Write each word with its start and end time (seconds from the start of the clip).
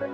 Vi 0.00 0.06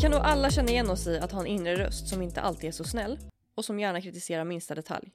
kan 0.00 0.10
nog 0.10 0.20
alla 0.20 0.50
känna 0.50 0.68
igen 0.70 0.90
oss 0.90 1.06
i 1.06 1.18
att 1.18 1.32
ha 1.32 1.40
en 1.40 1.46
inre 1.46 1.76
röst 1.76 2.08
som 2.08 2.22
inte 2.22 2.40
alltid 2.40 2.68
är 2.68 2.72
så 2.72 2.84
snäll 2.84 3.18
och 3.54 3.64
som 3.64 3.80
gärna 3.80 4.00
kritiserar 4.00 4.44
minsta 4.44 4.74
detalj. 4.74 5.12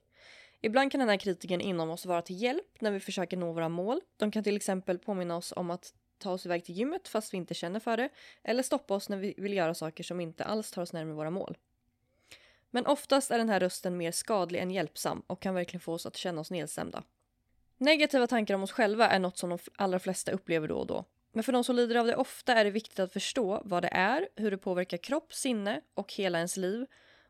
Ibland 0.62 0.92
kan 0.92 1.00
den 1.00 1.10
här 1.10 1.18
kritiken 1.18 1.62
inom 1.62 1.90
oss 1.90 2.06
vara 2.06 2.22
till 2.22 2.42
hjälp 2.42 2.82
när 2.82 2.92
vi 2.92 3.00
försöker 3.00 3.38
nå 3.38 3.54
våra 3.54 3.70
mål. 3.70 4.02
De 4.18 4.32
kan 4.32 4.44
till 4.44 4.56
exempel 4.56 5.00
påminna 5.00 5.38
oss 5.38 5.54
om 5.56 5.72
att 5.72 5.94
ta 6.18 6.32
oss 6.32 6.46
iväg 6.46 6.66
till 6.66 6.76
gymmet 6.76 7.08
fast 7.08 7.34
vi 7.34 7.38
inte 7.38 7.54
känner 7.54 7.80
för 7.80 7.98
det 7.98 8.10
eller 8.44 8.64
stoppa 8.64 8.94
oss 8.94 9.10
när 9.10 9.18
vi 9.18 9.34
vill 9.38 9.54
göra 9.54 9.74
saker 9.74 10.04
som 10.04 10.20
inte 10.20 10.44
alls 10.44 10.72
tar 10.72 10.82
oss 10.82 10.94
närmare 10.94 11.16
våra 11.16 11.30
mål. 11.30 11.58
Men 12.76 12.86
oftast 12.86 13.32
är 13.32 13.38
den 13.38 13.50
här 13.50 13.60
rösten 13.60 13.98
mer 13.98 14.12
skadlig 14.12 14.60
än 14.60 14.72
hjälpsam 14.72 15.22
och 15.28 15.42
kan 15.42 15.56
verkligen 15.56 15.82
få 15.82 15.94
oss 15.94 16.06
att 16.06 16.18
känna 16.18 16.42
oss 16.42 16.52
nedstämda. 16.52 17.04
Negativa 17.78 18.28
tankar 18.28 18.56
om 18.56 18.64
oss 18.64 18.72
själva 18.72 19.08
är 19.08 19.20
något 19.20 19.38
som 19.38 19.50
de 19.50 19.60
allra 19.76 20.00
flesta 20.00 20.32
upplever 20.32 20.68
då 20.68 20.76
och 20.76 20.88
då. 20.88 21.06
Men 21.34 21.44
för 21.44 21.52
de 21.52 21.64
som 21.64 21.76
lider 21.76 21.96
av 21.96 22.06
det 22.06 22.16
ofta 22.16 22.54
är 22.54 22.66
det 22.66 22.72
viktigt 22.72 23.00
att 23.00 23.14
förstå 23.14 23.62
vad 23.66 23.84
det 23.84 23.90
är, 23.92 24.28
hur 24.36 24.52
det 24.52 24.58
påverkar 24.58 24.98
kropp, 24.98 25.34
sinne 25.34 25.82
och 25.94 26.14
hela 26.14 26.38
ens 26.38 26.58
liv 26.58 26.86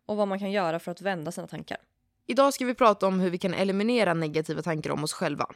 och 0.05 0.17
vad 0.17 0.27
man 0.27 0.39
kan 0.39 0.51
göra 0.51 0.79
för 0.79 0.91
att 0.91 1.01
vända 1.01 1.31
sina 1.31 1.47
tankar. 1.47 1.77
Idag 2.27 2.53
ska 2.53 2.65
vi 2.65 2.73
prata 2.73 3.07
om 3.07 3.19
hur 3.19 3.29
vi 3.29 3.37
kan 3.37 3.53
eliminera 3.53 4.13
negativa 4.13 4.61
tankar 4.61 4.89
om 4.89 5.03
oss 5.03 5.13
själva. 5.13 5.47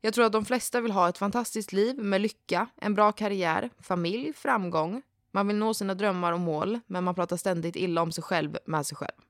Jag 0.00 0.14
tror 0.14 0.24
att 0.24 0.32
de 0.32 0.44
flesta 0.44 0.80
vill 0.80 0.92
ha 0.92 1.08
ett 1.08 1.18
fantastiskt 1.18 1.72
liv 1.72 1.98
med 1.98 2.20
lycka, 2.20 2.66
en 2.76 2.94
bra 2.94 3.12
karriär, 3.12 3.70
familj, 3.78 4.32
framgång. 4.32 5.02
Man 5.30 5.46
vill 5.48 5.56
nå 5.56 5.74
sina 5.74 5.94
drömmar 5.94 6.32
och 6.32 6.40
mål, 6.40 6.80
men 6.86 7.04
man 7.04 7.14
pratar 7.14 7.36
ständigt 7.36 7.76
illa 7.76 8.02
om 8.02 8.12
sig 8.12 8.24
själv 8.24 8.58
med 8.64 8.86
sig 8.86 8.96
själv. 8.96 9.20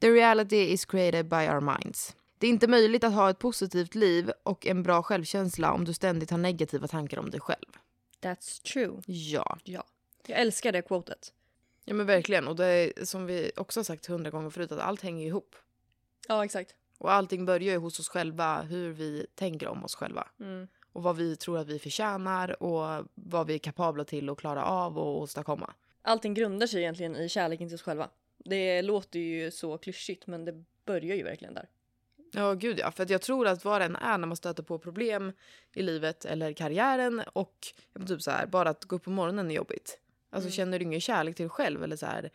The 0.00 0.10
reality 0.10 0.56
is 0.56 0.84
created 0.84 1.28
by 1.28 1.36
our 1.36 1.60
minds. 1.60 2.16
Det 2.38 2.46
är 2.46 2.50
inte 2.50 2.68
möjligt 2.68 3.04
att 3.04 3.12
ha 3.12 3.30
ett 3.30 3.38
positivt 3.38 3.94
liv 3.94 4.30
och 4.42 4.66
en 4.66 4.82
bra 4.82 5.02
självkänsla 5.02 5.72
om 5.72 5.84
du 5.84 5.92
ständigt 5.92 6.30
har 6.30 6.38
negativa 6.38 6.88
tankar 6.88 7.18
om 7.18 7.30
dig 7.30 7.40
själv. 7.40 7.66
That's 8.20 8.62
true. 8.72 9.02
Ja. 9.06 9.58
Ja. 9.64 9.84
Jag 10.26 10.40
älskar 10.40 10.72
det 10.72 10.82
quotet. 10.82 11.32
Ja 11.84 11.94
men 11.94 12.06
verkligen. 12.06 12.48
Och 12.48 12.56
det 12.56 12.66
är 12.66 13.04
som 13.04 13.26
vi 13.26 13.50
också 13.56 13.80
har 13.80 13.84
sagt 13.84 14.06
hundra 14.06 14.30
gånger 14.30 14.50
förut 14.50 14.72
att 14.72 14.78
allt 14.80 15.02
hänger 15.02 15.26
ihop. 15.26 15.56
Ja, 16.28 16.44
exakt. 16.44 16.74
Och 16.98 17.12
allting 17.12 17.44
börjar 17.44 17.72
ju 17.72 17.78
hos 17.78 18.00
oss 18.00 18.08
själva, 18.08 18.62
hur 18.62 18.92
vi 18.92 19.26
tänker 19.34 19.68
om 19.68 19.84
oss 19.84 19.94
själva. 19.94 20.28
Mm. 20.40 20.68
Och 20.92 21.02
vad 21.02 21.16
vi 21.16 21.36
tror 21.36 21.58
att 21.58 21.66
vi 21.66 21.78
förtjänar 21.78 22.62
och 22.62 23.06
vad 23.14 23.46
vi 23.46 23.54
är 23.54 23.58
kapabla 23.58 24.04
till 24.04 24.30
att 24.30 24.38
klara 24.38 24.64
av 24.64 24.98
och 24.98 25.20
åstadkomma. 25.20 25.74
Allting 26.02 26.34
grundar 26.34 26.66
sig 26.66 26.80
egentligen 26.80 27.16
i 27.16 27.28
kärleken 27.28 27.68
till 27.68 27.74
oss 27.74 27.82
själva. 27.82 28.08
Det 28.48 28.82
låter 28.82 29.18
ju 29.18 29.50
så 29.50 29.78
klyschigt 29.78 30.26
men 30.26 30.44
det 30.44 30.64
börjar 30.84 31.16
ju 31.16 31.22
verkligen 31.22 31.54
där. 31.54 31.68
Ja, 32.32 32.54
gud 32.54 32.78
ja. 32.78 32.90
För 32.90 33.02
att 33.02 33.10
jag 33.10 33.22
tror 33.22 33.46
att 33.46 33.64
vad 33.64 33.80
det 33.80 33.84
än 33.84 33.96
är 33.96 34.18
när 34.18 34.26
man 34.26 34.36
stöter 34.36 34.62
på 34.62 34.78
problem 34.78 35.32
i 35.74 35.82
livet 35.82 36.24
eller 36.24 36.52
karriären 36.52 37.22
och 37.32 37.66
typ 38.06 38.22
så 38.22 38.30
här, 38.30 38.46
bara 38.46 38.68
att 38.70 38.84
gå 38.84 38.96
upp 38.96 39.02
på 39.04 39.10
morgonen 39.10 39.50
är 39.50 39.54
jobbigt. 39.54 39.98
Alltså 40.30 40.46
Mm. 40.46 40.52
känner 40.52 40.78
du 40.78 40.84
ingen 40.84 41.00
kärlek 41.00 41.36
till 41.36 41.42
dig 41.44 41.50
själv 41.50 41.84
eller 41.84 41.96
så 41.96 42.06
här, 42.06 42.30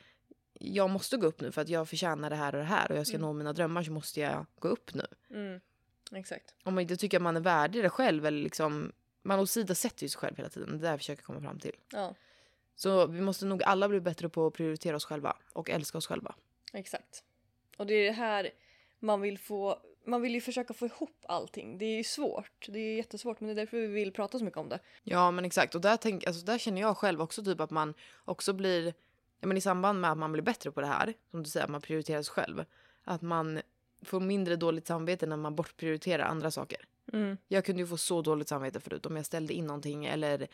jag 0.54 0.90
måste 0.90 1.18
gå 1.18 1.28
upp 1.28 1.42
nu 1.42 1.52
för 1.52 1.62
att 1.62 1.70
jag 1.70 1.90
förtjänar 1.90 2.30
det 2.30 2.36
här 2.36 2.54
och 2.56 2.60
det 2.60 2.66
här 2.68 2.92
och 2.92 2.98
jag 2.98 3.08
ska 3.08 3.18
Mm. 3.18 3.28
nå 3.28 3.34
mina 3.34 3.54
drömmar 3.54 3.84
så 3.84 3.92
måste 3.92 4.20
jag 4.20 4.46
gå 4.60 4.68
upp 4.68 4.94
nu. 4.94 5.06
Mm. 5.30 5.60
Exakt. 6.12 6.56
Om 6.64 6.74
man 6.76 6.82
inte 6.82 6.98
tycker 6.98 7.18
att 7.18 7.24
man 7.24 7.38
är 7.38 7.42
värdig 7.42 7.84
det 7.84 7.90
själv 7.90 8.26
eller 8.26 8.44
liksom, 8.44 8.92
man 9.24 9.40
åsidosätter 9.40 10.04
ju 10.04 10.10
sig 10.10 10.20
själv 10.20 10.38
hela 10.38 10.50
tiden. 10.50 10.70
Det 10.70 10.76
är 10.76 10.80
det 10.82 10.88
jag 10.88 11.00
försöker 11.00 11.24
komma 11.24 11.42
fram 11.42 11.60
till. 11.60 11.76
Ja, 11.92 12.16
Så 12.82 13.08
vi 13.08 13.22
måste 13.22 13.46
nog 13.46 13.64
alla 13.64 13.90
bli 13.90 14.00
bättre 14.00 14.30
på 14.30 14.48
att 14.48 14.54
prioritera 14.54 14.96
oss 14.96 15.06
själva 15.06 15.38
och 15.54 15.70
älska 15.70 15.98
oss 15.98 16.08
själva. 16.08 16.36
exakt. 16.74 17.24
Och 17.78 17.88
det 17.88 17.94
är 17.94 18.06
det 18.06 18.12
här 18.12 18.50
man 19.00 19.22
vill 19.22 19.38
få. 19.38 19.80
Man 20.06 20.22
vill 20.22 20.34
ju 20.34 20.42
försöka 20.42 20.74
få 20.74 20.86
ihop 20.86 21.26
allting. 21.26 21.78
Det 21.78 21.86
är 21.86 21.98
ju 21.98 22.04
svårt. 22.04 22.66
Det 22.70 22.80
är 22.80 22.98
jättesvårt 22.98 23.40
men 23.40 23.48
det 23.48 23.54
är 23.54 23.56
därför 23.56 23.78
vi 23.78 23.88
vill 23.88 24.12
prata 24.14 24.40
så 24.40 24.46
mycket 24.46 24.58
om 24.58 24.70
det. 24.70 24.80
Ja 25.04 25.32
men 25.32 25.46
exakt 25.46 25.76
och 25.76 25.82
där, 25.82 25.98
tänk, 25.98 26.28
alltså, 26.28 26.46
där 26.46 26.58
känner 26.58 26.82
jag 26.82 26.98
själv 26.98 27.22
också 27.22 27.44
typ 27.44 27.60
att 27.60 27.72
man 27.72 27.94
också 28.26 28.54
blir, 28.54 28.94
ja, 29.40 29.48
men 29.48 29.58
i 29.58 29.62
samband 29.62 30.02
med 30.02 30.12
att 30.12 30.18
man 30.18 30.32
blir 30.32 30.44
bättre 30.44 30.72
på 30.72 30.82
det 30.82 30.88
här, 30.88 31.14
som 31.32 31.44
du 31.44 31.50
säger, 31.50 31.64
att 31.64 31.72
man 31.72 31.82
prioriterar 31.82 32.22
sig 32.22 32.34
själv, 32.34 32.66
att 33.04 33.22
man 33.22 33.62
får 34.02 34.20
mindre 34.20 34.56
dåligt 34.56 34.88
samvete 34.88 35.26
när 35.26 35.38
man 35.38 35.56
bortprioriterar 35.56 36.24
andra 36.24 36.52
saker. 36.52 36.88
Mm. 37.14 37.38
Jag 37.48 37.66
kunde 37.66 37.82
ju 37.82 37.88
få 37.88 37.98
så 37.98 38.22
dåligt 38.22 38.48
samvete 38.48 38.80
förut 38.80 39.06
om 39.06 39.16
jag 39.16 39.26
ställde 39.26 39.54
in 39.54 39.66
någonting 39.66 40.06
eller 40.06 40.48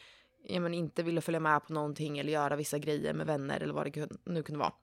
ja, 0.48 0.60
men 0.60 0.74
inte 0.74 1.04
ville 1.04 1.22
följa 1.22 1.40
med 1.40 1.68
på 1.68 1.74
någonting 1.74 2.18
eller 2.18 2.32
göra 2.32 2.56
vissa 2.56 2.78
grejer 2.78 3.14
med 3.14 3.28
vänner 3.28 3.60
eller 3.60 3.74
vad 3.74 3.94
det 3.94 4.10
nu 4.24 4.44
kunde 4.44 4.60
vara. 4.60 4.74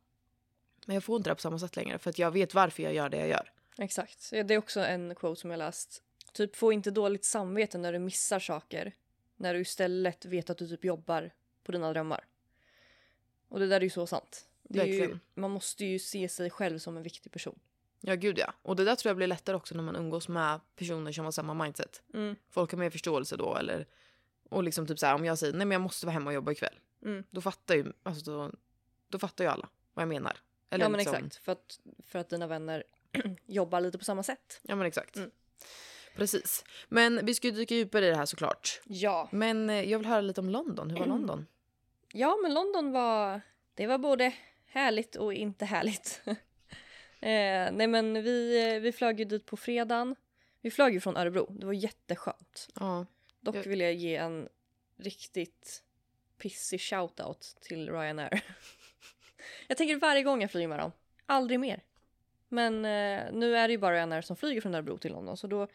Men 0.86 0.94
jag 0.94 1.04
får 1.04 1.16
inte 1.16 1.30
det 1.30 1.34
på 1.34 1.40
samma 1.40 1.58
sätt 1.58 1.76
längre 1.76 1.98
för 1.98 2.10
att 2.10 2.18
jag 2.18 2.30
vet 2.30 2.54
varför 2.54 2.82
jag 2.82 2.94
gör 2.94 3.08
det 3.08 3.16
jag 3.16 3.28
gör. 3.28 3.52
Exakt. 3.78 4.30
Det 4.30 4.54
är 4.54 4.58
också 4.58 4.80
en 4.80 5.14
quote 5.14 5.40
som 5.40 5.50
jag 5.50 5.58
läst. 5.58 6.02
Typ 6.32 6.56
få 6.56 6.72
inte 6.72 6.90
dåligt 6.90 7.24
samvete 7.24 7.78
när 7.78 7.92
du 7.92 7.98
missar 7.98 8.38
saker. 8.38 8.92
När 9.36 9.54
du 9.54 9.60
istället 9.60 10.24
vet 10.24 10.50
att 10.50 10.58
du 10.58 10.68
typ 10.68 10.84
jobbar 10.84 11.30
på 11.64 11.72
dina 11.72 11.92
drömmar. 11.92 12.24
Och 13.48 13.58
det 13.60 13.66
där 13.66 13.76
är 13.76 13.80
ju 13.80 13.90
så 13.90 14.06
sant. 14.06 14.48
Ju, 14.68 15.18
man 15.34 15.50
måste 15.50 15.84
ju 15.84 15.98
se 15.98 16.28
sig 16.28 16.50
själv 16.50 16.78
som 16.78 16.96
en 16.96 17.02
viktig 17.02 17.32
person. 17.32 17.58
Ja 18.00 18.14
gud 18.14 18.38
ja. 18.38 18.54
Och 18.62 18.76
det 18.76 18.84
där 18.84 18.96
tror 18.96 19.10
jag 19.10 19.16
blir 19.16 19.26
lättare 19.26 19.56
också 19.56 19.74
när 19.74 19.82
man 19.82 19.96
umgås 19.96 20.28
med 20.28 20.60
personer 20.76 21.12
som 21.12 21.24
har 21.24 21.32
samma 21.32 21.54
mindset. 21.54 22.02
Mm. 22.14 22.36
Folk 22.50 22.70
har 22.70 22.78
mer 22.78 22.90
förståelse 22.90 23.36
då 23.36 23.56
eller 23.56 23.86
och 24.54 24.64
liksom 24.64 24.86
typ 24.86 24.98
så 24.98 25.06
här 25.06 25.14
om 25.14 25.24
jag 25.24 25.38
säger 25.38 25.52
nej 25.52 25.66
men 25.66 25.72
jag 25.72 25.82
måste 25.82 26.06
vara 26.06 26.14
hemma 26.14 26.30
och 26.30 26.34
jobba 26.34 26.52
ikväll. 26.52 26.78
Mm. 27.04 27.24
Då 27.30 27.40
fattar 27.40 27.74
ju 27.74 27.92
alltså 28.02 28.30
då, 28.30 28.52
då 29.08 29.18
fattar 29.18 29.44
ju 29.44 29.50
alla 29.50 29.68
vad 29.94 30.02
jag 30.02 30.08
menar. 30.08 30.36
Eller 30.70 30.84
ja 30.84 30.88
men 30.88 30.98
liksom- 30.98 31.16
exakt. 31.16 31.44
För 31.44 31.52
att, 31.52 31.80
för 32.06 32.18
att 32.18 32.28
dina 32.28 32.46
vänner 32.46 32.84
jobbar 33.46 33.80
lite 33.80 33.98
på 33.98 34.04
samma 34.04 34.22
sätt. 34.22 34.60
Ja 34.62 34.76
men 34.76 34.86
exakt. 34.86 35.16
Mm. 35.16 35.30
Precis. 36.16 36.64
Men 36.88 37.26
vi 37.26 37.34
ska 37.34 37.48
ju 37.48 37.54
dyka 37.54 37.74
djupare 37.74 38.06
i 38.06 38.10
det 38.10 38.16
här 38.16 38.26
såklart. 38.26 38.80
Ja. 38.84 39.28
Men 39.32 39.70
eh, 39.70 39.90
jag 39.90 39.98
vill 39.98 40.06
höra 40.08 40.20
lite 40.20 40.40
om 40.40 40.50
London. 40.50 40.90
Hur 40.90 40.98
var 40.98 41.06
London? 41.16 41.46
Ja 42.12 42.38
men 42.42 42.54
London 42.54 42.92
var, 42.92 43.40
det 43.74 43.86
var 43.86 43.98
både 43.98 44.32
härligt 44.66 45.16
och 45.16 45.34
inte 45.34 45.64
härligt. 45.64 46.22
eh, 46.26 46.36
nej 47.72 47.86
men 47.86 48.22
vi, 48.22 48.68
eh, 48.74 48.80
vi 48.80 48.92
flög 48.92 49.18
ju 49.18 49.24
dit 49.24 49.46
på 49.46 49.56
fredagen. 49.56 50.16
Vi 50.60 50.70
flög 50.70 50.94
ju 50.94 51.00
från 51.00 51.16
Örebro, 51.16 51.46
det 51.50 51.66
var 51.66 51.72
jätteskönt. 51.72 52.68
Ja. 52.74 53.06
Dock 53.44 53.56
Jag- 53.56 53.62
vill 53.64 53.80
jag 53.80 53.94
ge 53.94 54.16
en 54.16 54.48
riktigt 54.96 55.82
pissig 56.38 56.80
shoutout 56.80 57.56
till 57.60 57.90
Ryanair. 57.92 58.44
jag 59.68 59.76
tänker 59.76 59.96
varje 59.96 60.22
gång 60.22 60.40
jag 60.42 60.50
flyger 60.50 60.68
med 60.68 60.78
dem, 60.78 60.92
aldrig 61.26 61.60
mer. 61.60 61.80
Men 62.48 62.74
eh, 62.84 63.32
nu 63.32 63.56
är 63.56 63.68
det 63.68 63.72
ju 63.72 63.78
bara 63.78 63.94
Ryanair 63.96 64.22
som 64.22 64.36
flyger 64.36 64.60
från 64.60 64.74
Örebro 64.74 64.98
till 64.98 65.12
London 65.12 65.36
så 65.36 65.46
då, 65.46 65.68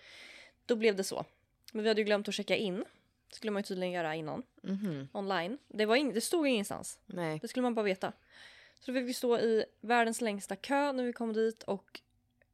då 0.65 0.75
blev 0.75 0.95
det 0.95 1.03
så. 1.03 1.25
Men 1.73 1.83
vi 1.83 1.87
hade 1.89 2.01
ju 2.01 2.05
glömt 2.05 2.27
att 2.27 2.33
checka 2.33 2.55
in. 2.55 2.85
Det 3.29 3.35
skulle 3.35 3.51
man 3.51 3.59
ju 3.59 3.63
tydligen 3.65 3.91
göra 3.91 4.15
innan, 4.15 4.43
Mhm. 4.61 5.07
online. 5.13 5.57
Det, 5.67 5.85
var 5.85 5.95
ing- 5.95 6.13
det 6.13 6.21
stod 6.21 6.47
ingenstans. 6.47 6.99
Nej. 7.05 7.39
Det 7.41 7.47
skulle 7.47 7.61
man 7.63 7.75
bara 7.75 7.83
veta. 7.85 8.13
Så 8.79 8.91
då 8.91 8.99
fick 8.99 9.07
vi 9.09 9.13
stå 9.13 9.39
i 9.39 9.65
världens 9.81 10.21
längsta 10.21 10.55
kö 10.55 10.91
när 10.91 11.03
vi 11.03 11.13
kom 11.13 11.33
dit 11.33 11.63
och 11.63 12.01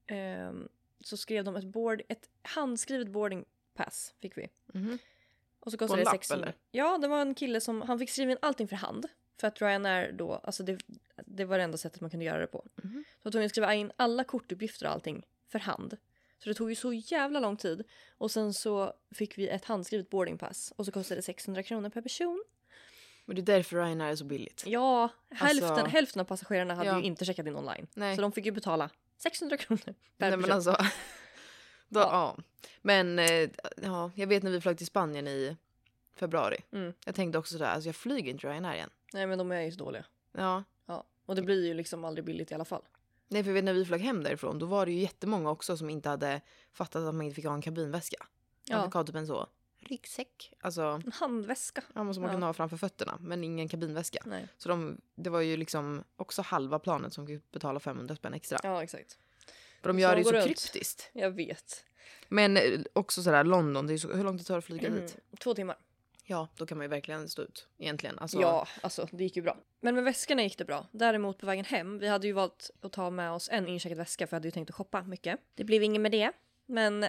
ehm, 0.07 0.69
så 0.99 1.17
skrev 1.17 1.43
de 1.43 1.55
ett, 1.55 1.63
board, 1.65 2.01
ett 2.07 2.29
handskrivet 2.41 3.07
boarding 3.07 3.45
pass 3.75 4.13
fick 4.21 4.37
vi. 4.37 4.47
Mhm. 4.73 4.97
Och 5.59 5.71
så 5.71 5.77
kostade 5.77 6.01
det 6.01 6.05
lapp, 6.05 6.13
600. 6.13 6.43
eller? 6.45 6.55
Ja, 6.71 6.97
det 6.97 7.07
var 7.07 7.21
en 7.21 7.35
kille 7.35 7.61
som, 7.61 7.81
han 7.81 7.99
fick 7.99 8.09
skriva 8.09 8.31
in 8.31 8.37
allting 8.41 8.67
för 8.67 8.75
hand. 8.75 9.05
För 9.39 9.47
att 9.47 9.61
Ryanair 9.61 10.11
då, 10.11 10.33
alltså 10.33 10.63
det, 10.63 10.77
det 11.25 11.45
var 11.45 11.57
det 11.57 11.63
enda 11.63 11.77
sättet 11.77 12.01
man 12.01 12.09
kunde 12.09 12.25
göra 12.25 12.39
det 12.39 12.47
på. 12.47 12.65
Mhm. 12.83 13.03
Så 13.13 13.19
jag 13.23 13.31
tvungen 13.31 13.45
att 13.45 13.51
skriva 13.51 13.73
in 13.73 13.91
alla 13.95 14.23
kortuppgifter 14.23 14.85
och 14.85 14.91
allting 14.91 15.25
för 15.51 15.59
hand. 15.59 15.97
Så 16.39 16.49
det 16.49 16.55
tog 16.55 16.69
ju 16.69 16.75
så 16.75 16.93
jävla 16.93 17.39
lång 17.39 17.57
tid. 17.57 17.83
Och 18.17 18.31
sen 18.31 18.53
så 18.53 18.93
fick 19.11 19.37
vi 19.37 19.47
ett 19.49 19.65
handskrivet 19.65 20.09
boardingpass 20.09 20.73
och 20.75 20.85
så 20.85 20.91
kostade 20.91 21.17
det 21.19 21.23
600 21.23 21.63
kronor 21.63 21.89
per 21.89 22.01
person. 22.01 22.43
Men 23.25 23.35
det 23.35 23.41
är 23.41 23.43
därför 23.57 23.75
Ryanair 23.77 24.11
är 24.11 24.15
så 24.15 24.25
billigt. 24.25 24.63
Ja, 24.67 25.09
hälften, 25.29 25.69
Alltså- 25.69 25.85
hälften 25.85 26.19
av 26.19 26.25
passagerarna 26.25 26.75
hade 26.75 26.89
Ja. 26.89 26.97
ju 26.99 27.03
inte 27.03 27.25
checkat 27.25 27.47
in 27.47 27.55
online. 27.55 27.87
Nej. 27.93 28.15
Så 28.15 28.21
de 28.21 28.31
fick 28.31 28.45
ju 28.45 28.51
betala 28.51 28.89
600 29.17 29.57
kronor 29.57 29.81
per 29.83 29.93
Nej, 30.17 30.31
person. 30.31 30.51
alltså. 30.51 30.77
Då, 31.95 31.99
Ja. 31.99 32.35
ja. 32.37 32.43
Men 32.81 33.19
eh, 33.19 33.49
ja, 33.83 34.11
jag 34.15 34.27
vet 34.27 34.43
när 34.43 34.51
vi 34.51 34.61
flög 34.61 34.77
till 34.77 34.87
Spanien 34.87 35.27
i 35.27 35.57
februari. 36.15 36.57
Mm. 36.71 36.93
Jag 37.05 37.15
tänkte 37.15 37.37
också 37.39 37.53
sådär, 37.53 37.69
alltså 37.69 37.87
jag 37.89 37.95
flyger 37.95 38.31
inte 38.31 38.47
Ryanair 38.47 38.75
igen. 38.75 38.89
Nej 39.13 39.27
men 39.27 39.37
de 39.37 39.51
är 39.51 39.61
ju 39.61 39.71
så 39.71 39.77
dåliga. 39.77 40.05
Ja. 40.31 40.63
Ja. 40.85 41.03
Och 41.25 41.35
det 41.35 41.41
blir 41.41 41.65
ju 41.65 41.73
liksom 41.73 42.05
aldrig 42.05 42.25
billigt 42.25 42.51
i 42.51 42.55
alla 42.55 42.65
fall. 42.65 42.81
Nej 43.27 43.43
för 43.43 43.49
jag 43.49 43.53
vet 43.53 43.63
när 43.63 43.73
vi 43.73 43.85
flög 43.85 44.01
hem 44.01 44.23
därifrån 44.23 44.59
då 44.59 44.65
var 44.65 44.85
det 44.85 44.91
ju 44.91 44.99
jättemånga 44.99 45.49
också 45.49 45.77
som 45.77 45.89
inte 45.89 46.09
hade 46.09 46.41
fattat 46.73 47.03
att 47.03 47.15
man 47.15 47.21
inte 47.25 47.35
fick 47.35 47.45
ha 47.45 47.53
en 47.53 47.61
kabinväska. 47.61 48.17
Man 48.69 48.79
Ja. 48.79 48.85
fick 48.85 48.93
ha 48.93 49.03
typ 49.03 49.15
en 49.15 49.27
så 49.27 49.47
ryggsäck. 49.79 50.53
Alltså 50.59 50.81
En 50.81 51.11
handväska. 51.11 51.81
ja, 51.87 51.93
som 51.93 52.05
man 52.05 52.15
Ja. 52.23 52.29
kunde 52.29 52.45
ha 52.45 52.53
framför 52.53 52.77
fötterna 52.77 53.17
men 53.21 53.43
ingen 53.43 53.67
kabinväska. 53.69 54.23
Nej. 54.25 54.47
Så 54.57 54.69
de, 54.69 55.01
det 55.15 55.29
var 55.29 55.41
ju 55.41 55.57
liksom 55.57 56.03
också 56.15 56.41
halva 56.41 56.79
planet 56.79 57.13
som 57.13 57.27
fick 57.27 57.51
betala 57.51 57.79
500 57.79 58.15
spänn 58.15 58.33
extra. 58.33 58.59
Ja 58.63 58.83
exakt. 58.83 59.17
För 59.85 59.93
de 59.93 59.97
Så 59.97 60.01
gör 60.01 60.09
de 60.09 60.15
det 60.15 60.19
ju 60.19 60.23
så 60.23 60.31
runt. 60.31 60.45
kryptiskt. 60.45 61.09
Jag 61.13 61.31
vet. 61.31 61.85
Men 62.27 62.57
eh, 62.57 62.63
också 62.93 63.23
sådär 63.23 63.43
London, 63.43 63.87
det 63.87 63.93
är 63.93 63.97
så, 63.97 64.13
hur 64.13 64.23
lång 64.23 64.37
tid 64.37 64.47
tar 64.47 64.53
det 64.53 64.57
att 64.59 64.65
flyga 64.65 64.87
Mm. 64.87 64.99
dit? 65.01 65.17
Två 65.39 65.53
timmar. 65.53 65.77
Ja, 66.23 66.47
då 66.57 66.65
kan 66.65 66.77
man 66.77 66.85
ju 66.85 66.89
verkligen 66.89 67.29
stå 67.29 67.41
ut 67.41 67.67
egentligen. 67.77 68.19
Alltså, 68.19 68.41
Ja, 68.41 68.67
alltså 68.81 69.07
det 69.11 69.23
gick 69.23 69.35
ju 69.35 69.41
bra. 69.41 69.57
Men 69.79 69.95
med 69.95 70.03
väskorna 70.03 70.43
gick 70.43 70.57
det 70.57 70.65
bra. 70.65 70.87
Däremot 70.91 71.37
på 71.37 71.45
vägen 71.45 71.65
hem, 71.65 71.99
vi 71.99 72.07
hade 72.07 72.27
ju 72.27 72.33
valt 72.33 72.71
att 72.81 72.91
ta 72.91 73.09
med 73.09 73.31
oss 73.31 73.49
en 73.51 73.67
incheckad 73.67 73.97
väska 73.97 74.27
för 74.27 74.35
jag 74.35 74.39
hade 74.39 74.47
ju 74.47 74.51
tänkt 74.51 74.69
att 74.69 74.75
shoppa 74.75 75.03
mycket. 75.03 75.39
Det 75.55 75.63
blev 75.63 75.83
inget 75.83 76.01
med 76.01 76.11
det. 76.11 76.31
Men 76.65 77.05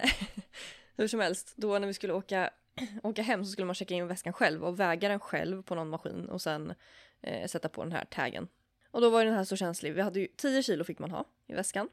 hur 0.97 1.07
som 1.07 1.19
helst, 1.19 1.53
då 1.55 1.79
när 1.79 1.87
vi 1.87 1.93
skulle 1.93 2.13
åka, 2.13 2.49
åka 3.03 3.21
hem 3.21 3.45
så 3.45 3.51
skulle 3.51 3.65
man 3.65 3.75
checka 3.75 3.93
in 3.95 4.07
väskan 4.07 4.33
själv 4.33 4.63
och 4.65 4.79
väga 4.79 5.09
den 5.09 5.19
själv 5.19 5.63
på 5.63 5.75
någon 5.75 5.89
maskin 5.89 6.29
och 6.29 6.41
sen 6.41 6.73
eh, 7.21 7.47
sätta 7.47 7.69
på 7.69 7.83
den 7.83 7.91
här 7.91 8.05
taggen. 8.05 8.47
Och 8.91 9.01
då 9.01 9.09
var 9.09 9.19
ju 9.19 9.25
den 9.25 9.35
här 9.35 9.43
så 9.43 9.55
känslig. 9.55 9.93
Vi 9.93 10.01
hade 10.01 10.19
ju 10.19 10.27
10 10.37 10.63
kilo 10.63 10.83
fick 10.83 10.99
man 10.99 11.11
ha 11.11 11.25
i 11.47 11.53
väskan. 11.53 11.89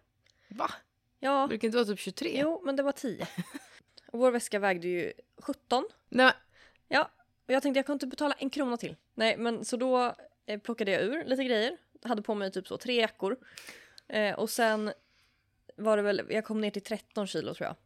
Va? 0.48 0.70
Ja, 1.20 1.46
Brukar 1.46 1.68
inte 1.68 1.76
vara 1.78 1.86
typ 1.86 1.98
23? 1.98 2.40
jo, 2.40 2.62
men 2.64 2.76
det 2.76 2.82
var 2.82 2.92
10. 2.92 3.26
Och 4.06 4.18
vår 4.18 4.30
väska 4.30 4.58
vägde 4.58 4.88
ju 4.88 5.12
17. 5.38 5.84
Nej, 6.08 6.32
Och 7.46 7.52
jag 7.52 7.62
tänkte 7.62 7.78
jag 7.78 7.86
kunde 7.86 7.96
inte 7.96 8.06
betala 8.06 8.34
en 8.34 8.50
krona 8.50 8.76
till. 8.76 8.96
Nej, 9.14 9.36
men 9.36 9.64
så 9.64 9.76
då 9.76 10.14
eh, 10.46 10.60
plockade 10.60 10.90
jag 10.90 11.02
ur 11.02 11.24
lite 11.24 11.44
grejer. 11.44 11.76
Hade 12.02 12.22
på 12.22 12.34
mig 12.34 12.52
typ 12.52 12.66
så 12.68 12.76
tre 12.76 13.00
jackor. 13.00 13.36
Eh, 14.08 14.34
och 14.34 14.50
sen 14.50 14.92
var 15.76 15.96
det 15.96 16.02
väl, 16.02 16.22
jag 16.30 16.44
kom 16.44 16.60
ner 16.60 16.70
till 16.70 16.82
13 16.82 17.26
kilo 17.26 17.54
tror 17.54 17.66
jag. 17.66 17.76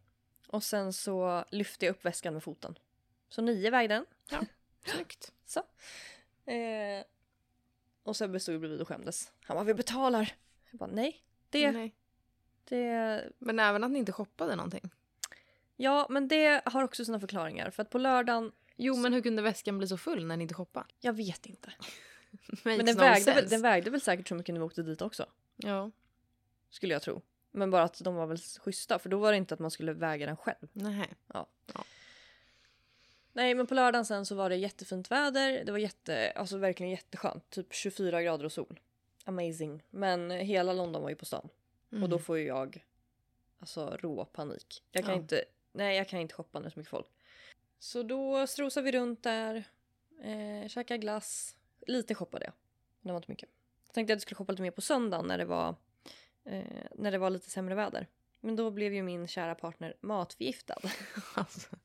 Och 0.49 0.65
sen 0.65 0.93
så 0.93 1.45
lyfte 1.51 1.87
jag 1.87 1.93
upp 1.93 2.05
väskan 2.05 2.33
med 2.35 2.43
foten. 2.43 2.79
Så 3.29 3.43
nio 3.43 3.71
vägde 3.71 3.95
den. 3.95 4.07
snyggt. 4.87 5.33
Så. 5.47 5.61
Eh, 6.51 7.05
och 8.03 8.17
Sebbe 8.17 8.41
stod 8.41 8.61
bredvid 8.61 8.81
och 8.81 8.89
skämdes. 8.89 9.33
Han 9.45 9.57
bara, 9.57 9.65
vi 9.65 9.75
betalar. 9.75 10.33
Jag 10.71 10.79
bara, 10.79 10.91
nej. 10.91 11.25
Det, 11.51 11.71
Nej. 11.73 11.95
Det, 12.69 13.25
Men 13.38 13.59
även 13.59 13.85
att 13.85 13.91
ni 13.91 13.99
inte 13.99 14.12
shoppade 14.12 14.56
någonting. 14.56 14.91
ja 15.76 16.06
men 16.11 16.29
det 16.29 16.62
har 16.65 16.82
också 16.85 17.05
sina 17.05 17.20
förklaringar. 17.20 17.70
För 17.70 17.82
att 17.82 17.91
på 17.91 17.99
lördagen, 17.99 18.53
Jo, 18.76 18.97
men 18.97 19.12
hur 19.12 19.20
kunde 19.20 19.43
väskan 19.43 19.79
bli 19.79 19.88
så 19.88 19.97
full 19.97 20.26
när 20.26 20.37
ni 20.37 20.43
inte 20.43 20.55
shoppade? 20.55 20.87
jag 21.00 21.12
vet 21.12 21.47
inte. 21.47 21.73
Men 22.65 22.87
den 22.87 22.97
vägde, 22.97 23.35
väl, 23.35 23.49
den 23.49 23.62
vägde 23.62 23.91
väl 23.91 24.00
säkert 24.00 24.29
så 24.29 24.35
mycket 24.35 24.55
när 24.55 24.61
vi 24.61 24.67
åkte 24.67 24.82
dit 24.82 25.03
också. 25.03 25.26
Ja, 25.56 25.91
Skulle 26.70 26.93
jag 26.93 27.03
tro. 27.03 27.23
Men 27.50 27.70
bara 27.70 27.82
att 27.82 28.05
de 28.05 28.15
var 28.15 28.26
väl 28.26 28.38
schyssta 28.38 28.99
för 28.99 29.09
då 29.09 29.19
var 29.19 29.31
det 29.32 29.38
inte 29.38 29.55
att 29.55 29.61
man 29.61 29.71
skulle 29.71 29.93
väga 29.93 30.26
den 30.26 30.37
själv. 30.37 30.69
nej. 30.73 31.14
Nej 33.32 33.55
men 33.55 33.67
på 33.67 33.75
lördagen 33.75 34.05
sen 34.05 34.26
så 34.26 34.35
var 34.35 34.50
det 34.50 34.56
jättefint 34.56 35.11
väder. 35.11 35.64
Det 35.64 35.73
var 35.73 35.79
jätte, 35.79 36.32
alltså 36.37 36.59
verkligen 36.59 36.91
jätteskönt. 36.91 37.50
Typ 37.50 37.75
24 37.75 38.23
grader 38.23 38.44
och 38.44 38.53
sol. 38.53 38.81
Amazing. 39.25 39.82
Men 39.91 40.31
hela 40.31 40.73
London 40.73 41.03
var 41.03 41.11
ju 41.11 41.17
på 41.17 41.25
stan. 41.25 41.49
Mm. 41.93 42.02
Och 42.02 42.08
då 42.08 42.19
får 42.19 42.38
ju 42.38 42.44
jag 42.46 42.85
alltså 43.58 43.96
rå 44.00 44.25
panik. 44.25 44.82
Jag 44.90 45.05
kan 45.05 45.14
Ja. 45.14 45.20
inte, 45.20 45.44
nej 45.73 45.96
jag 45.96 46.08
kan 46.08 46.20
inte 46.20 46.35
shoppa 46.35 46.58
när 46.58 46.64
det 46.64 46.69
är 46.69 46.70
så 46.70 46.79
mycket 46.79 46.90
folk. 46.90 47.06
Så 47.79 48.02
då 48.02 48.46
strosade 48.46 48.85
vi 48.85 48.93
runt 48.99 49.23
där. 49.23 49.64
Eh, 50.23 50.69
käkade 50.69 50.99
glass. 50.99 51.56
Lite 51.87 52.14
shoppade 52.14 52.44
jag. 52.44 52.52
Men 53.00 53.08
det 53.08 53.12
var 53.12 53.19
inte 53.19 53.31
mycket. 53.31 53.49
Jag 53.87 53.94
tänkte 53.94 54.12
att 54.12 54.17
jag 54.17 54.23
skulle 54.23 54.37
shoppa 54.37 54.52
lite 54.52 54.62
mer 54.62 54.70
på 54.70 54.81
söndagen 54.81 55.26
när 55.26 55.38
det 55.38 55.44
var, 55.44 55.75
eh, 56.44 56.64
när 56.94 57.11
det 57.12 57.19
var 57.19 57.31
lite 57.31 57.50
sämre 57.50 57.75
väder. 57.75 58.06
Men 58.40 58.56
då 58.56 58.70
blev 58.70 58.94
ju 58.94 59.02
min 59.02 59.29
kära 59.29 59.55
partner 59.55 59.96
matförgiftad. 60.00 60.81
Alltså. 61.35 61.76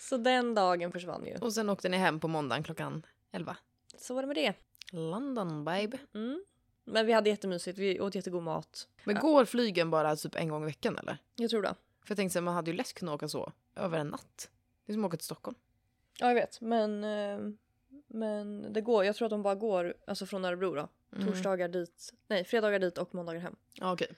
Så 0.00 0.16
den 0.16 0.54
dagen 0.54 0.92
försvann 0.92 1.26
ju. 1.26 1.36
Och 1.36 1.52
sen 1.52 1.70
åkte 1.70 1.88
ni 1.88 1.96
hem 1.96 2.20
på 2.20 2.28
måndagen 2.28 2.64
klockan 2.64 3.06
11. 3.32 3.56
Så 3.98 4.14
var 4.14 4.22
det 4.22 4.26
med 4.26 4.36
det. 4.36 4.54
London, 4.92 5.64
babe. 5.64 5.98
Mm. 6.14 6.44
Men 6.84 7.06
vi 7.06 7.12
hade 7.12 7.30
jättemysigt, 7.30 7.78
vi 7.78 8.00
åt 8.00 8.14
jättegod 8.14 8.42
mat. 8.42 8.88
Men 9.04 9.18
går 9.18 9.44
flygen 9.44 9.90
bara 9.90 10.16
typ 10.16 10.34
en 10.34 10.48
gång 10.48 10.62
i 10.62 10.66
veckan 10.66 10.98
eller? 10.98 11.18
Jag 11.36 11.50
tror 11.50 11.62
det. 11.62 11.74
För 12.02 12.10
jag 12.10 12.16
tänkte 12.16 12.32
så 12.32 12.38
här, 12.38 12.44
man 12.44 12.54
hade 12.54 12.70
ju 12.70 12.76
lätt 12.76 12.92
kunnat 12.94 13.14
åka 13.14 13.28
så 13.28 13.52
över 13.76 13.98
en 13.98 14.06
natt. 14.08 14.50
Det 14.86 14.92
är 14.92 14.94
som 14.94 15.04
att 15.04 15.08
åka 15.08 15.16
till 15.16 15.24
Stockholm. 15.24 15.56
Ja 16.20 16.26
jag 16.28 16.34
vet 16.34 16.60
men, 16.60 17.04
eh, 17.04 17.38
men 18.06 18.72
det 18.72 18.80
går, 18.80 19.04
jag 19.04 19.16
tror 19.16 19.26
att 19.26 19.30
de 19.30 19.42
bara 19.42 19.54
går 19.54 19.94
alltså 20.06 20.26
från 20.26 20.44
Örebro 20.44 20.74
då. 20.74 20.88
Mm. 21.16 21.26
Torsdagar 21.26 21.68
dit, 21.68 22.14
nej 22.26 22.44
fredagar 22.44 22.78
dit 22.78 22.98
och 22.98 23.14
måndagar 23.14 23.40
hem. 23.40 23.56
Ja, 23.72 23.92
okej. 23.92 24.08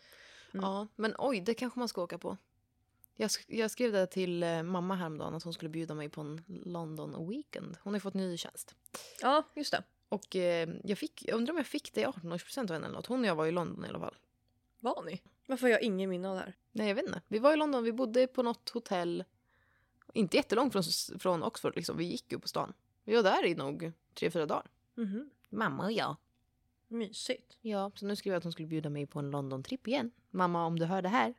Mm. 0.54 0.64
Ja, 0.66 0.86
men 0.96 1.14
oj, 1.18 1.40
det 1.40 1.54
kanske 1.54 1.78
man 1.78 1.88
ska 1.88 2.02
åka 2.02 2.18
på. 2.18 2.36
Jag, 3.16 3.28
sk- 3.28 3.44
jag 3.48 3.70
skrev 3.70 3.92
det 3.92 4.06
till 4.06 4.42
eh, 4.42 4.62
mamma 4.62 4.94
häromdagen 4.94 5.34
att 5.34 5.42
hon 5.42 5.52
skulle 5.52 5.68
bjuda 5.68 5.94
mig 5.94 6.08
på 6.08 6.20
en 6.20 6.42
London 6.46 7.28
weekend. 7.30 7.76
Hon 7.82 7.92
har 7.92 7.96
ju 7.96 8.00
fått 8.00 8.14
ny 8.14 8.36
tjänst. 8.36 8.74
Ja 9.22 9.42
just 9.54 9.72
det. 9.72 9.82
Och 10.08 10.36
eh, 10.36 10.68
jag, 10.84 10.98
fick, 10.98 11.24
jag 11.28 11.36
undrar 11.36 11.52
om 11.52 11.56
jag 11.56 11.66
fick 11.66 11.92
det 11.92 12.00
i 12.00 12.04
18-årspresent 12.06 12.62
av 12.70 12.72
henne 12.72 12.86
eller 12.86 12.96
något. 12.96 13.06
Hon 13.06 13.20
och 13.20 13.26
jag 13.26 13.34
var 13.34 13.46
i 13.46 13.50
London 13.50 13.84
i 13.84 13.88
alla 13.88 13.98
fall. 14.00 14.14
Var 14.78 15.02
ni? 15.02 15.22
Varför 15.46 15.66
har 15.66 15.70
jag 15.70 15.82
ingen 15.82 16.10
minne 16.10 16.28
av 16.28 16.34
det 16.34 16.40
här? 16.40 16.56
Nej, 16.72 16.88
jag 16.88 16.94
vet 16.94 17.06
inte. 17.06 17.20
Vi 17.28 17.38
var 17.38 17.52
i 17.52 17.56
London, 17.56 17.84
vi 17.84 17.92
bodde 17.92 18.26
på 18.26 18.42
något 18.42 18.68
hotell. 18.68 19.24
Inte 20.12 20.36
jättelångt 20.36 20.72
från, 20.72 20.82
från 21.18 21.42
Oxford 21.42 21.76
liksom. 21.76 21.96
Vi 21.96 22.04
gick 22.04 22.32
ju 22.32 22.38
på 22.38 22.48
stan. 22.48 22.72
Vi 23.04 23.16
var 23.16 23.22
där 23.22 23.46
i 23.46 23.54
nog 23.54 23.92
tre, 24.14 24.30
fyra 24.30 24.46
dagar. 24.46 24.66
Mhm. 24.94 25.30
Mamma 25.48 25.84
och 25.84 25.92
jag. 25.92 26.16
Mysigt. 26.88 27.56
Ja, 27.60 27.90
så 27.94 28.06
nu 28.06 28.16
skrev 28.16 28.32
jag 28.32 28.38
att 28.38 28.42
hon 28.44 28.52
skulle 28.52 28.68
bjuda 28.68 28.90
mig 28.90 29.06
på 29.06 29.18
en 29.18 29.30
London-tripp 29.30 29.88
igen. 29.88 30.10
Mamma, 30.30 30.66
om 30.66 30.78
du 30.78 30.84
hör 30.84 31.02
det 31.02 31.08
här. 31.08 31.34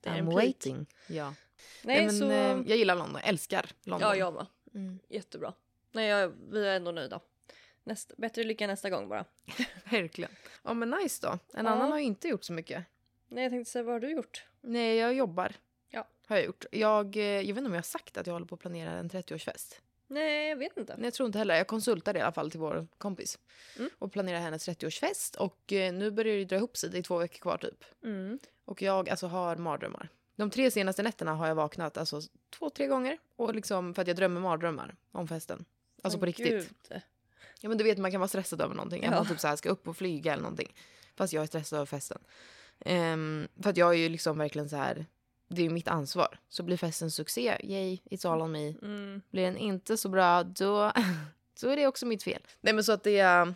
Det 0.00 0.10
I'm 0.10 0.32
waiting. 0.34 0.86
Ja. 1.08 1.34
Nej, 1.82 1.96
Nej, 1.96 2.06
men, 2.06 2.18
så... 2.18 2.30
eh, 2.30 2.62
jag 2.66 2.76
gillar 2.78 2.94
London, 2.94 3.14
jag 3.20 3.28
älskar 3.28 3.70
London. 3.84 4.08
ja 4.08 4.16
jag 4.16 4.34
med. 4.34 4.46
Mm, 4.74 4.98
Jättebra. 5.08 5.54
Nej 5.92 6.08
jag, 6.08 6.32
vi 6.50 6.66
är 6.66 6.76
ändå 6.76 6.90
nöjda. 6.92 7.20
Näst, 7.84 8.12
bättre 8.16 8.44
lycka 8.44 8.66
nästa 8.66 8.90
gång 8.90 9.08
bara. 9.08 9.24
verkligen. 9.90 10.30
Ja 10.62 10.74
men 10.74 10.90
nice 10.90 11.26
då. 11.26 11.38
En 11.54 11.66
Ja. 11.66 11.72
annan 11.72 11.90
har 11.90 11.98
ju 11.98 12.04
inte 12.04 12.28
gjort 12.28 12.44
så 12.44 12.52
mycket. 12.52 12.84
Nej 13.28 13.42
jag 13.44 13.52
tänkte 13.52 13.70
säga 13.72 13.82
vad 13.82 13.94
har 13.94 14.00
du 14.00 14.10
gjort? 14.10 14.44
Nej, 14.60 14.96
jag 14.96 15.14
jobbar. 15.14 15.52
Ja. 15.90 16.06
Har 16.26 16.36
jag 16.36 16.44
gjort. 16.44 16.64
Jag, 16.70 17.16
eh, 17.16 17.22
jag 17.22 17.40
vet 17.40 17.48
inte 17.48 17.60
om 17.66 17.72
jag 17.72 17.78
har 17.78 17.82
sagt 17.82 18.16
att 18.16 18.26
jag 18.26 18.34
håller 18.34 18.46
på 18.46 18.54
att 18.54 18.60
planera 18.60 18.90
en 18.90 19.08
30-årsfest. 19.10 19.80
Nej 20.06 20.48
jag 20.48 20.56
vet 20.56 20.76
inte. 20.76 20.96
Nej, 20.96 21.04
jag 21.04 21.14
tror 21.14 21.26
inte 21.26 21.38
heller. 21.38 21.56
Jag 21.56 21.66
konsultade 21.66 22.18
i 22.18 22.22
alla 22.22 22.32
fall 22.32 22.50
till 22.50 22.60
vår 22.60 22.86
kompis. 22.98 23.38
Mm. 23.78 23.90
Och 23.98 24.12
planerar 24.12 24.38
hennes 24.40 24.68
30-årsfest. 24.68 25.36
Och 25.36 25.72
eh, 25.72 25.92
nu 25.92 26.10
börjar 26.10 26.36
det 26.36 26.44
dra 26.44 26.56
ihop 26.56 26.76
sig. 26.76 26.90
Det 26.90 26.98
är 26.98 27.02
två 27.02 27.18
veckor 27.18 27.38
kvar 27.38 27.58
typ. 27.58 27.84
Mm. 28.02 28.38
Och 28.64 28.82
jag 28.82 29.08
alltså 29.10 29.26
har 29.26 29.56
mardrömmar. 29.56 30.08
De 30.36 30.50
tre 30.50 30.70
senaste 30.70 31.02
nätterna 31.02 31.34
har 31.34 31.48
jag 31.48 31.54
vaknat 31.54 31.96
alltså 31.98 32.20
två, 32.50 32.70
tre 32.70 32.86
gånger. 32.86 33.18
Och 33.36 33.54
liksom 33.54 33.94
för 33.94 34.02
att 34.02 34.08
jag 34.08 34.16
drömmer 34.16 34.40
mardrömmar 34.40 34.96
om 35.12 35.28
festen. 35.28 35.64
Alltså 36.02 36.16
Men 36.16 36.20
på 36.20 36.26
riktigt. 36.26 36.46
gud. 36.90 37.00
Ja 37.64 37.68
men 37.68 37.78
du 37.78 37.84
vet 37.84 37.98
man 37.98 38.10
kan 38.10 38.20
vara 38.20 38.28
stressad 38.28 38.60
över 38.60 38.74
någonting. 38.74 39.02
Ja. 39.02 39.08
Att 39.08 39.14
man 39.14 39.26
typ 39.26 39.40
så 39.40 39.48
här 39.48 39.56
ska 39.56 39.68
upp 39.68 39.88
och 39.88 39.96
flyga 39.96 40.32
eller 40.32 40.42
någonting. 40.42 40.74
Fast 41.16 41.32
jag 41.32 41.42
är 41.42 41.46
stressad 41.46 41.76
över 41.76 41.86
festen. 41.86 42.18
Ehm, 42.80 43.48
för 43.62 43.70
att 43.70 43.76
jag 43.76 43.88
är 43.90 43.98
ju 43.98 44.08
liksom 44.08 44.38
verkligen 44.38 44.68
så 44.68 44.76
här. 44.76 45.06
Det 45.48 45.60
är 45.60 45.64
ju 45.64 45.70
mitt 45.70 45.88
ansvar. 45.88 46.38
Så 46.48 46.62
blir 46.62 46.76
festen 46.76 47.10
succé, 47.10 47.56
yay, 47.62 47.98
it's 48.04 48.32
all 48.32 48.42
on 48.42 48.52
me. 48.52 48.68
Mm. 48.68 49.22
Blir 49.30 49.42
den 49.44 49.56
inte 49.56 49.96
så 49.96 50.08
bra, 50.08 50.42
då, 50.42 50.92
då 51.60 51.68
är 51.68 51.76
det 51.76 51.86
också 51.86 52.06
mitt 52.06 52.22
fel. 52.22 52.42
Nej 52.60 52.74
men 52.74 52.84
så 52.84 52.92
att 52.92 53.02
det 53.02 53.18
är, 53.18 53.54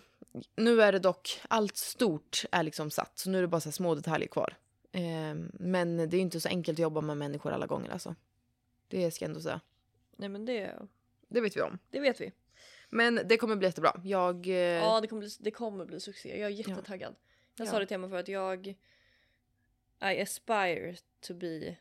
nu 0.57 0.83
är 0.83 0.93
det 0.93 0.99
dock, 0.99 1.41
allt 1.49 1.77
stort 1.77 2.45
är 2.51 2.63
liksom 2.63 2.91
satt. 2.91 3.19
Så 3.19 3.31
nu 3.31 3.39
är 3.39 3.43
det 3.43 3.49
bara 3.49 3.61
så 3.61 3.69
här 3.69 3.73
små 3.73 3.95
detaljer 3.95 4.29
kvar. 4.29 4.57
Ehm, 4.93 5.51
men 5.55 5.97
det 5.97 6.05
är 6.05 6.19
ju 6.19 6.19
inte 6.19 6.41
så 6.41 6.49
enkelt 6.49 6.77
att 6.77 6.83
jobba 6.83 7.01
med 7.01 7.17
människor 7.17 7.53
alla 7.53 7.67
gånger 7.67 7.91
alltså. 7.91 8.15
Det 8.89 9.11
ska 9.11 9.25
jag 9.25 9.29
ändå 9.29 9.41
säga. 9.41 9.61
Nej 10.17 10.29
men 10.29 10.45
det, 10.45 10.75
Det 11.29 11.41
vet 11.41 11.57
vi 11.57 11.61
om. 11.63 11.79
det 11.91 12.01
vet 12.01 12.21
vi. 12.21 12.33
Men 12.89 13.21
det 13.25 13.37
kommer 13.37 13.57
bli 13.57 13.69
jättebra. 13.69 14.01
Jag... 14.05 14.47
eh, 14.47 14.55
Ja, 14.55 15.01
det 15.01 15.07
kommer, 15.07 15.21
bli, 15.21 15.31
det 15.39 15.51
kommer 15.51 15.85
bli 15.85 16.01
succé. 16.01 16.41
Jag 16.41 16.47
är 16.47 16.55
jättetaggad. 16.55 17.15
Jag 17.57 17.67
Ja. 17.67 17.71
sa 17.71 17.79
det 17.79 17.87
till 17.87 17.95
Emma 17.95 18.09
för 18.09 18.17
att 18.17 18.29
jag 18.29 18.67
I 20.01 20.21
aspire 20.23 20.97
to 21.21 21.35
be 21.35 21.77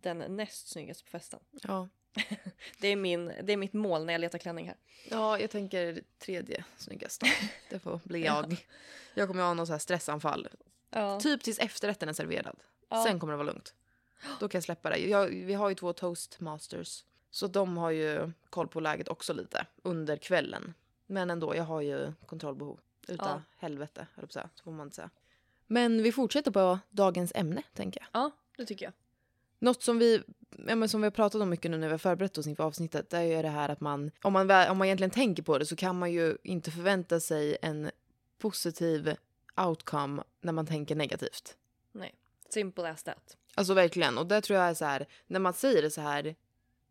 den 0.00 0.18
näst 0.36 0.68
snyggaste 0.68 1.04
på 1.04 1.10
festen. 1.10 1.40
ja. 1.62 1.88
Det 2.80 2.88
är, 2.88 2.96
min, 2.96 3.32
det 3.42 3.52
är 3.52 3.56
mitt 3.56 3.72
mål 3.72 4.04
när 4.04 4.12
jag 4.14 4.20
letar 4.20 4.38
klänning 4.38 4.66
här. 4.66 4.76
Ja, 5.10 5.38
jag 5.38 5.50
tänker 5.50 6.00
tredje 6.18 6.64
snyggast. 6.76 7.20
då. 7.20 7.26
Det 7.70 7.78
får 7.78 8.00
bli 8.04 8.24
jag. 8.24 8.66
Jag 9.14 9.28
kommer 9.28 9.42
ha 9.42 9.54
någon 9.54 9.66
så 9.66 9.72
här 9.72 9.78
stressanfall. 9.78 10.48
Ja. 10.90 11.20
Typ 11.20 11.42
tills 11.42 11.58
efterrätten 11.58 12.08
är 12.08 12.12
serverad. 12.12 12.58
Ja. 12.88 13.04
Sen 13.04 13.20
kommer 13.20 13.32
det 13.32 13.36
vara 13.36 13.46
lugnt. 13.46 13.74
Då 14.40 14.48
kan 14.48 14.58
jag 14.58 14.64
släppa 14.64 14.90
det. 14.90 14.96
Jag, 14.96 15.26
vi 15.26 15.54
har 15.54 15.68
ju 15.68 15.74
två 15.74 15.92
toastmasters. 15.92 17.04
Så 17.30 17.46
de 17.46 17.76
har 17.76 17.90
ju 17.90 18.32
koll 18.50 18.68
på 18.68 18.80
läget 18.80 19.08
också 19.08 19.32
lite 19.32 19.66
under 19.82 20.16
kvällen. 20.16 20.74
Men 21.06 21.30
ändå, 21.30 21.56
jag 21.56 21.64
har 21.64 21.80
ju 21.80 22.12
kontrollbehov. 22.26 22.80
Utav 23.08 23.28
Ja. 23.28 23.42
helvete, 23.56 24.06
höll 24.14 24.22
jag 24.34 24.42
på. 24.42 24.48
Så 24.54 24.64
får 24.64 24.72
man 24.72 24.86
inte 24.86 24.96
säga. 24.96 25.10
Men 25.66 26.02
vi 26.02 26.12
fortsätter 26.12 26.50
på 26.50 26.78
dagens 26.90 27.32
ämne, 27.34 27.62
tänker 27.74 28.00
jag. 28.00 28.22
ja, 28.22 28.30
det 28.56 28.66
tycker 28.66 28.84
jag. 28.84 28.92
Något 29.58 29.82
som 29.82 29.98
vi, 29.98 30.22
ja, 30.66 30.74
men 30.76 30.88
som 30.88 31.00
vi 31.00 31.06
har 31.06 31.10
pratat 31.10 31.42
om 31.42 31.50
mycket 31.50 31.70
nu 31.70 31.76
när 31.78 31.86
vi 31.86 31.92
har 31.92 31.98
förberett 31.98 32.38
oss 32.38 32.46
inför 32.46 32.64
avsnittet, 32.64 33.10
det 33.10 33.16
är 33.18 33.22
ju 33.22 33.42
det 33.42 33.48
här 33.48 33.68
att 33.68 33.80
man, 33.80 34.10
om 34.22 34.32
man, 34.32 34.50
om 34.70 34.78
man 34.78 34.84
egentligen 34.84 35.10
tänker 35.10 35.42
på 35.42 35.58
det 35.58 35.66
så 35.66 35.76
kan 35.76 35.98
man 35.98 36.12
ju 36.12 36.36
inte 36.42 36.70
förvänta 36.70 37.20
sig 37.20 37.56
en 37.62 37.90
positiv 38.38 39.16
outcome 39.56 40.22
när 40.40 40.52
man 40.52 40.66
tänker 40.66 40.94
negativt. 40.96 41.56
Nej. 41.92 42.14
Simple 42.48 42.90
as 42.90 43.02
that. 43.02 43.36
Alltså 43.54 43.74
verkligen. 43.74 44.18
Och 44.18 44.26
det 44.26 44.40
tror 44.40 44.58
jag 44.58 44.68
är 44.68 44.74
så 44.74 44.84
här, 44.84 45.06
när 45.26 45.40
man 45.40 45.52
säger 45.52 45.82
det 45.82 45.90
så 45.90 46.00
här, 46.00 46.34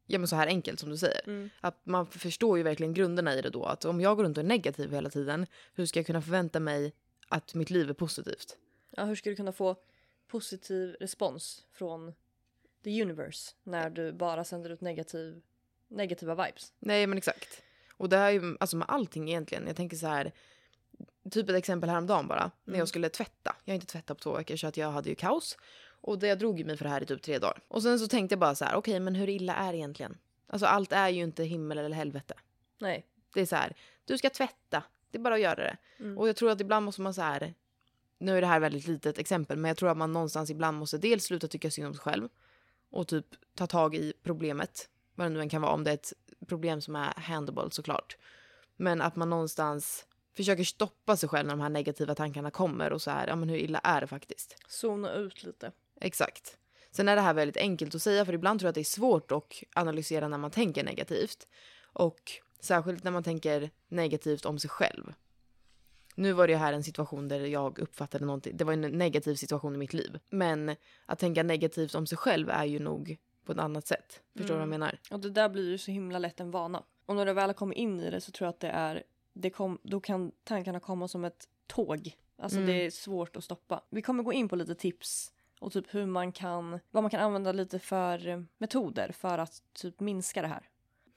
ja 0.10 0.20
men 0.20 0.28
så 0.28 0.36
här 0.36 0.48
enkelt 0.48 0.80
som 0.80 0.90
du 0.90 0.98
säger, 0.98 1.22
Mm. 1.28 1.50
att 1.62 1.86
man 1.86 2.08
förstår 2.08 2.58
ju 2.58 2.64
verkligen 2.64 2.94
grunderna 2.94 3.36
i 3.36 3.42
det 3.42 3.50
då. 3.50 3.66
Att 3.66 3.86
om 3.86 4.02
jag 4.02 4.18
går 4.18 4.24
runt 4.24 4.38
och 4.38 4.44
är 4.44 4.48
negativ 4.48 4.92
hela 4.92 5.10
tiden, 5.10 5.46
hur 5.74 5.86
ska 5.86 6.00
jag 6.00 6.06
kunna 6.08 6.22
förvänta 6.22 6.60
mig 6.60 6.94
att 7.28 7.54
mitt 7.56 7.70
liv 7.70 7.90
är 7.90 7.94
positivt? 7.94 8.58
Ja, 8.92 9.06
hur 9.06 9.16
ska 9.16 9.30
du 9.30 9.36
kunna 9.36 9.52
få 9.52 9.76
positiv 10.28 10.96
respons 11.00 11.66
från 11.74 12.14
the 12.84 13.02
universe 13.02 13.52
när 13.64 13.90
du 13.90 14.12
bara 14.12 14.44
sänder 14.44 14.70
ut 14.70 14.82
negativ 14.82 15.42
negativa 15.88 16.36
vibes. 16.46 16.74
Nej 16.80 17.08
men 17.08 17.18
exakt. 17.18 17.62
Och 17.98 18.10
det 18.10 18.18
här 18.18 18.28
är 18.28 18.32
ju 18.32 18.58
alltså 18.60 18.78
med 18.78 18.90
allting 18.90 19.30
egentligen. 19.30 19.68
Jag 19.68 19.76
tänker 19.76 19.98
så 19.98 20.08
här. 20.08 20.32
Typ 21.32 21.50
ett 21.50 21.56
exempel 21.56 21.90
häromdagen 21.90 22.28
bara. 22.28 22.52
När 22.64 22.72
Mm. 22.74 22.80
jag 22.80 22.88
skulle 22.88 23.10
tvätta. 23.10 23.56
Jag 23.66 23.72
har 23.72 23.76
inte 23.76 23.88
tvättat 23.88 24.18
på 24.18 24.24
två 24.24 24.34
veckor 24.38 24.56
så 24.56 24.68
att 24.68 24.78
jag 24.78 24.92
hade 24.92 25.10
ju 25.10 25.16
kaos. 25.16 25.58
Och 26.02 26.20
det 26.20 26.28
jag 26.28 26.40
drog 26.40 26.66
mig 26.66 26.78
för 26.78 26.86
det 26.86 26.92
här 26.92 27.04
i 27.04 27.06
typ 27.06 27.22
tre 27.22 27.40
dagar. 27.40 27.62
Och 27.68 27.84
sen 27.84 28.00
så 28.00 28.08
tänkte 28.08 28.34
jag 28.34 28.40
bara 28.40 28.56
så 28.56 28.66
här. 28.66 28.76
Okej 28.76 29.00
men 29.00 29.16
hur 29.16 29.30
illa 29.30 29.56
är 29.56 29.72
det 29.72 29.78
egentligen? 29.78 30.18
Alltså 30.48 30.66
allt 30.66 30.92
är 30.92 31.10
ju 31.10 31.24
inte 31.24 31.44
himmel 31.44 31.78
eller 31.78 31.96
helvete. 31.96 32.34
Nej. 32.80 33.06
Det 33.34 33.42
är 33.42 33.46
så 33.46 33.56
här. 33.56 33.76
Du 34.06 34.18
ska 34.18 34.30
tvätta. 34.30 34.84
Det 35.12 35.18
är 35.18 35.22
bara 35.22 35.36
att 35.36 35.42
göra 35.42 35.56
det. 35.56 35.78
Mm. 36.00 36.18
Och 36.18 36.30
jag 36.30 36.36
tror 36.36 36.52
att 36.52 36.62
ibland 36.62 36.86
måste 36.86 37.02
man 37.02 37.14
så 37.14 37.22
här. 37.22 37.54
Nu 38.18 38.38
är 38.38 38.42
det 38.42 38.48
här 38.48 38.60
väldigt 38.60 38.88
litet 38.88 39.18
exempel. 39.18 39.58
Men 39.58 39.70
jag 39.70 39.78
tror 39.78 39.90
att 39.90 39.98
man 39.98 40.14
någonstans 40.14 40.50
ibland 40.50 40.78
måste 40.78 40.98
dels 40.98 41.24
sluta 41.24 41.48
tycka 41.48 41.72
synd 41.72 41.88
om 41.88 41.94
sig 41.94 42.02
själv. 42.02 42.30
Och 42.90 43.08
typ 43.08 43.26
ta 43.56 43.68
tag 43.68 43.96
i 43.96 44.14
problemet. 44.24 44.90
Vad 45.16 45.28
det 45.28 45.30
nu 45.30 45.42
än 45.42 45.50
kan 45.50 45.62
vara. 45.62 45.72
Om 45.72 45.84
det 45.84 45.92
är 45.92 45.96
ett 45.96 46.14
problem 46.48 46.82
som 46.82 46.96
är 46.96 47.14
handable 47.20 47.72
såklart. 47.72 48.18
Men 48.76 49.02
att 49.02 49.16
man 49.16 49.30
någonstans 49.30 50.06
försöker 50.36 50.64
stoppa 50.64 51.18
sig 51.18 51.30
själv 51.30 51.48
när 51.48 51.54
de 51.56 51.62
här 51.62 51.70
negativa 51.70 52.16
tankarna 52.16 52.52
kommer. 52.52 52.94
Och 52.94 53.02
så 53.02 53.12
här, 53.12 53.28
ja 53.28 53.36
men 53.36 53.50
hur 53.50 53.58
illa 53.58 53.80
är 53.80 54.02
det 54.02 54.08
faktiskt? 54.08 54.56
Zona 54.68 55.14
ut 55.14 55.44
lite. 55.44 55.72
Exakt. 56.02 56.58
Sen 56.92 57.08
är 57.08 57.16
det 57.16 57.22
här 57.22 57.34
väldigt 57.34 57.58
enkelt 57.58 57.96
att 57.96 58.02
säga 58.02 58.26
för 58.26 58.34
ibland 58.34 58.60
tror 58.60 58.68
jag 58.68 58.72
att 58.72 58.76
det 58.76 58.82
är 58.82 58.84
svårt 58.84 59.32
att 59.32 59.54
analysera 59.76 60.28
när 60.28 60.38
man 60.38 60.52
tänker 60.52 60.84
negativt. 60.84 61.48
Och 61.94 62.32
särskilt 62.60 63.04
när 63.04 63.12
man 63.12 63.24
tänker 63.24 63.70
negativt 63.88 64.46
om 64.46 64.60
sig 64.60 64.70
själv. 64.70 65.14
Nu 66.16 66.34
var 66.34 66.48
det 66.48 66.56
här 66.56 66.74
en 66.74 66.84
situation 66.84 67.28
där 67.28 67.40
jag 67.40 67.80
uppfattade 67.80 68.26
någonting, 68.26 68.58
det 68.58 68.64
var 68.64 68.74
en 68.74 68.82
negativ 68.82 69.36
situation 69.36 69.76
i 69.76 69.78
mitt 69.78 69.94
liv. 69.94 70.20
Men 70.30 70.76
att 71.06 71.20
tänka 71.20 71.44
negativt 71.44 71.96
om 71.96 72.08
sig 72.08 72.18
själv 72.18 72.50
är 72.50 72.66
ju 72.66 72.80
nog 72.80 73.18
på 73.46 73.52
ett 73.52 73.58
annat 73.58 73.88
sätt. 73.88 74.22
Förstår 74.38 74.54
du 74.54 74.54
vad 74.54 74.62
jag 74.62 74.70
menar? 74.70 75.00
Och 75.12 75.20
det 75.20 75.30
där 75.30 75.50
blir 75.50 75.70
ju 75.70 75.78
så 75.78 75.92
himla 75.92 76.20
lätt 76.20 76.40
en 76.40 76.52
vana. 76.52 76.84
Och 77.06 77.16
när 77.16 77.26
du 77.26 77.34
väl 77.34 77.50
har 77.50 77.54
kommit 77.54 77.78
in 77.78 78.00
i 78.00 78.10
det 78.10 78.22
så 78.22 78.32
tror 78.32 78.46
jag 78.46 78.50
att 78.50 78.60
det 78.60 78.70
är, 78.70 79.04
det 79.34 79.50
kom, 79.50 79.80
då 79.84 80.00
kan 80.00 80.32
tankarna 80.44 80.80
komma 80.80 81.08
som 81.08 81.26
ett 81.26 81.48
tåg. 81.68 82.16
Alltså 82.38 82.58
Mm. 82.58 82.68
det 82.68 82.86
är 82.86 82.92
svårt 82.92 83.36
att 83.36 83.44
stoppa. 83.44 83.84
Vi 83.90 84.02
kommer 84.02 84.24
gå 84.24 84.34
in 84.34 84.50
på 84.50 84.56
lite 84.56 84.76
tips 84.76 85.32
och 85.60 85.74
typ 85.74 85.96
hur 85.96 86.06
man 86.06 86.32
kan, 86.32 86.80
vad 86.92 87.04
man 87.04 87.10
kan 87.10 87.20
använda 87.20 87.52
lite 87.52 87.80
för 87.80 88.28
eh, 88.28 88.42
metoder 88.58 89.12
för 89.12 89.38
att 89.38 89.64
typ 89.74 90.00
minska 90.00 90.42
det 90.42 90.48
här. 90.48 90.70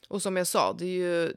Och 0.08 0.22
som 0.22 0.36
jag 0.36 0.46
sa, 0.46 0.72
det 0.72 0.84
är 0.84 0.88
ju... 0.88 1.34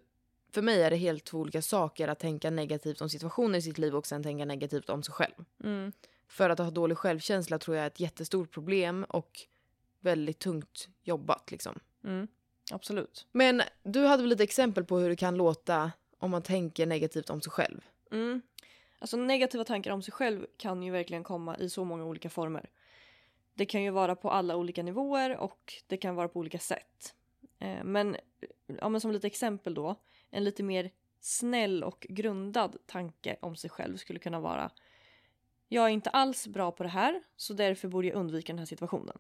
För 0.52 0.62
mig 0.62 0.84
är 0.84 0.90
det 0.90 0.96
helt 0.96 1.24
två 1.24 1.38
olika 1.38 1.62
saker 1.62 2.08
att 2.08 2.20
tänka 2.20 2.50
negativt 2.50 3.02
om 3.02 3.10
situationer 3.10 3.60
i 3.60 3.62
sitt 3.62 3.78
liv 3.78 3.96
och 3.96 4.08
sen 4.08 4.24
tänka 4.24 4.46
negativt 4.46 4.90
om 4.90 5.04
sig 5.04 5.14
själv. 5.14 5.46
Mm. 5.64 5.92
För 6.28 6.50
att 6.50 6.60
ha 6.60 6.72
dålig 6.72 6.98
självkänsla 6.98 7.60
tror 7.60 7.78
jag 7.78 7.84
är 7.84 7.88
ett 7.88 8.00
jättestort 8.00 8.52
problem 8.52 9.04
och 9.10 9.40
väldigt 10.00 10.40
tungt 10.40 10.90
jobbat 11.04 11.52
liksom. 11.52 11.80
Mm. 12.04 12.28
Absolut. 12.72 13.28
Men 13.32 13.62
du 13.84 14.06
hade 14.06 14.24
väl 14.24 14.30
lite 14.30 14.44
exempel 14.44 14.86
på 14.86 14.98
hur 14.98 15.10
det 15.10 15.16
kan 15.16 15.36
låta 15.36 15.92
om 16.20 16.32
man 16.32 16.42
tänker 16.42 16.86
negativt 16.86 17.30
om 17.30 17.42
sig 17.42 17.52
själv? 17.52 17.82
Mm. 18.12 18.42
Alltså 19.00 19.18
negativa 19.18 19.64
tankar 19.64 19.92
om 19.92 20.02
sig 20.02 20.12
själv 20.12 20.46
kan 20.58 20.84
ju 20.84 20.92
verkligen 20.92 21.24
komma 21.24 21.58
i 21.58 21.70
så 21.70 21.84
många 21.84 22.06
olika 22.06 22.30
former. 22.30 22.70
Det 23.56 23.66
kan 23.66 23.84
ju 23.84 23.90
vara 23.90 24.16
på 24.16 24.30
alla 24.30 24.56
olika 24.56 24.84
nivåer 24.84 25.38
och 25.38 25.74
det 25.88 25.98
kan 25.98 26.16
vara 26.16 26.28
på 26.28 26.40
olika 26.40 26.60
sätt. 26.60 27.16
Eh, 27.60 27.84
men, 27.84 28.16
eh, 28.16 28.22
ja, 28.80 28.90
men 28.90 29.02
som 29.02 29.12
lite 29.12 29.28
exempel 29.28 29.74
då, 29.74 29.96
en 30.32 30.44
lite 30.44 30.64
mer 30.64 30.92
snäll 31.20 31.84
och 31.84 32.08
grundad 32.10 32.78
tanke 32.86 33.38
om 33.42 33.56
sig 33.56 33.70
själv 33.70 33.98
skulle 33.98 34.20
kunna 34.20 34.40
vara 34.40 34.72
Jag 35.68 35.86
är 35.86 35.90
inte 35.90 36.10
alls 36.10 36.48
bra 36.48 36.72
på 36.72 36.84
det 36.84 36.90
här 36.90 37.24
så 37.36 37.54
därför 37.54 37.88
borde 37.88 38.08
jag 38.08 38.16
undvika 38.16 38.54
den 38.54 38.60
här 38.60 38.66
situationen. 38.66 39.18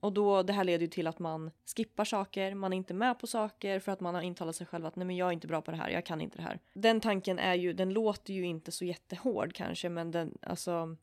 Och 0.00 0.12
då, 0.12 0.42
det 0.42 0.52
här 0.52 0.64
leder 0.64 0.80
ju 0.80 0.86
till 0.86 1.06
att 1.06 1.18
man 1.18 1.50
skippar 1.76 2.04
saker, 2.04 2.54
man 2.54 2.72
är 2.72 2.76
inte 2.76 2.94
med 2.94 3.18
på 3.18 3.26
saker 3.26 3.80
för 3.80 3.92
att 3.92 4.00
man 4.00 4.14
har 4.14 4.22
intalat 4.22 4.56
sig 4.56 4.66
själv 4.66 4.86
att 4.86 4.96
nej 4.96 5.06
men 5.06 5.16
jag 5.16 5.28
är 5.28 5.32
inte 5.32 5.46
bra 5.46 5.62
på 5.62 5.70
det 5.70 5.76
här, 5.76 5.90
jag 5.90 6.06
kan 6.06 6.20
inte 6.20 6.36
det 6.36 6.42
här. 6.42 6.60
Den 6.72 7.00
tanken 7.00 7.38
är 7.38 7.54
ju, 7.54 7.72
den 7.72 7.90
låter 7.90 8.34
ju 8.34 8.46
inte 8.46 8.72
så 8.72 8.84
jättehård 8.84 9.54
kanske 9.54 9.88
men 9.88 10.10
den, 10.10 10.38
alltså 10.42 10.96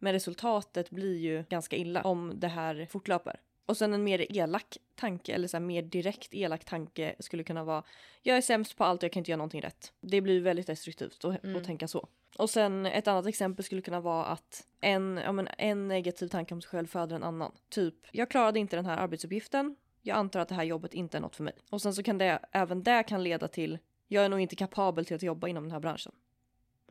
men 0.00 0.12
resultatet 0.12 0.90
blir 0.90 1.18
ju 1.18 1.44
ganska 1.48 1.76
illa 1.76 2.02
om 2.02 2.32
det 2.36 2.48
här 2.48 2.86
fortlöper. 2.90 3.40
Och 3.66 3.76
sen 3.76 3.94
en 3.94 4.04
mer 4.04 4.36
elak 4.36 4.76
tanke, 4.94 5.32
eller 5.34 5.48
så 5.48 5.56
här 5.56 5.64
mer 5.64 5.82
direkt 5.82 6.34
elak 6.34 6.64
tanke 6.64 7.14
skulle 7.18 7.44
kunna 7.44 7.64
vara 7.64 7.82
Jag 8.22 8.36
är 8.36 8.40
sämst 8.40 8.76
på 8.76 8.84
allt 8.84 9.02
och 9.02 9.04
jag 9.04 9.12
kan 9.12 9.20
inte 9.20 9.30
göra 9.30 9.36
någonting 9.38 9.62
rätt. 9.62 9.92
Det 10.00 10.20
blir 10.20 10.40
väldigt 10.40 10.66
destruktivt 10.66 11.24
att, 11.24 11.44
Mm. 11.44 11.56
att 11.56 11.64
tänka 11.64 11.88
så. 11.88 12.08
Och 12.38 12.50
sen 12.50 12.86
ett 12.86 13.08
annat 13.08 13.26
exempel 13.26 13.64
skulle 13.64 13.82
kunna 13.82 14.00
vara 14.00 14.24
att 14.24 14.66
en, 14.80 15.20
ja, 15.24 15.32
men 15.32 15.48
en 15.58 15.88
negativ 15.88 16.28
tanke 16.28 16.54
om 16.54 16.62
sig 16.62 16.68
själv 16.68 16.86
föder 16.86 17.16
en 17.16 17.22
annan. 17.22 17.52
Typ, 17.68 17.94
jag 18.12 18.30
klarade 18.30 18.58
inte 18.58 18.76
den 18.76 18.86
här 18.86 18.96
arbetsuppgiften. 18.96 19.76
Jag 20.02 20.16
antar 20.16 20.40
att 20.40 20.48
det 20.48 20.54
här 20.54 20.64
jobbet 20.64 20.94
inte 20.94 21.16
är 21.16 21.20
något 21.20 21.36
för 21.36 21.44
mig. 21.44 21.54
Och 21.70 21.82
sen 21.82 21.94
så 21.94 22.02
kan 22.02 22.18
det, 22.18 22.38
även 22.52 22.82
det 22.82 23.02
kan 23.02 23.24
leda 23.24 23.48
till 23.48 23.78
jag 24.12 24.24
är 24.24 24.28
nog 24.28 24.40
inte 24.40 24.56
kapabel 24.56 25.04
till 25.04 25.16
att 25.16 25.22
jobba 25.22 25.48
inom 25.48 25.62
den 25.64 25.72
här 25.72 25.80
branschen. 25.80 26.12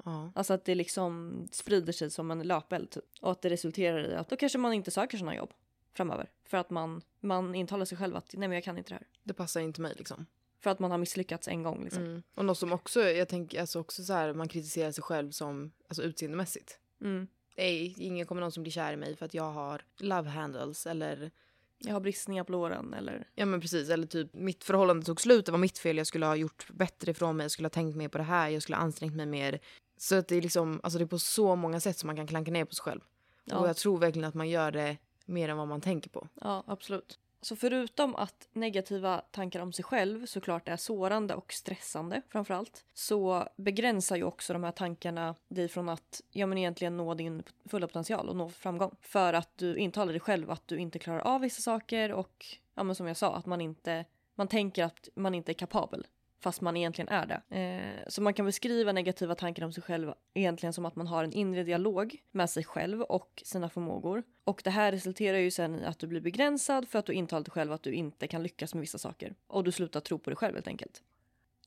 Ja. 0.06 0.32
Alltså 0.36 0.54
att 0.54 0.66
det 0.66 0.76
liksom 0.76 1.44
sprider 1.52 1.94
sig 1.94 2.12
som 2.12 2.32
en 2.32 2.42
löpeld 2.44 2.90
typ. 2.90 3.04
Och 3.22 3.32
att 3.32 3.42
det 3.42 3.50
resulterar 3.50 4.12
i 4.12 4.16
att 4.16 4.30
då 4.30 4.36
kanske 4.36 4.58
man 4.58 4.74
inte 4.74 4.92
söker 4.92 5.18
sådana 5.18 5.36
jobb 5.36 5.54
framöver. 5.94 6.30
För 6.46 6.58
att 6.58 6.70
man, 6.70 7.02
man 7.20 7.56
intalar 7.56 7.86
sig 7.86 7.98
själv 7.98 8.16
att 8.16 8.34
nej 8.34 8.48
men 8.48 8.56
jag 8.56 8.64
kan 8.64 8.78
inte 8.78 8.90
det 8.90 8.96
här. 8.96 9.08
Det 9.24 9.34
passar 9.34 9.62
inte 9.62 9.82
mig 9.82 9.94
liksom. 9.98 10.26
För 10.60 10.70
att 10.70 10.80
man 10.80 10.92
har 10.92 10.98
misslyckats 10.98 11.48
en 11.48 11.64
gång 11.64 11.84
liksom. 11.84 12.04
Mm. 12.04 12.24
Och 12.36 12.46
något 12.46 12.58
som 12.58 12.74
också, 12.74 13.02
jag 13.02 13.28
tänker 13.28 13.62
alltså 13.62 13.80
också 13.80 14.04
så 14.04 14.14
här, 14.14 14.34
man 14.34 14.48
kritiserar 14.48 14.92
sig 14.92 15.04
själv 15.04 15.32
som 15.32 15.72
alltså 15.88 16.04
utseendemässigt. 16.04 16.80
Mm. 17.02 17.28
Nej, 17.58 17.96
ingen 17.98 18.26
kommer 18.26 18.42
någon 18.42 18.52
som 18.52 18.64
blir 18.64 18.72
kär 18.72 18.94
i 18.94 18.98
mig 18.98 19.16
för 19.16 19.26
att 19.26 19.34
jag 19.34 19.52
har 19.52 19.82
love 19.98 20.30
handles 20.30 20.88
eller 20.88 21.32
Jag 21.78 21.94
har 21.94 22.00
bristningar 22.00 22.44
på 22.44 22.52
låren 22.52 22.94
eller 22.94 23.28
Ja 23.36 23.46
men 23.46 23.62
precis, 23.62 23.90
eller 23.90 24.08
typ 24.08 24.34
mitt 24.34 24.64
förhållande 24.64 25.06
tog 25.06 25.22
slut, 25.22 25.46
det 25.46 25.52
var 25.52 25.60
mitt 25.60 25.78
fel, 25.78 25.98
jag 25.98 26.08
skulle 26.08 26.26
ha 26.26 26.36
gjort 26.36 26.68
bättre 26.72 27.12
ifrån 27.12 27.38
mig, 27.38 27.44
jag 27.44 27.52
skulle 27.52 27.66
ha 27.66 27.70
tänkt 27.70 27.96
mer 27.96 28.08
på 28.08 28.18
det 28.18 28.24
här, 28.24 28.50
jag 28.50 28.62
skulle 28.62 28.76
ha 28.76 28.84
ansträngt 28.84 29.16
mig 29.16 29.26
mer. 29.26 29.60
Så 30.02 30.16
att 30.16 30.28
det 30.28 30.36
är 30.36 30.42
liksom, 30.42 30.80
alltså 30.84 31.00
det 31.00 31.06
är 31.06 31.08
på 31.08 31.20
så 31.20 31.56
många 31.56 31.80
sätt 31.80 31.98
som 31.98 32.08
man 32.08 32.16
kan 32.16 32.28
klanka 32.28 32.52
ner 32.52 32.66
på 32.66 32.76
sig 32.76 32.84
själv. 32.84 33.02
Ja. 33.46 33.58
Och 33.58 33.70
jag 33.70 33.78
tror 33.78 33.98
verkligen 33.98 34.28
att 34.28 34.34
man 34.34 34.50
gör 34.50 34.72
det 34.72 34.98
mer 35.26 35.50
än 35.50 35.58
vad 35.58 35.68
man 35.68 35.82
tänker 35.82 36.10
på. 36.10 36.28
Ja, 36.42 36.64
absolut. 36.68 37.20
Så 37.42 37.56
förutom 37.56 38.16
att 38.16 38.48
negativa 38.54 39.22
tankar 39.32 39.60
om 39.60 39.74
sig 39.74 39.86
själv 39.86 40.26
såklart 40.26 40.70
är 40.70 40.78
sårande 40.78 41.36
och 41.36 41.54
stressande 41.54 42.22
framförallt 42.30 42.86
så 42.94 43.48
begränsar 43.56 44.16
ju 44.16 44.24
också 44.24 44.54
de 44.54 44.64
här 44.64 44.72
tankarna 44.72 45.36
dig 45.48 45.68
från 45.68 45.90
att 45.90 46.22
ja, 46.32 46.48
men 46.48 46.58
egentligen 46.58 46.98
nå 46.98 47.14
din 47.14 47.44
fulla 47.66 47.88
potential 47.88 48.30
och 48.30 48.36
nå 48.36 48.50
framgång. 48.50 48.96
För 49.02 49.34
att 49.34 49.58
du 49.58 49.78
intalar 49.78 50.14
dig 50.14 50.20
själv 50.20 50.52
att 50.52 50.68
du 50.68 50.78
inte 50.78 51.00
klarar 51.00 51.20
av 51.20 51.42
vissa 51.42 51.62
saker 51.62 52.12
och 52.12 52.46
ja, 52.76 52.84
men 52.84 52.96
som 52.96 53.08
jag 53.08 53.18
sa 53.18 53.36
att 53.36 53.46
man 53.46 53.62
inte 53.62 54.06
man 54.36 54.48
tänker 54.48 54.84
att 54.84 55.10
man 55.16 55.36
inte 55.36 55.52
är 55.52 55.54
kapabel 55.54 56.08
fast 56.40 56.62
man 56.62 56.78
egentligen 56.78 57.10
är 57.10 57.26
det. 57.26 57.58
Eh, 57.58 58.08
så 58.08 58.22
man 58.22 58.34
kan 58.34 58.46
beskriva 58.46 58.92
negativa 58.92 59.36
tankar 59.36 59.64
om 59.64 59.74
sig 59.74 59.84
själv 59.84 60.14
egentligen 60.34 60.74
som 60.74 60.86
att 60.86 60.96
man 60.96 61.08
har 61.08 61.24
en 61.24 61.34
inre 61.34 61.64
dialog 61.64 62.16
med 62.32 62.50
sig 62.50 62.64
själv 62.64 63.02
och 63.02 63.44
sina 63.46 63.70
förmågor. 63.70 64.24
Och 64.44 64.62
det 64.64 64.70
här 64.70 64.92
resulterar 64.92 65.38
ju 65.38 65.52
sen 65.52 65.76
i 65.76 65.86
att 65.86 66.00
du 66.00 66.08
blir 66.08 66.22
begränsad 66.22 66.88
för 66.88 67.00
att 67.00 67.06
du 67.06 67.14
intalar 67.14 67.44
dig 67.44 67.52
själv 67.52 67.72
att 67.72 67.84
du 67.84 67.94
inte 67.94 68.28
kan 68.28 68.44
lyckas 68.44 68.74
med 68.74 68.82
vissa 68.82 68.98
saker. 68.98 69.36
Och 69.48 69.64
du 69.64 69.72
slutar 69.72 70.00
tro 70.00 70.20
på 70.20 70.30
dig 70.30 70.38
själv 70.38 70.56
helt 70.56 70.68
enkelt. 70.68 71.04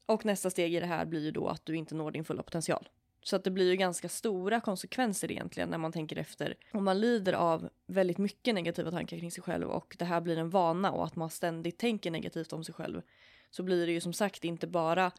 Och 0.07 0.25
nästa 0.25 0.50
steg 0.50 0.75
i 0.75 0.81
det 0.81 0.87
här 0.87 1.05
blir 1.05 1.21
ju 1.21 1.31
då 1.31 1.49
att 1.49 1.67
du 1.67 1.76
inte 1.76 1.95
når 1.95 2.11
din 2.11 2.25
fulla 2.25 2.43
potential. 2.43 2.88
Så 3.25 3.37
att 3.37 3.45
det 3.45 3.50
blir 3.50 3.71
ju 3.71 3.76
ganska 3.76 4.09
stora 4.09 4.61
konsekvenser 4.61 5.33
egentligen 5.33 5.69
när 5.69 5.79
man 5.79 5.93
tänker 5.93 6.17
efter. 6.17 6.55
Om 6.73 6.85
man 6.85 7.00
lider 7.00 7.33
av 7.33 7.69
väldigt 7.87 8.19
mycket 8.19 8.55
negativa 8.55 8.91
tankar 8.91 9.19
kring 9.19 9.31
sig 9.31 9.43
själv 9.43 9.69
och 9.69 9.97
det 9.99 10.05
här 10.05 10.21
blir 10.21 10.38
en 10.38 10.50
vana 10.50 10.93
och 10.93 11.05
att 11.05 11.17
man 11.17 11.31
ständigt 11.31 11.79
tänker 11.79 12.11
negativt 12.11 12.52
om 12.52 12.64
sig 12.64 12.75
själv 12.75 13.02
så 13.52 13.62
blir 13.62 13.87
det 13.87 13.92
ju 13.92 14.00
som 14.00 14.12
sagt 14.12 14.44
inte 14.44 14.66
bara 14.66 15.12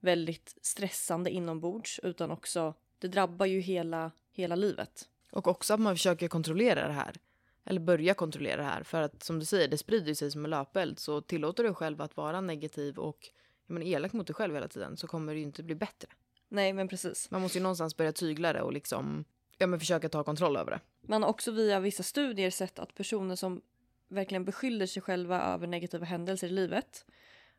väldigt 0.00 0.56
stressande 0.62 1.30
inombords 1.30 2.00
utan 2.02 2.30
också 2.30 2.74
det 2.98 3.08
drabbar 3.08 3.46
ju 3.46 3.60
hela, 3.60 4.10
hela 4.32 4.54
livet. 4.56 5.08
Och 5.30 5.48
också 5.48 5.74
att 5.74 5.80
man 5.80 5.94
försöker 5.96 6.28
kontrollera 6.28 6.86
det 6.86 6.92
här. 6.92 7.16
Eller 7.64 7.80
börja 7.80 8.14
kontrollera 8.14 8.56
det 8.56 8.62
här. 8.62 8.82
För 8.82 9.02
att 9.02 9.22
som 9.22 9.38
du 9.38 9.44
säger, 9.44 9.68
det 9.68 9.78
sprider 9.78 10.14
sig 10.14 10.30
som 10.30 10.44
en 10.44 10.50
löpeld. 10.50 10.98
Så 10.98 11.20
tillåter 11.20 11.62
du 11.62 11.68
dig 11.68 11.76
själv 11.76 12.02
att 12.02 12.16
vara 12.16 12.40
negativ 12.40 12.98
och 12.98 13.28
menar, 13.66 13.86
elak 13.86 14.12
mot 14.12 14.26
dig 14.26 14.34
själv 14.34 14.54
hela 14.54 14.68
tiden 14.68 14.96
så 14.96 15.06
kommer 15.06 15.32
det 15.32 15.38
ju 15.38 15.44
inte 15.44 15.62
bli 15.62 15.74
bättre. 15.74 16.08
Nej 16.48 16.72
men 16.72 16.88
precis. 16.88 17.30
Man 17.30 17.42
måste 17.42 17.58
ju 17.58 17.62
någonstans 17.62 17.96
börja 17.96 18.12
tygla 18.12 18.52
det 18.52 18.62
och 18.62 18.72
liksom 18.72 19.24
ja, 19.58 19.66
men 19.66 19.80
försöka 19.80 20.08
ta 20.08 20.24
kontroll 20.24 20.56
över 20.56 20.70
det. 20.70 20.80
Man 21.00 21.22
har 21.22 21.30
också 21.30 21.50
via 21.50 21.80
vissa 21.80 22.02
studier 22.02 22.50
sett 22.50 22.78
att 22.78 22.94
personer 22.94 23.36
som 23.36 23.62
verkligen 24.08 24.44
beskyller 24.44 24.86
sig 24.86 25.02
själva 25.02 25.42
över 25.42 25.66
negativa 25.66 26.04
händelser 26.06 26.46
i 26.46 26.50
livet 26.50 27.04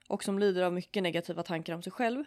och 0.08 0.24
som 0.24 0.40
lider 0.40 0.62
av 0.62 0.74
mycket 0.74 1.04
negativa 1.04 1.44
tankar 1.44 1.74
om 1.74 1.82
sig 1.82 1.92
själv 1.92 2.24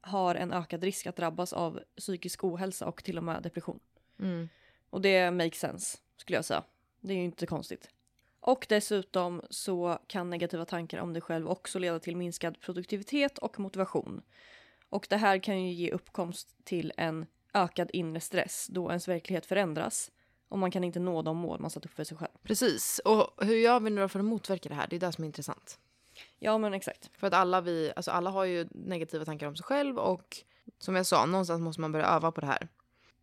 har 0.00 0.34
en 0.34 0.52
ökad 0.52 0.84
risk 0.84 1.06
att 1.06 1.16
drabbas 1.16 1.52
av 1.52 1.80
psykisk 1.96 2.44
ohälsa 2.44 2.86
och 2.86 3.04
till 3.04 3.18
och 3.18 3.24
med 3.24 3.42
depression. 3.42 3.80
Mm. 4.18 4.48
Och 4.90 5.00
det 5.00 5.30
makes 5.30 5.58
sense 5.58 5.98
skulle 6.16 6.36
jag 6.36 6.44
säga. 6.44 6.64
Det 7.00 7.12
är 7.12 7.16
ju 7.16 7.24
inte 7.24 7.46
konstigt. 7.46 7.90
Och 8.40 8.66
dessutom 8.68 9.42
så 9.50 9.98
kan 10.06 10.30
negativa 10.30 10.64
tankar 10.64 10.98
om 10.98 11.12
dig 11.12 11.22
själv 11.22 11.48
också 11.48 11.78
leda 11.78 11.98
till 11.98 12.16
minskad 12.16 12.60
produktivitet 12.60 13.38
och 13.38 13.60
motivation. 13.60 14.22
Och 14.88 15.06
det 15.10 15.16
här 15.16 15.38
kan 15.38 15.64
ju 15.64 15.72
ge 15.72 15.90
uppkomst 15.90 16.56
till 16.64 16.92
en 16.96 17.26
ökad 17.54 17.90
inre 17.92 18.20
stress 18.20 18.66
då 18.70 18.88
ens 18.88 19.08
verklighet 19.08 19.46
förändras 19.46 20.10
och 20.48 20.58
man 20.58 20.70
kan 20.70 20.84
inte 20.84 21.00
nå 21.00 21.22
de 21.22 21.36
mål 21.36 21.60
man 21.60 21.70
satt 21.70 21.84
upp 21.84 21.92
för 21.92 22.04
sig 22.04 22.16
själv. 22.16 22.30
Precis. 22.42 23.00
Och 23.04 23.44
hur 23.44 23.56
gör 23.56 23.80
vi 23.80 23.90
nu 23.90 24.00
då 24.00 24.08
för 24.08 24.18
att 24.18 24.24
motverka 24.24 24.68
det 24.68 24.74
här? 24.74 24.86
Det 24.90 24.96
är 24.96 25.00
det 25.00 25.12
som 25.12 25.24
är 25.24 25.26
intressant. 25.26 25.78
Ja 26.38 26.58
men 26.58 26.74
exakt. 26.74 27.10
För 27.16 27.26
att 27.26 27.34
alla, 27.34 27.60
vi, 27.60 27.92
alltså 27.96 28.10
alla 28.10 28.30
har 28.30 28.44
ju 28.44 28.68
negativa 28.70 29.24
tankar 29.24 29.46
om 29.46 29.56
sig 29.56 29.64
själv 29.64 29.98
och 29.98 30.36
som 30.78 30.94
jag 30.94 31.06
sa, 31.06 31.26
någonstans 31.26 31.60
måste 31.60 31.80
man 31.80 31.92
börja 31.92 32.06
öva 32.06 32.32
på 32.32 32.40
det 32.40 32.46
här. 32.46 32.68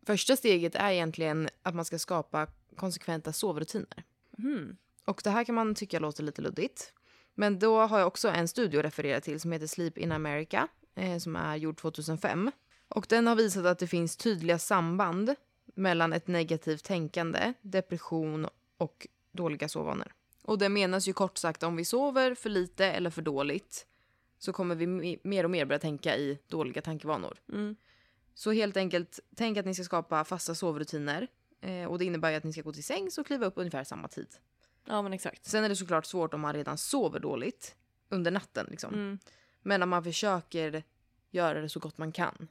Första 0.06 0.36
steget 0.36 0.74
är 0.74 0.90
egentligen 0.90 1.48
att 1.62 1.74
man 1.74 1.84
ska 1.84 1.98
skapa 1.98 2.46
konsekventa 2.76 3.32
sovrutiner. 3.32 4.04
Mm. 4.38 4.76
Och 5.04 5.20
det 5.24 5.30
här 5.30 5.44
kan 5.44 5.54
man 5.54 5.74
tycka 5.74 5.98
låter 5.98 6.22
lite 6.22 6.42
luddigt. 6.42 6.92
Men 7.34 7.58
då 7.58 7.80
har 7.80 7.98
jag 7.98 8.08
också 8.08 8.28
en 8.28 8.48
studie 8.48 8.78
att 8.78 8.84
referera 8.84 9.20
till 9.20 9.40
som 9.40 9.52
heter 9.52 9.66
Sleep 9.66 9.98
in 9.98 10.12
America 10.12 10.68
eh, 10.94 11.18
som 11.18 11.36
är 11.36 11.56
gjord 11.56 11.76
2005. 11.76 12.50
Och 12.88 13.06
den 13.08 13.26
har 13.26 13.36
visat 13.36 13.66
att 13.66 13.78
det 13.78 13.86
finns 13.86 14.16
tydliga 14.16 14.58
samband 14.58 15.34
mellan 15.74 16.12
ett 16.12 16.26
negativt 16.26 16.84
tänkande, 16.84 17.52
depression 17.62 18.48
och 18.78 19.06
dåliga 19.32 19.68
sovvanor. 19.68 20.12
Och 20.48 20.58
det 20.58 20.68
menas 20.68 21.08
ju 21.08 21.12
kort 21.12 21.38
sagt 21.38 21.62
om 21.62 21.76
vi 21.76 21.84
sover 21.84 22.34
för 22.34 22.50
lite 22.50 22.86
eller 22.86 23.10
för 23.10 23.22
dåligt 23.22 23.86
så 24.38 24.52
kommer 24.52 24.74
vi 24.74 24.86
me- 24.86 25.20
mer 25.24 25.44
och 25.44 25.50
mer 25.50 25.64
börja 25.64 25.78
tänka 25.78 26.16
i 26.16 26.38
dåliga 26.46 26.82
tankevanor. 26.82 27.38
Mm. 27.52 27.76
Så 28.34 28.52
helt 28.52 28.76
enkelt, 28.76 29.20
tänk 29.36 29.58
att 29.58 29.66
ni 29.66 29.74
ska 29.74 29.84
skapa 29.84 30.24
fasta 30.24 30.54
sovrutiner. 30.54 31.28
Eh, 31.60 31.84
och 31.84 31.98
det 31.98 32.04
innebär 32.04 32.30
ju 32.30 32.36
att 32.36 32.44
ni 32.44 32.52
ska 32.52 32.62
gå 32.62 32.72
till 32.72 32.84
sängs 32.84 33.18
och 33.18 33.26
kliva 33.26 33.46
upp 33.46 33.52
ungefär 33.56 33.84
samma 33.84 34.08
tid. 34.08 34.26
Ja 34.84 35.02
men 35.02 35.12
exakt. 35.12 35.44
Sen 35.44 35.64
är 35.64 35.68
det 35.68 35.76
såklart 35.76 36.06
svårt 36.06 36.34
om 36.34 36.40
man 36.40 36.54
redan 36.54 36.78
sover 36.78 37.20
dåligt 37.20 37.74
under 38.08 38.30
natten. 38.30 38.66
Liksom. 38.70 38.94
Mm. 38.94 39.18
Men 39.62 39.82
att 39.82 39.88
man 39.88 40.04
försöker 40.04 40.82
göra 41.30 41.60
det 41.60 41.68
så 41.68 41.80
gott 41.80 41.98
man 41.98 42.12
kan. 42.12 42.48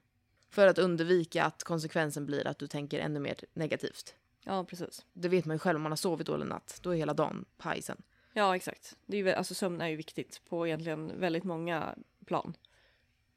För 0.50 0.68
att 0.68 0.78
undvika 0.78 1.44
att 1.44 1.64
konsekvensen 1.64 2.26
blir 2.26 2.48
att 2.48 2.60
du 2.60 2.68
tänker 2.68 3.00
ännu 3.00 3.20
mer 3.20 3.38
negativt. 3.54 4.16
Ja 4.48 4.64
precis. 4.64 5.06
Det 5.14 5.30
vet 5.30 5.46
man 5.46 5.56
ju 5.56 5.60
själv 5.60 5.76
om 5.76 5.82
man 5.82 5.92
har 5.92 5.98
sovit 5.98 6.28
dålig 6.28 6.48
natt. 6.48 6.80
Då 6.82 6.90
är 6.90 6.96
hela 6.96 7.14
dagen 7.14 7.46
paj 7.58 7.82
sen. 7.82 8.02
Ja 8.34 8.56
exakt. 8.56 8.98
Det 9.06 9.18
är, 9.18 9.24
ju 9.24 9.32
alltså, 9.32 9.54
sömn 9.54 9.82
är 9.82 9.88
ju 9.88 9.96
viktigt 9.96 10.42
på 10.50 10.68
egentligen 10.68 11.20
väldigt 11.20 11.44
många 11.44 11.96
plan. 12.26 12.54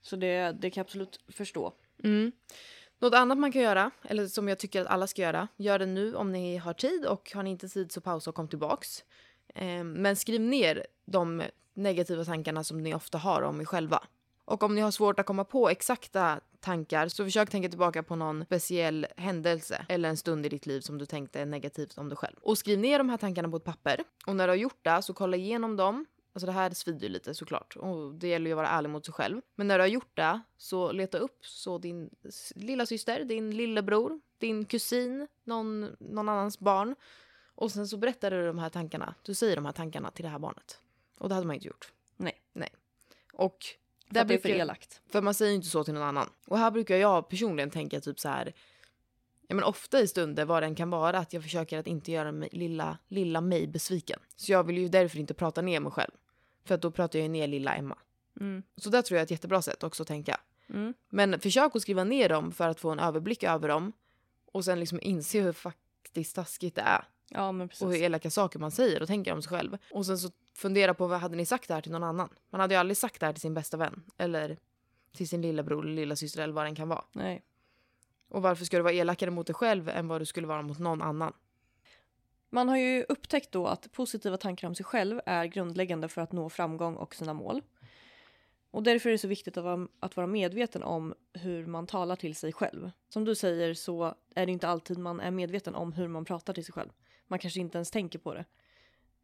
Så 0.02 0.16
det, 0.16 0.56
det 0.60 0.70
kan 0.70 0.80
jag 0.80 0.84
absolut 0.84 1.20
förstå. 1.28 1.72
Mm. 2.04 2.32
Något 2.98 3.14
annat 3.14 3.38
man 3.38 3.52
kan 3.52 3.62
göra, 3.62 3.90
eller 4.02 4.26
som 4.26 4.48
jag 4.48 4.58
tycker 4.58 4.80
att 4.80 4.86
alla 4.86 5.06
ska 5.06 5.22
göra, 5.22 5.48
gör 5.56 5.78
det 5.78 5.86
nu 5.86 6.14
om 6.14 6.32
ni 6.32 6.56
har 6.56 6.72
tid 6.72 7.06
och 7.06 7.32
har 7.34 7.42
ni 7.42 7.50
inte 7.50 7.68
tid 7.68 7.92
så 7.92 8.00
pausa 8.00 8.30
och 8.30 8.36
kom 8.36 8.48
tillbaks. 8.48 9.04
Eh, 9.54 9.84
men 9.84 10.16
skriv 10.16 10.40
ner 10.40 10.86
de 11.04 11.42
negativa 11.74 12.24
tankarna 12.24 12.64
som 12.64 12.82
ni 12.82 12.94
ofta 12.94 13.18
har 13.18 13.42
om 13.42 13.60
er 13.60 13.64
själva. 13.64 14.02
Och 14.50 14.62
om 14.62 14.74
ni 14.74 14.80
har 14.80 14.90
svårt 14.90 15.20
att 15.20 15.26
komma 15.26 15.44
på 15.44 15.68
exakta 15.68 16.40
tankar 16.60 17.08
så 17.08 17.24
försök 17.24 17.50
tänka 17.50 17.68
tillbaka 17.68 18.02
på 18.02 18.16
någon 18.16 18.44
speciell 18.44 19.06
händelse 19.16 19.86
eller 19.88 20.08
en 20.08 20.16
stund 20.16 20.46
i 20.46 20.48
ditt 20.48 20.66
liv 20.66 20.80
som 20.80 20.98
du 20.98 21.06
tänkte 21.06 21.44
negativt 21.44 21.98
om 21.98 22.08
dig 22.08 22.16
själv. 22.16 22.36
Och 22.42 22.58
skriv 22.58 22.78
ner 22.78 22.98
de 22.98 23.08
här 23.08 23.16
tankarna 23.16 23.48
på 23.48 23.56
ett 23.56 23.64
papper. 23.64 24.00
Och 24.26 24.36
när 24.36 24.46
du 24.46 24.50
har 24.50 24.56
gjort 24.56 24.78
det 24.82 25.02
så 25.02 25.14
kolla 25.14 25.36
igenom 25.36 25.76
dem 25.76 26.06
Alltså 26.32 26.46
det 26.46 26.52
här 26.52 26.70
svider 26.70 27.00
ju 27.00 27.08
lite 27.08 27.34
såklart 27.34 27.76
och 27.76 28.14
det 28.14 28.28
gäller 28.28 28.46
ju 28.46 28.52
att 28.52 28.56
vara 28.56 28.68
ärlig 28.68 28.90
mot 28.90 29.04
sig 29.04 29.14
själv. 29.14 29.40
Men 29.54 29.68
när 29.68 29.78
du 29.78 29.82
har 29.82 29.88
gjort 29.88 30.16
det 30.16 30.40
så 30.56 30.92
leta 30.92 31.18
upp 31.18 31.46
så 31.46 31.78
din 31.78 32.10
lilla 32.54 32.86
syster, 32.86 33.24
din 33.24 33.56
lillebror, 33.56 34.20
din 34.38 34.64
kusin, 34.64 35.28
någon, 35.44 35.96
någon 35.98 36.28
annans 36.28 36.58
barn. 36.58 36.94
Och 37.54 37.72
sen 37.72 37.88
så 37.88 37.96
berättar 37.96 38.30
du 38.30 38.46
de 38.46 38.58
här 38.58 38.68
tankarna. 38.68 39.14
Du 39.22 39.34
säger 39.34 39.56
de 39.56 39.64
här 39.64 39.72
tankarna 39.72 40.10
till 40.10 40.22
det 40.24 40.28
här 40.28 40.38
barnet. 40.38 40.80
Och 41.18 41.28
det 41.28 41.34
hade 41.34 41.46
man 41.46 41.54
inte 41.54 41.66
gjort. 41.66 41.92
Nej. 42.16 42.42
Nej. 42.52 42.70
Och 43.32 43.66
Det 44.10 44.20
är 44.20 44.38
för 44.38 44.48
elakt. 44.48 45.00
för 45.10 45.22
man 45.22 45.34
säger 45.34 45.50
ju 45.50 45.56
inte 45.56 45.68
så 45.68 45.84
till 45.84 45.94
någon 45.94 46.02
annan. 46.02 46.30
Och 46.46 46.58
här 46.58 46.70
brukar 46.70 46.96
jag 46.96 47.28
personligen 47.28 47.70
tänka 47.70 48.00
typ 48.00 48.20
så 48.20 48.28
här. 48.28 48.52
Ja, 49.48 49.54
men 49.54 49.64
ofta 49.64 50.00
i 50.00 50.08
stunder 50.08 50.44
vad 50.44 50.62
den 50.62 50.74
kan 50.74 50.90
vara 50.90 51.18
att 51.18 51.32
jag 51.32 51.42
försöker 51.42 51.78
att 51.78 51.86
inte 51.86 52.12
göra 52.12 52.32
mig, 52.32 52.48
lilla, 52.52 52.98
lilla 53.08 53.40
mig 53.40 53.66
besviken. 53.66 54.20
Så 54.36 54.52
jag 54.52 54.64
vill 54.64 54.78
ju 54.78 54.88
därför 54.88 55.18
inte 55.18 55.34
prata 55.34 55.62
ner 55.62 55.80
mig 55.80 55.92
själv. 55.92 56.12
För 56.64 56.74
att 56.74 56.82
då 56.82 56.90
pratar 56.90 57.18
jag 57.18 57.24
ju 57.24 57.28
ner 57.28 57.46
lilla 57.46 57.74
Emma. 57.74 57.98
Mm. 58.40 58.62
Så 58.76 58.90
det 58.90 59.02
tror 59.02 59.16
jag 59.16 59.20
är 59.20 59.24
ett 59.24 59.30
jättebra 59.30 59.62
sätt 59.62 59.82
också 59.82 60.02
att 60.02 60.08
tänka. 60.08 60.40
Mm. 60.68 60.94
Men 61.08 61.40
försök 61.40 61.76
att 61.76 61.82
skriva 61.82 62.04
ner 62.04 62.28
dem 62.28 62.52
för 62.52 62.68
att 62.68 62.80
få 62.80 62.90
en 62.90 62.98
överblick 62.98 63.42
över 63.42 63.68
dem. 63.68 63.92
Och 64.52 64.64
sen 64.64 64.80
liksom 64.80 64.98
inse 65.02 65.40
hur 65.40 65.52
faktiskt 65.52 66.36
taskigt 66.36 66.74
det 66.74 66.82
är. 66.82 67.04
Ja. 67.28 67.48
Och 67.80 67.92
hur 67.92 67.94
elaka 67.94 68.30
saker 68.30 68.58
man 68.58 68.70
säger 68.70 69.02
och 69.02 69.08
tänker 69.08 69.32
om 69.32 69.42
sig 69.42 69.50
själv. 69.50 69.78
Och 69.90 70.06
sen 70.06 70.18
så 70.18 70.30
fundera 70.60 70.94
på 70.94 71.06
vad 71.06 71.20
hade 71.20 71.36
ni 71.36 71.46
sagt 71.46 71.68
det 71.68 71.74
här 71.74 71.80
till 71.80 71.92
någon 71.92 72.04
annan? 72.04 72.28
Man 72.50 72.60
hade 72.60 72.74
ju 72.74 72.80
aldrig 72.80 72.96
sagt 72.96 73.20
det 73.20 73.26
här 73.26 73.32
till 73.32 73.40
sin 73.40 73.54
bästa 73.54 73.76
vän. 73.76 74.02
Eller 74.16 74.58
till 75.12 75.28
sin 75.28 75.42
lillebror 75.42 75.84
eller 75.84 75.94
lilla 75.94 76.16
syster 76.16 76.42
eller 76.42 76.54
vad 76.54 76.64
den 76.64 76.74
kan 76.74 76.88
vara. 76.88 77.04
Nej. 77.12 77.42
Och 78.28 78.42
varför 78.42 78.64
ska 78.64 78.76
du 78.76 78.82
vara 78.82 78.92
elakare 78.92 79.30
mot 79.30 79.46
dig 79.46 79.54
själv 79.54 79.88
än 79.88 80.08
vad 80.08 80.20
du 80.20 80.26
skulle 80.26 80.46
vara 80.46 80.62
mot 80.62 80.78
någon 80.78 81.02
annan? 81.02 81.32
Man 82.50 82.68
har 82.68 82.76
ju 82.76 83.04
upptäckt 83.08 83.52
då 83.52 83.66
att 83.66 83.92
positiva 83.92 84.36
tankar 84.36 84.68
om 84.68 84.74
sig 84.74 84.84
själv 84.84 85.20
är 85.26 85.44
grundläggande 85.44 86.08
för 86.08 86.20
att 86.20 86.32
nå 86.32 86.48
framgång 86.48 86.96
och 86.96 87.14
sina 87.14 87.34
mål. 87.34 87.62
Och 88.70 88.82
därför 88.82 89.08
är 89.08 89.12
det 89.12 89.18
så 89.18 89.28
viktigt 89.28 89.56
att 89.56 89.64
vara, 89.64 89.88
att 90.00 90.16
vara 90.16 90.26
medveten 90.26 90.82
om 90.82 91.14
hur 91.32 91.66
man 91.66 91.86
talar 91.86 92.16
till 92.16 92.34
sig 92.34 92.52
själv. 92.52 92.90
Som 93.08 93.24
du 93.24 93.34
säger 93.34 93.74
så 93.74 94.14
är 94.34 94.46
det 94.46 94.52
inte 94.52 94.68
alltid 94.68 94.98
man 94.98 95.20
är 95.20 95.30
medveten 95.30 95.74
om 95.74 95.92
hur 95.92 96.08
man 96.08 96.24
pratar 96.24 96.52
till 96.52 96.64
sig 96.64 96.72
själv. 96.72 96.90
Man 97.26 97.38
kanske 97.38 97.60
inte 97.60 97.78
ens 97.78 97.90
tänker 97.90 98.18
på 98.18 98.34
det. 98.34 98.44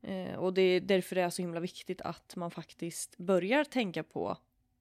Eh, 0.07 0.35
och 0.35 0.55
det 0.55 0.63
är 0.63 0.81
därför 0.81 1.17
det 1.17 1.23
är 1.23 1.31
så 1.31 1.43
himla 1.43 1.61
viktigt 1.61 2.01
att 2.01 2.37
man 2.37 2.51
faktiskt 2.51 3.19
börjar 3.19 3.65
tänka 3.65 4.03
på 4.03 4.37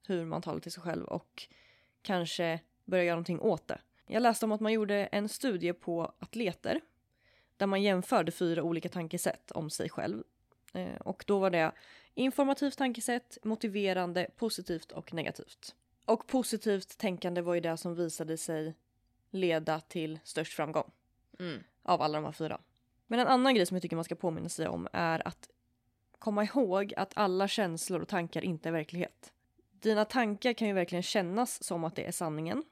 hur 0.07 0.25
man 0.25 0.41
talar 0.41 0.59
till 0.59 0.71
sig 0.71 0.83
själv 0.83 1.05
och 1.05 1.47
kanske 2.01 2.59
börjar 2.85 3.03
göra 3.03 3.15
någonting 3.15 3.39
åt 3.39 3.67
det. 3.67 3.79
Jag 4.07 4.21
läste 4.21 4.45
om 4.45 4.51
att 4.51 4.61
man 4.61 4.73
gjorde 4.73 5.05
en 5.05 5.29
studie 5.29 5.73
på 5.73 6.13
atleter 6.19 6.81
där 7.57 7.67
man 7.67 7.81
jämförde 7.81 8.31
fyra 8.31 8.63
olika 8.63 8.89
tankesätt 8.89 9.51
om 9.51 9.69
sig 9.69 9.89
själv. 9.89 10.23
Eh, 10.73 10.95
och 10.95 11.23
då 11.27 11.39
var 11.39 11.49
det 11.49 11.71
informativt 12.13 12.77
tankesätt, 12.77 13.37
motiverande, 13.43 14.27
positivt 14.35 14.91
och 14.91 15.13
negativt. 15.13 15.75
Och 16.05 16.27
positivt 16.27 16.97
tänkande 16.97 17.41
var 17.41 17.53
ju 17.53 17.61
det 17.61 17.77
som 17.77 17.95
visade 17.95 18.37
sig 18.37 18.75
leda 19.29 19.79
till 19.79 20.19
störst 20.23 20.53
framgång 20.53 20.91
Mm. 21.39 21.63
av 21.83 22.01
alla 22.01 22.17
de 22.17 22.25
här 22.25 22.31
fyra. 22.31 22.61
Men 23.07 23.19
en 23.19 23.27
annan 23.27 23.55
grej 23.55 23.65
som 23.65 23.75
jag 23.75 23.81
tycker 23.81 23.95
man 23.95 24.05
ska 24.05 24.15
påminna 24.15 24.49
sig 24.49 24.67
om 24.67 24.87
är 24.93 25.27
att 25.27 25.49
komma 26.19 26.43
ihåg 26.43 26.93
att 26.97 27.11
alla 27.15 27.47
känslor 27.47 28.01
och 28.01 28.07
tankar 28.07 28.41
inte 28.41 28.69
är 28.69 28.73
verklighet. 28.73 29.33
Dina 29.71 30.05
tankar 30.05 30.53
kan 30.53 30.67
ju 30.67 30.73
verkligen 30.73 31.03
kännas 31.03 31.63
som 31.63 31.83
att 31.83 31.95
det 31.95 32.05
är 32.05 32.11
sanningen, 32.11 32.63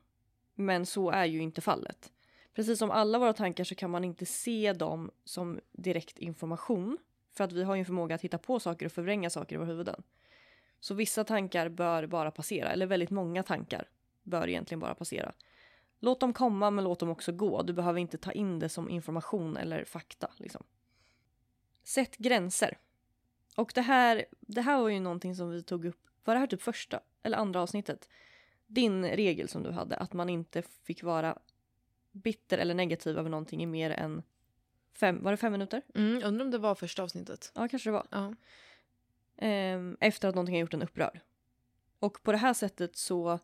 men 0.55 0.85
så 0.85 1.11
är 1.11 1.25
ju 1.25 1.41
inte 1.41 1.61
fallet. 1.61 2.11
Precis 2.53 2.79
som 2.79 2.91
alla 2.91 3.19
våra 3.19 3.33
tankar 3.33 3.63
så 3.63 3.75
kan 3.75 3.89
man 3.89 4.03
inte 4.03 4.25
se 4.25 4.73
dem 4.73 5.11
som 5.23 5.59
direkt 5.71 6.17
information 6.17 6.97
för 7.31 7.43
att 7.43 7.51
vi 7.51 7.63
har 7.63 7.75
ju 7.75 7.79
en 7.79 7.85
förmåga 7.85 8.15
att 8.15 8.21
hitta 8.21 8.37
på 8.37 8.59
saker 8.59 8.85
och 8.85 8.91
förvränga 8.91 9.29
saker 9.29 9.55
i 9.55 9.57
våra 9.57 9.67
huvuden. 9.67 10.03
Så 10.79 10.93
vissa 10.93 11.23
tankar 11.23 11.69
bör 11.69 12.05
bara 12.05 12.31
passera, 12.31 12.71
eller 12.71 12.85
väldigt 12.85 13.09
många 13.09 13.43
tankar 13.43 13.89
bör 14.23 14.49
egentligen 14.49 14.79
bara 14.79 14.95
passera. 14.95 15.33
Låt 16.03 16.19
dem 16.19 16.33
komma 16.33 16.71
men 16.71 16.83
låt 16.83 16.99
dem 16.99 17.09
också 17.09 17.31
gå. 17.31 17.61
Du 17.61 17.73
behöver 17.73 17.99
inte 17.99 18.17
ta 18.17 18.31
in 18.31 18.59
det 18.59 18.69
som 18.69 18.89
information 18.89 19.57
eller 19.57 19.85
fakta. 19.85 20.31
Liksom. 20.37 20.63
Sätt 21.83 22.17
gränser. 22.17 22.77
Och 23.55 23.71
det 23.75 23.81
här, 23.81 24.25
det 24.39 24.61
här 24.61 24.81
var 24.81 24.89
ju 24.89 24.99
någonting 24.99 25.35
som 25.35 25.49
vi 25.49 25.63
tog 25.63 25.85
upp, 25.85 26.07
var 26.23 26.33
det 26.33 26.39
här 26.39 26.47
typ 26.47 26.61
första 26.61 26.99
eller 27.21 27.37
andra 27.37 27.61
avsnittet? 27.61 28.09
Din 28.67 29.05
regel 29.05 29.49
som 29.49 29.63
du 29.63 29.71
hade, 29.71 29.95
att 29.95 30.13
man 30.13 30.29
inte 30.29 30.61
fick 30.61 31.03
vara 31.03 31.37
bitter 32.11 32.57
eller 32.57 32.73
negativ 32.73 33.17
över 33.17 33.29
någonting 33.29 33.63
i 33.63 33.65
mer 33.65 33.89
än 33.89 34.23
fem, 34.93 35.23
var 35.23 35.31
det 35.31 35.37
fem 35.37 35.51
minuter? 35.51 35.81
Mm, 35.95 36.23
undrar 36.23 36.45
om 36.45 36.51
det 36.51 36.57
var 36.57 36.75
första 36.75 37.03
avsnittet. 37.03 37.51
Ja, 37.55 37.67
kanske 37.67 37.89
det 37.89 37.93
var. 37.93 38.07
Ja. 38.09 38.33
Ehm, 39.37 39.97
efter 39.99 40.27
att 40.27 40.35
någonting 40.35 40.55
har 40.55 40.61
gjort 40.61 40.73
en 40.73 40.83
upprörd. 40.83 41.19
Och 41.99 42.23
på 42.23 42.31
det 42.31 42.37
här 42.37 42.53
sättet 42.53 42.95
så 42.95 43.39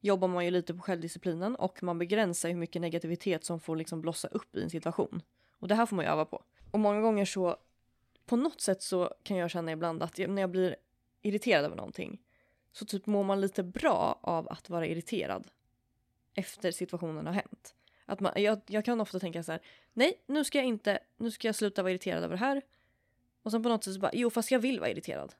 jobbar 0.00 0.28
man 0.28 0.44
ju 0.44 0.50
lite 0.50 0.74
på 0.74 0.82
självdisciplinen 0.82 1.56
och 1.56 1.82
man 1.82 1.98
begränsar 1.98 2.48
hur 2.48 2.56
mycket 2.56 2.82
negativitet 2.82 3.44
som 3.44 3.60
får 3.60 3.76
liksom 3.76 4.00
blossa 4.00 4.28
upp 4.28 4.56
i 4.56 4.62
en 4.62 4.70
situation. 4.70 5.22
Och 5.58 5.68
det 5.68 5.74
här 5.74 5.86
får 5.86 5.96
man 5.96 6.04
ju 6.04 6.10
öva 6.10 6.24
på. 6.24 6.42
Och 6.70 6.80
många 6.80 7.00
gånger 7.00 7.24
så, 7.24 7.56
på 8.26 8.36
något 8.36 8.60
sätt 8.60 8.82
så 8.82 9.14
kan 9.22 9.36
jag 9.36 9.50
känna 9.50 9.72
ibland 9.72 10.02
att 10.02 10.18
när 10.18 10.42
jag 10.42 10.50
blir 10.50 10.76
irriterad 11.22 11.64
över 11.64 11.76
någonting 11.76 12.20
så 12.72 12.84
typ 12.84 13.06
mår 13.06 13.24
man 13.24 13.40
lite 13.40 13.62
bra 13.62 14.18
av 14.20 14.48
att 14.48 14.70
vara 14.70 14.86
irriterad 14.86 15.46
efter 16.34 16.70
situationen 16.70 17.26
har 17.26 17.32
hänt. 17.32 17.74
Att 18.06 18.20
man, 18.20 18.32
jag, 18.36 18.60
jag 18.66 18.84
kan 18.84 19.00
ofta 19.00 19.18
tänka 19.18 19.42
så 19.42 19.52
här, 19.52 19.60
nej 19.92 20.22
nu 20.26 20.44
ska 20.44 20.58
jag 20.58 20.66
inte, 20.66 20.98
nu 21.16 21.30
ska 21.30 21.48
jag 21.48 21.54
sluta 21.54 21.82
vara 21.82 21.90
irriterad 21.90 22.24
över 22.24 22.34
det 22.34 22.40
här. 22.40 22.62
Och 23.42 23.50
sen 23.50 23.62
på 23.62 23.68
något 23.68 23.84
sätt 23.84 23.94
så 23.94 24.00
bara, 24.00 24.10
jo 24.14 24.30
fast 24.30 24.50
jag 24.50 24.58
vill 24.58 24.80
vara 24.80 24.90
irriterad 24.90 25.34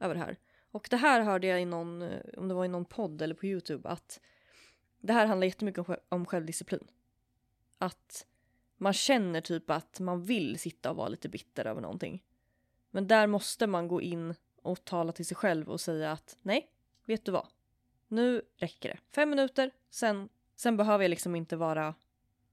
över 0.00 0.14
det 0.14 0.20
här. 0.20 0.36
Och 0.74 0.86
det 0.90 0.96
här 0.96 1.20
hörde 1.20 1.46
jag 1.46 1.62
i 1.62 1.64
någon, 1.64 2.02
eh, 2.02 2.20
om 2.36 2.48
det 2.48 2.54
var 2.54 2.64
i 2.64 2.68
någon 2.68 2.84
podd 2.84 3.22
eller 3.22 3.34
på 3.34 3.46
Youtube, 3.46 3.88
att 3.88 4.20
det 5.00 5.12
här 5.12 5.26
handlar 5.26 5.46
jättemycket 5.46 5.88
om, 5.88 5.96
om 6.08 6.26
självdisciplin. 6.26 6.86
Att 7.78 8.26
man 8.76 8.92
känner 8.92 9.40
typ 9.40 9.70
att 9.70 10.00
man 10.00 10.22
vill 10.24 10.58
sitta 10.58 10.90
och 10.90 10.96
vara 10.96 11.08
lite 11.08 11.28
bitter 11.28 11.64
över 11.64 11.80
någonting. 11.80 12.22
Men 12.90 13.06
där 13.06 13.26
måste 13.26 13.66
man 13.66 13.88
gå 13.88 14.02
in 14.02 14.34
och 14.62 14.84
tala 14.84 15.12
till 15.12 15.26
sig 15.26 15.36
själv 15.36 15.68
och 15.68 15.80
säga 15.80 16.12
att 16.12 16.36
nej, 16.42 16.70
vet 17.04 17.24
du 17.24 17.32
vad? 17.32 17.46
Nu 18.08 18.42
räcker 18.56 18.88
det. 18.88 18.98
Fem 19.14 19.30
minuter, 19.30 19.70
sen, 19.90 20.28
sen 20.56 20.76
behöver 20.76 21.04
jag 21.04 21.10
liksom 21.10 21.36
inte 21.36 21.56
vara 21.56 21.94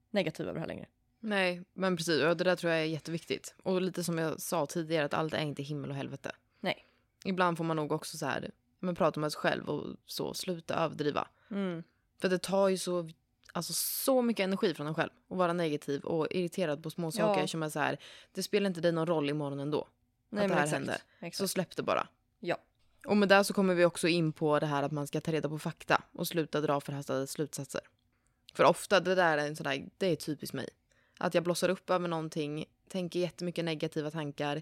negativ 0.09 0.45
över 0.45 0.53
det 0.53 0.59
här 0.59 0.67
längre. 0.67 0.87
Nej, 1.19 1.63
men 1.73 1.97
precis. 1.97 2.23
Och 2.23 2.37
det 2.37 2.43
där 2.43 2.55
tror 2.55 2.73
jag 2.73 2.81
är 2.81 2.85
jätteviktigt. 2.85 3.55
Och 3.63 3.81
lite 3.81 4.03
som 4.03 4.17
jag 4.17 4.41
sa 4.41 4.65
tidigare, 4.65 5.05
att 5.05 5.13
allt 5.13 5.33
är 5.33 5.41
inte 5.41 5.63
himmel 5.63 5.89
och 5.89 5.95
helvete. 5.95 6.31
Ibland 7.25 7.57
får 7.57 7.63
man 7.63 7.75
nog 7.75 7.91
också 7.91 8.17
så 8.17 8.25
här, 8.25 8.51
men 8.79 8.95
prata 8.95 9.19
med 9.19 9.31
sig 9.31 9.39
själv 9.39 9.69
och 9.69 9.95
så, 10.05 10.33
sluta 10.33 10.75
överdriva. 10.75 11.27
Mm. 11.51 11.83
För 12.19 12.29
det 12.29 12.37
tar 12.37 12.69
ju 12.69 12.77
så, 12.77 13.09
alltså, 13.53 13.73
så 13.73 14.21
mycket 14.21 14.43
energi 14.43 14.73
från 14.73 14.87
en 14.87 14.95
själv 14.95 15.09
att 15.29 15.37
vara 15.37 15.53
negativ 15.53 16.01
och 16.01 16.27
irriterad 16.31 16.83
på 16.83 16.89
små 16.89 17.11
saker 17.11 17.41
Ja. 17.41 17.47
som 17.47 17.63
är 17.63 17.69
så 17.69 17.79
här, 17.79 17.97
det 18.33 18.43
spelar 18.43 18.67
inte 18.67 18.81
dig 18.81 18.91
någon 18.91 19.07
roll 19.07 19.29
imorgon 19.29 19.59
ändå. 19.59 19.87
Nej, 20.29 20.43
att 20.43 20.49
det 20.49 20.55
här 20.55 20.63
exakt. 20.63 20.77
händer. 20.77 20.97
Exakt. 21.19 21.37
Så 21.37 21.47
släpp 21.47 21.75
det 21.75 21.83
bara. 21.83 22.07
Ja. 22.39 22.57
Och 23.05 23.17
med 23.17 23.29
det 23.29 23.43
så 23.43 23.53
kommer 23.53 23.73
vi 23.73 23.85
också 23.85 24.07
in 24.07 24.33
på 24.33 24.59
det 24.59 24.65
här 24.65 24.83
att 24.83 24.91
man 24.91 25.07
ska 25.07 25.21
ta 25.21 25.31
reda 25.31 25.49
på 25.49 25.59
fakta 25.59 26.03
och 26.11 26.27
sluta 26.27 26.61
dra 26.61 26.81
förhastade 26.81 27.27
slutsatser. 27.27 27.81
För 28.53 28.63
ofta, 28.63 28.99
det 28.99 29.15
där 29.15 29.37
är 29.37 29.47
en 29.47 29.55
sån 29.55 29.63
där, 29.63 29.89
det 29.97 30.07
är 30.07 30.15
typiskt 30.15 30.53
mig. 30.53 30.69
Att 31.17 31.33
jag 31.33 31.43
blossar 31.43 31.69
upp 31.69 31.89
över 31.89 32.07
någonting, 32.07 32.65
tänker 32.87 33.19
jättemycket 33.19 33.65
negativa 33.65 34.11
tankar. 34.11 34.61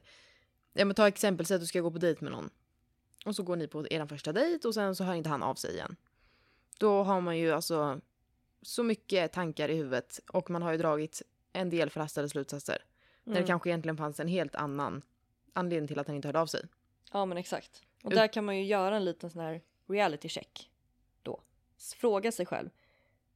Ja 0.73 0.85
men 0.85 0.95
ta 0.95 1.07
exempel, 1.07 1.45
säg 1.45 1.55
att 1.55 1.61
du 1.61 1.67
ska 1.67 1.79
gå 1.81 1.91
på 1.91 1.97
dejt 1.97 2.23
med 2.23 2.31
någon. 2.31 2.49
Och 3.25 3.35
så 3.35 3.43
går 3.43 3.55
ni 3.55 3.67
på 3.67 3.87
er 3.91 4.05
första 4.05 4.33
dejt 4.33 4.67
och 4.67 4.73
sen 4.73 4.95
så 4.95 5.03
hör 5.03 5.13
inte 5.13 5.29
han 5.29 5.43
av 5.43 5.55
sig 5.55 5.73
igen. 5.73 5.95
Då 6.79 7.03
har 7.03 7.21
man 7.21 7.37
ju 7.37 7.51
alltså 7.51 8.01
så 8.61 8.83
mycket 8.83 9.31
tankar 9.33 9.69
i 9.69 9.75
huvudet 9.75 10.19
och 10.31 10.49
man 10.49 10.61
har 10.61 10.71
ju 10.71 10.77
dragit 10.77 11.21
en 11.53 11.69
del 11.69 11.89
förhastade 11.89 12.29
slutsatser. 12.29 12.77
När 13.23 13.33
det 13.33 13.39
Mm. 13.39 13.47
kanske 13.47 13.69
egentligen 13.69 13.97
fanns 13.97 14.19
en 14.19 14.27
helt 14.27 14.55
annan 14.55 15.01
anledning 15.53 15.87
till 15.87 15.99
att 15.99 16.07
han 16.07 16.15
inte 16.15 16.27
hörde 16.27 16.39
av 16.39 16.47
sig. 16.47 16.61
Ja 17.11 17.25
men 17.25 17.37
exakt. 17.37 17.81
Och 18.03 18.11
där 18.11 18.27
kan 18.33 18.45
man 18.45 18.57
ju 18.57 18.63
göra 18.65 18.95
en 18.95 19.05
liten 19.05 19.29
sån 19.29 19.41
här 19.41 19.61
reality 19.87 20.29
check. 20.29 20.69
Då. 21.23 21.41
Fråga 21.95 22.31
sig 22.31 22.45
själv. 22.45 22.69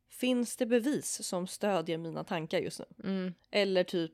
Finns 0.10 0.58
det 0.58 0.66
bevis 0.66 1.24
som 1.28 1.48
stödjer 1.48 1.98
mina 1.98 2.24
tankar 2.24 2.60
just 2.60 2.80
nu? 2.80 2.86
Mm. 3.10 3.34
Eller 3.52 3.84
typ, 3.84 4.12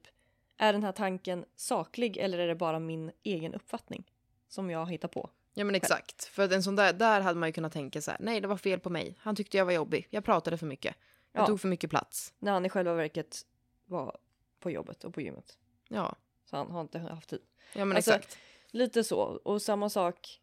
är 0.60 0.74
den 0.74 0.84
här 0.84 0.91
tanken 0.91 1.45
saklig 1.56 2.17
eller 2.17 2.38
är 2.39 2.48
det 2.48 2.56
bara 2.56 2.80
min 2.80 3.12
egen 3.24 3.54
uppfattning? 3.54 4.12
Som 4.48 4.69
jag 4.69 4.91
hittar 4.91 5.08
på. 5.08 5.30
Ja 5.54 5.63
men 5.65 5.76
exakt. 5.76 6.24
För 6.26 6.43
att 6.43 6.52
en 6.52 6.63
sån 6.63 6.76
där, 6.76 6.93
där 6.93 7.22
hade 7.22 7.39
man 7.39 7.50
ju 7.50 7.54
kunnat 7.54 7.74
tänka 7.74 8.02
så 8.02 8.12
här, 8.12 8.17
nej 8.19 8.41
det 8.41 8.48
var 8.48 8.58
fel 8.58 8.80
på 8.80 8.89
mig. 8.89 9.15
Han 9.19 9.36
tyckte 9.36 9.58
jag 9.58 9.65
var 9.65 9.72
jobbig. 9.72 10.08
Jag 10.10 10.24
pratade 10.26 10.58
för 10.58 10.65
mycket. 10.65 10.95
Jag 11.32 11.41
Ja. 11.41 11.45
tog 11.48 11.62
för 11.62 11.67
mycket 11.67 11.89
plats. 11.89 12.34
När 12.39 12.52
han 12.52 12.65
i 12.65 12.69
själva 12.69 12.93
verket 12.93 13.41
var 13.86 14.17
på 14.60 14.72
jobbet 14.72 15.04
och 15.04 15.13
på 15.13 15.22
gymmet. 15.22 15.58
Ja, 15.88 16.15
Så 16.45 16.58
han 16.58 16.72
har 16.72 16.82
inte 16.82 17.00
haft 17.00 17.30
tid. 17.30 17.41
ja 17.76 17.86
men 17.86 17.95
Alltså, 17.98 18.12
exakt. 18.13 18.38
Lite 18.72 19.04
så. 19.04 19.19
Och 19.22 19.62
samma 19.62 19.89
sak. 19.89 20.41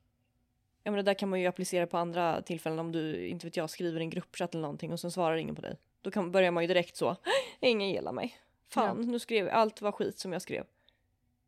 Ja 0.83 0.91
men 0.91 0.97
det 0.97 1.03
där 1.03 1.15
kan 1.19 1.29
man 1.29 1.41
ju 1.41 1.47
applicera 1.47 1.87
på 1.87 1.99
andra 1.99 2.43
tillfällen 2.43 2.79
om 2.79 2.93
du, 2.93 3.27
inte 3.27 3.47
vet 3.47 3.57
jag, 3.57 3.71
skriver 3.71 4.01
i 4.01 4.03
en 4.03 4.11
gruppchatt 4.11 4.55
eller 4.55 4.63
någonting 4.63 4.93
och 4.93 5.01
sen 5.01 5.11
svarar 5.11 5.37
ingen 5.37 5.55
på 5.55 5.63
dig. 5.63 5.77
Då 6.01 6.11
kan, 6.11 6.31
börjar 6.33 6.51
man 6.51 6.63
ju 6.63 6.67
direkt 6.67 6.97
så. 6.97 7.17
Ingen 7.61 7.89
gillar 7.91 8.13
mig. 8.13 8.37
Fan, 8.69 9.01
nu 9.01 9.19
skrev 9.19 9.47
jag, 9.47 9.55
allt 9.55 9.81
var 9.83 9.93
skit 9.93 10.19
som 10.19 10.33
jag 10.33 10.43
skrev. 10.43 10.67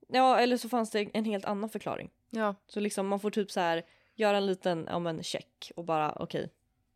Ja, 0.08 0.38
eller 0.38 0.56
så 0.56 0.68
fanns 0.68 0.90
det 0.90 1.10
en 1.14 1.24
helt 1.24 1.44
annan 1.44 1.68
förklaring. 1.70 2.10
Ja, 2.30 2.54
Så 2.66 2.80
liksom 2.80 3.06
man 3.08 3.20
får 3.20 3.30
typ 3.30 3.50
så 3.50 3.60
här 3.60 3.82
göra 4.14 4.36
en 4.36 4.46
liten, 4.46 4.86
ja 4.90 4.98
men 4.98 5.22
check 5.22 5.72
och 5.76 5.84
bara 5.84 6.12
okej, 6.12 6.50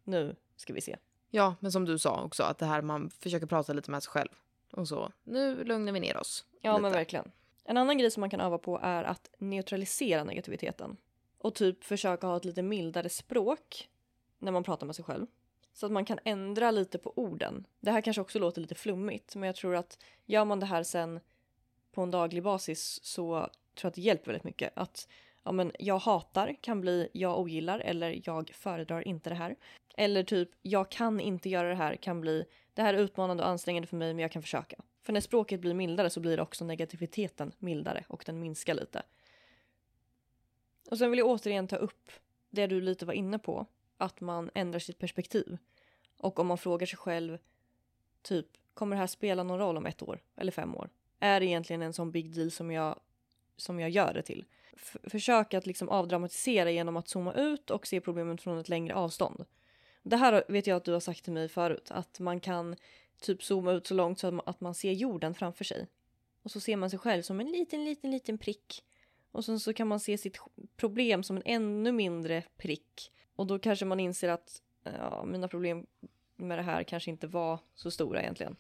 nu 0.04 0.36
ska 0.56 0.72
vi 0.72 0.80
se. 0.80 0.96
ja, 1.30 1.54
men 1.60 1.72
som 1.72 1.84
du 1.84 1.98
sa 1.98 2.22
också 2.24 2.42
att 2.42 2.58
det 2.58 2.66
här 2.66 2.82
man 2.82 3.10
försöker 3.10 3.46
prata 3.46 3.72
lite 3.72 3.90
med 3.90 4.02
sig 4.02 4.10
själv. 4.10 4.28
Och 4.72 4.88
så, 4.88 5.12
nu 5.24 5.64
lugnar 5.64 5.92
vi 5.92 6.00
ner 6.00 6.16
oss. 6.16 6.46
Ja 6.60 6.72
lite. 6.72 6.82
men 6.82 6.92
verkligen. 6.92 7.30
En 7.64 7.76
annan 7.76 7.98
grej 7.98 8.10
som 8.10 8.20
man 8.20 8.30
kan 8.30 8.40
öva 8.40 8.58
på 8.58 8.78
är 8.82 9.04
att 9.04 9.30
neutralisera 9.38 10.24
negativiteten. 10.24 10.96
Och 11.38 11.54
typ 11.54 11.84
försöka 11.84 12.26
ha 12.26 12.36
ett 12.36 12.44
lite 12.44 12.62
mildare 12.62 13.08
språk 13.08 13.90
när 14.38 14.52
man 14.52 14.64
pratar 14.64 14.86
med 14.86 14.96
sig 14.96 15.04
själv. 15.04 15.26
Så 15.72 15.86
att 15.86 15.92
man 15.92 16.04
kan 16.04 16.18
ändra 16.24 16.70
lite 16.70 16.98
på 16.98 17.12
orden. 17.16 17.66
Det 17.80 17.90
här 17.90 18.00
kanske 18.00 18.20
också 18.20 18.38
låter 18.38 18.60
lite 18.60 18.74
flummigt 18.74 19.36
men 19.36 19.46
jag 19.46 19.56
tror 19.56 19.76
att 19.76 19.98
gör 20.26 20.44
man 20.44 20.60
det 20.60 20.66
här 20.66 20.82
sen 20.82 21.20
på 21.92 22.02
en 22.02 22.10
daglig 22.10 22.42
basis 22.42 23.00
så 23.02 23.32
tror 23.32 23.50
jag 23.82 23.88
att 23.88 23.94
det 23.94 24.00
hjälper 24.00 24.26
väldigt 24.26 24.44
mycket. 24.44 24.72
Att 24.74 25.08
ja, 25.42 25.52
men 25.52 25.72
jag 25.78 25.98
hatar 25.98 26.56
kan 26.60 26.80
bli 26.80 27.08
jag 27.12 27.38
ogillar 27.38 27.78
eller 27.78 28.20
jag 28.24 28.50
föredrar 28.54 29.08
inte 29.08 29.30
det 29.30 29.36
här. 29.36 29.56
Eller 29.96 30.22
typ 30.22 30.50
jag 30.62 30.90
kan 30.90 31.20
inte 31.20 31.48
göra 31.48 31.68
det 31.68 31.74
här 31.74 31.96
kan 31.96 32.20
bli 32.20 32.44
det 32.74 32.82
här 32.82 32.94
är 32.94 32.98
utmanande 32.98 33.42
och 33.42 33.48
ansträngande 33.48 33.86
för 33.86 33.96
mig 33.96 34.14
men 34.14 34.22
jag 34.22 34.32
kan 34.32 34.42
försöka. 34.42 34.76
För 35.02 35.12
när 35.12 35.20
språket 35.20 35.60
blir 35.60 35.74
mildare 35.74 36.10
så 36.10 36.20
blir 36.20 36.40
också 36.40 36.64
negativiteten 36.64 37.52
mildare 37.58 38.04
och 38.08 38.22
den 38.26 38.40
minskar 38.40 38.74
lite. 38.74 39.02
Och 40.90 40.98
sen 40.98 41.10
vill 41.10 41.18
jag 41.18 41.28
återigen 41.28 41.68
ta 41.68 41.76
upp 41.76 42.10
det 42.50 42.66
du 42.66 42.80
lite 42.80 43.06
var 43.06 43.14
inne 43.14 43.38
på, 43.38 43.66
att 44.02 44.20
man 44.20 44.50
ändrar 44.54 44.78
sitt 44.78 44.98
perspektiv. 44.98 45.58
Och 46.16 46.38
om 46.38 46.46
man 46.46 46.58
frågar 46.58 46.86
sig 46.86 46.98
själv, 46.98 47.38
typ, 48.22 48.46
kommer 48.74 48.96
det 48.96 49.00
här 49.00 49.06
spela 49.06 49.42
någon 49.42 49.58
roll 49.58 49.76
om 49.76 49.86
ett 49.86 50.02
år 50.02 50.20
eller 50.36 50.52
fem 50.52 50.76
år? 50.76 50.90
Är 51.20 51.40
det 51.40 51.46
egentligen 51.46 51.82
en 51.82 51.92
sån 51.92 52.10
big 52.10 52.34
deal 52.34 52.50
som 52.50 52.70
jag, 52.70 53.00
som 53.56 53.80
jag 53.80 53.90
gör 53.90 54.14
det 54.14 54.22
till? 54.22 54.44
F- 54.76 54.96
försök 55.02 55.54
att 55.54 55.66
liksom 55.66 55.88
avdramatisera 55.88 56.70
genom 56.70 56.96
att 56.96 57.08
zooma 57.08 57.34
ut 57.34 57.70
och 57.70 57.86
se 57.86 58.00
problemet 58.00 58.42
från 58.42 58.58
ett 58.58 58.68
längre 58.68 58.94
avstånd. 58.94 59.44
Det 60.02 60.16
här 60.16 60.44
vet 60.48 60.66
jag 60.66 60.76
att 60.76 60.84
du 60.84 60.92
har 60.92 61.00
sagt 61.00 61.24
till 61.24 61.32
mig 61.32 61.48
förut, 61.48 61.90
att 61.90 62.20
man 62.20 62.40
kan 62.40 62.76
typ 63.20 63.42
zooma 63.42 63.72
ut 63.72 63.86
så 63.86 63.94
långt 63.94 64.18
så 64.18 64.26
att 64.26 64.34
man, 64.34 64.42
att 64.46 64.60
man 64.60 64.74
ser 64.74 64.92
jorden 64.92 65.34
framför 65.34 65.64
sig. 65.64 65.86
Och 66.42 66.50
så 66.50 66.60
ser 66.60 66.76
man 66.76 66.90
sig 66.90 66.98
själv 66.98 67.22
som 67.22 67.40
en 67.40 67.52
liten, 67.52 67.84
liten, 67.84 68.10
liten 68.10 68.38
prick. 68.38 68.84
Och 69.30 69.44
sen 69.44 69.60
så 69.60 69.72
kan 69.72 69.88
man 69.88 70.00
se 70.00 70.18
sitt 70.18 70.38
problem 70.76 71.22
som 71.22 71.36
en 71.36 71.42
ännu 71.44 71.92
mindre 71.92 72.42
prick. 72.56 73.12
Och 73.36 73.46
då 73.46 73.58
kanske 73.58 73.84
man 73.84 74.00
inser 74.00 74.28
att 74.28 74.62
ja, 74.84 75.24
mina 75.24 75.48
problem 75.48 75.86
med 76.36 76.58
det 76.58 76.62
här 76.62 76.82
kanske 76.82 77.10
inte 77.10 77.26
var 77.26 77.58
så 77.74 77.90
stora 77.90 78.20
egentligen. 78.22 78.56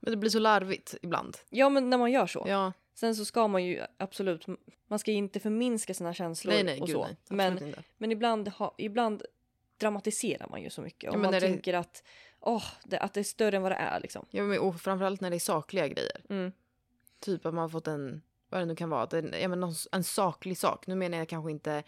Men 0.00 0.10
det 0.10 0.16
blir 0.16 0.30
så 0.30 0.38
larvigt 0.38 0.94
ibland. 1.02 1.36
Ja, 1.50 1.68
men 1.68 1.90
när 1.90 1.98
man 1.98 2.10
gör 2.12 2.26
så. 2.26 2.44
Ja, 2.48 2.72
Sen 2.94 3.16
så 3.16 3.24
ska 3.24 3.48
man 3.48 3.64
ju 3.64 3.82
absolut, 3.96 4.46
man 4.86 4.98
ska 4.98 5.10
ju 5.10 5.16
inte 5.16 5.40
förminska 5.40 5.94
sina 5.94 6.14
känslor 6.14 6.52
nej 6.54 6.64
nej, 6.64 6.80
och 6.80 6.86
gud 6.86 6.96
så. 6.96 7.04
nej. 7.04 7.16
Men 7.28 7.52
inte. 7.66 7.82
men 7.98 8.12
ibland, 8.12 8.48
ha, 8.48 8.74
ibland 8.78 9.22
dramatiserar 9.76 10.48
man 10.48 10.62
ju 10.62 10.70
så 10.70 10.82
mycket. 10.82 11.10
Och 11.10 11.14
Ja, 11.16 11.18
man 11.18 11.30
när 11.30 11.40
det- 11.40 11.46
tänker 11.46 11.74
att, 11.74 12.02
åh, 12.40 12.64
det, 12.84 12.98
att 12.98 13.14
det 13.14 13.20
är 13.20 13.24
större 13.24 13.56
än 13.56 13.62
vad 13.62 13.72
det 13.72 13.76
är 13.76 14.00
liksom. 14.00 14.26
Ja, 14.30 14.42
men, 14.42 14.58
och 14.60 14.80
framförallt 14.80 15.20
när 15.20 15.30
det 15.30 15.36
är 15.36 15.40
sakliga 15.40 15.88
grejer. 15.88 16.22
Mm. 16.28 16.52
Typ 17.20 17.46
att 17.46 17.54
man 17.54 17.62
har 17.62 17.68
fått 17.68 17.86
en, 17.88 18.22
vad 18.48 18.60
det 18.60 18.64
nu 18.64 18.76
kan 18.76 18.90
vara, 18.90 19.18
en, 19.18 19.34
ja, 19.40 19.48
men 19.48 19.60
någon, 19.60 19.74
en 19.92 20.04
saklig 20.04 20.58
sak. 20.58 20.86
Nu 20.86 20.94
menar 20.94 21.18
jag 21.18 21.28
kanske 21.28 21.50
inte 21.50 21.82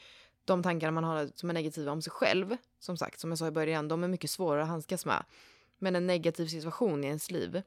de 0.45 0.63
tankarna 0.63 0.91
man 0.93 1.05
har 1.05 1.31
som 1.35 1.51
är 1.51 1.55
negativa 1.55 1.93
om 1.93 2.03
sig 2.03 2.11
själv. 2.11 2.57
Som 2.79 2.97
sagt, 2.97 3.21
som 3.21 3.31
jag 3.31 3.39
sa 3.39 3.47
i 3.47 3.51
början, 3.51 3.89
de 3.89 4.05
är 4.05 4.09
mycket 4.09 4.31
svårare 4.31 4.63
att 4.63 4.69
handskas 4.69 5.07
med. 5.07 5.25
Men 5.79 5.97
en 5.97 6.07
negativ 6.07 6.47
situation 6.47 7.05
i 7.05 7.07
ens 7.07 7.31
liv, 7.31 7.63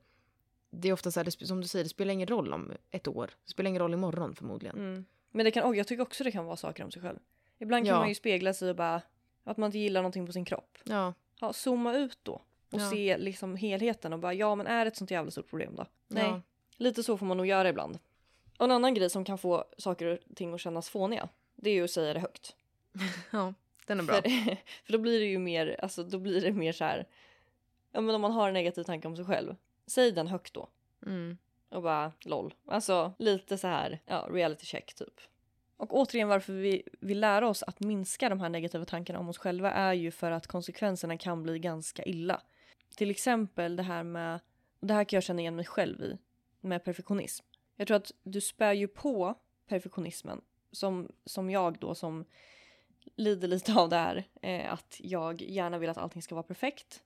det 0.70 0.90
är 0.90 0.94
ofta 0.94 1.12
så 1.12 1.20
här, 1.20 1.46
som 1.46 1.62
du 1.62 1.68
säger, 1.68 1.84
det 1.84 1.90
spelar 1.90 2.14
ingen 2.14 2.28
roll 2.28 2.54
om 2.54 2.72
ett 2.92 3.08
år. 3.08 3.30
Det 3.46 3.52
spelar 3.52 3.70
ingen 3.70 3.82
roll 3.82 3.94
imorgon 3.94 4.36
förmodligen. 4.36 4.76
Mm. 4.78 5.06
Men 5.32 5.46
det 5.46 5.52
kan, 5.52 5.76
jag 5.76 5.88
tycker 5.88 6.02
också 6.04 6.24
det 6.24 6.32
kan 6.32 6.46
vara 6.46 6.56
saker 6.58 6.84
om 6.84 6.92
sig 6.92 7.02
själv. 7.02 7.20
Ibland 7.60 7.86
kan 7.86 7.94
Ja. 7.94 8.00
man 8.00 8.10
ju 8.10 8.16
spegla 8.16 8.54
sig 8.54 8.70
och 8.70 8.76
bara, 8.76 9.02
att 9.44 9.58
man 9.58 9.68
inte 9.68 9.78
gillar 9.78 10.02
någonting 10.02 10.26
på 10.26 10.32
sin 10.32 10.46
kropp. 10.46 10.78
Ja, 10.84 11.14
Ja, 11.40 11.54
zooma 11.54 11.94
ut 11.96 12.20
då. 12.24 12.34
Och 12.72 12.80
Ja. 12.82 12.90
se 12.90 13.18
liksom 13.18 13.56
helheten 13.56 14.14
och 14.14 14.20
bara, 14.20 14.34
ja 14.34 14.56
men 14.56 14.68
är 14.68 14.86
det 14.86 14.88
ett 14.88 14.98
sånt 14.98 15.12
jävla 15.12 15.32
stort 15.32 15.50
problem 15.50 15.76
då? 15.76 15.86
Nej. 16.08 16.24
Ja. 16.24 16.42
Lite 16.78 17.04
så 17.04 17.18
får 17.18 17.26
man 17.26 17.38
nog 17.38 17.46
göra 17.46 17.70
ibland. 17.70 18.00
Och 18.58 18.66
en 18.66 18.72
annan 18.72 18.94
grej 18.94 19.10
som 19.10 19.26
kan 19.26 19.38
få 19.38 19.66
saker 19.78 20.06
och 20.06 20.36
ting 20.36 20.54
att 20.54 20.60
kännas 20.62 20.90
fåniga, 20.90 21.30
det 21.56 21.70
är 21.70 21.74
ju 21.74 21.84
att 21.84 21.92
säga 21.92 22.14
det 22.14 22.20
högt. 22.20 22.56
ja 23.32 23.54
den 23.88 24.00
är 24.00 24.04
bra. 24.04 24.16
För, 24.16 24.22
för 24.86 24.94
då 24.94 24.98
blir 24.98 25.20
det 25.20 25.26
ju 25.26 25.40
mer, 25.40 25.80
alltså 25.80 26.04
då 26.04 26.20
blir 26.20 26.42
det 26.42 26.52
mer 26.52 26.72
så 26.72 26.84
här, 26.84 27.08
ja 27.92 28.02
men 28.02 28.16
om 28.16 28.22
man 28.22 28.32
har 28.32 28.48
en 28.48 28.54
negativ 28.54 28.84
tanke 28.84 29.08
om 29.08 29.16
sig 29.16 29.26
själv, 29.26 29.56
säg 29.88 30.12
den 30.12 30.28
högt 30.28 30.54
då. 30.54 30.70
Mm. 31.06 31.38
Och 31.70 31.82
bara 31.82 32.12
LOL. 32.20 32.54
Alltså 32.66 33.14
lite 33.20 33.58
så 33.58 33.68
här, 33.68 34.00
ja 34.06 34.28
reality 34.32 34.66
check 34.66 34.94
typ. 34.94 35.22
Och 35.78 35.94
återigen 35.94 36.28
varför 36.28 36.54
vi 36.54 36.84
vill 37.00 37.20
lära 37.20 37.48
oss 37.48 37.64
att 37.64 37.80
minska 37.80 38.30
de 38.30 38.40
här 38.40 38.50
negativa 38.50 38.86
tankarna 38.86 39.20
om 39.20 39.30
oss 39.30 39.38
själva 39.38 39.72
är 39.72 39.94
ju 39.94 40.12
för 40.12 40.32
att 40.32 40.48
konsekvenserna 40.48 41.18
kan 41.18 41.44
bli 41.44 41.60
ganska 41.60 42.04
illa. 42.04 42.42
Till 42.96 43.12
exempel 43.12 43.76
det 43.76 43.84
här 43.84 44.04
med, 44.04 44.40
och 44.80 44.88
det 44.88 44.94
här 44.94 45.04
kan 45.04 45.18
jag 45.18 45.24
känna 45.24 45.42
igen 45.42 45.56
mig 45.56 45.66
själv 45.66 46.02
i, 46.02 46.18
med 46.62 46.84
perfektionism. 46.84 47.46
Jag 47.76 47.88
tror 47.88 47.98
att 47.98 48.12
du 48.24 48.42
spär 48.42 48.74
ju 48.74 48.88
på 48.88 49.36
perfektionismen 49.68 50.42
som, 50.72 51.12
som 51.26 51.50
jag 51.50 51.80
då 51.80 51.96
som 51.96 52.26
lider 53.16 53.48
lite 53.48 53.74
av 53.74 53.90
det 53.90 53.96
här. 53.96 54.24
Eh, 54.42 54.74
att 54.74 54.96
jag 55.00 55.42
gärna 55.42 55.78
vill 55.78 55.90
att 55.90 55.98
allting 55.98 56.22
ska 56.22 56.36
vara 56.36 56.44
perfekt. 56.44 57.04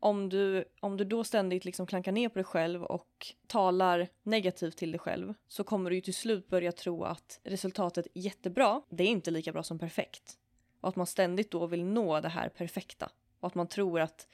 Om 0.00 0.28
du, 0.28 0.64
om 0.80 0.96
du 0.96 1.04
då 1.04 1.24
ständigt 1.24 1.64
liksom 1.64 1.86
klankar 1.86 2.12
ner 2.12 2.28
på 2.28 2.34
dig 2.34 2.44
själv 2.44 2.84
och 2.84 3.34
talar 3.46 4.08
negativt 4.22 4.76
till 4.76 4.90
dig 4.90 4.98
själv 4.98 5.34
så 5.48 5.64
kommer 5.64 5.90
du 5.90 5.96
ju 5.96 6.02
till 6.02 6.14
slut 6.14 6.48
börja 6.48 6.72
tro 6.72 7.04
att 7.04 7.40
resultatet 7.44 8.06
är 8.14 8.20
jättebra, 8.20 8.82
det 8.88 9.04
är 9.04 9.08
inte 9.08 9.30
lika 9.30 9.52
bra 9.52 9.62
som 9.62 9.78
perfekt. 9.78 10.38
Och 10.80 10.88
att 10.88 10.96
man 10.96 11.06
ständigt 11.06 11.50
då 11.50 11.66
vill 11.66 11.84
nå 11.84 12.20
det 12.20 12.28
här 12.28 12.48
perfekta. 12.48 13.10
Och 13.40 13.46
att 13.46 13.54
man 13.54 13.68
tror 13.68 14.00
att, 14.00 14.28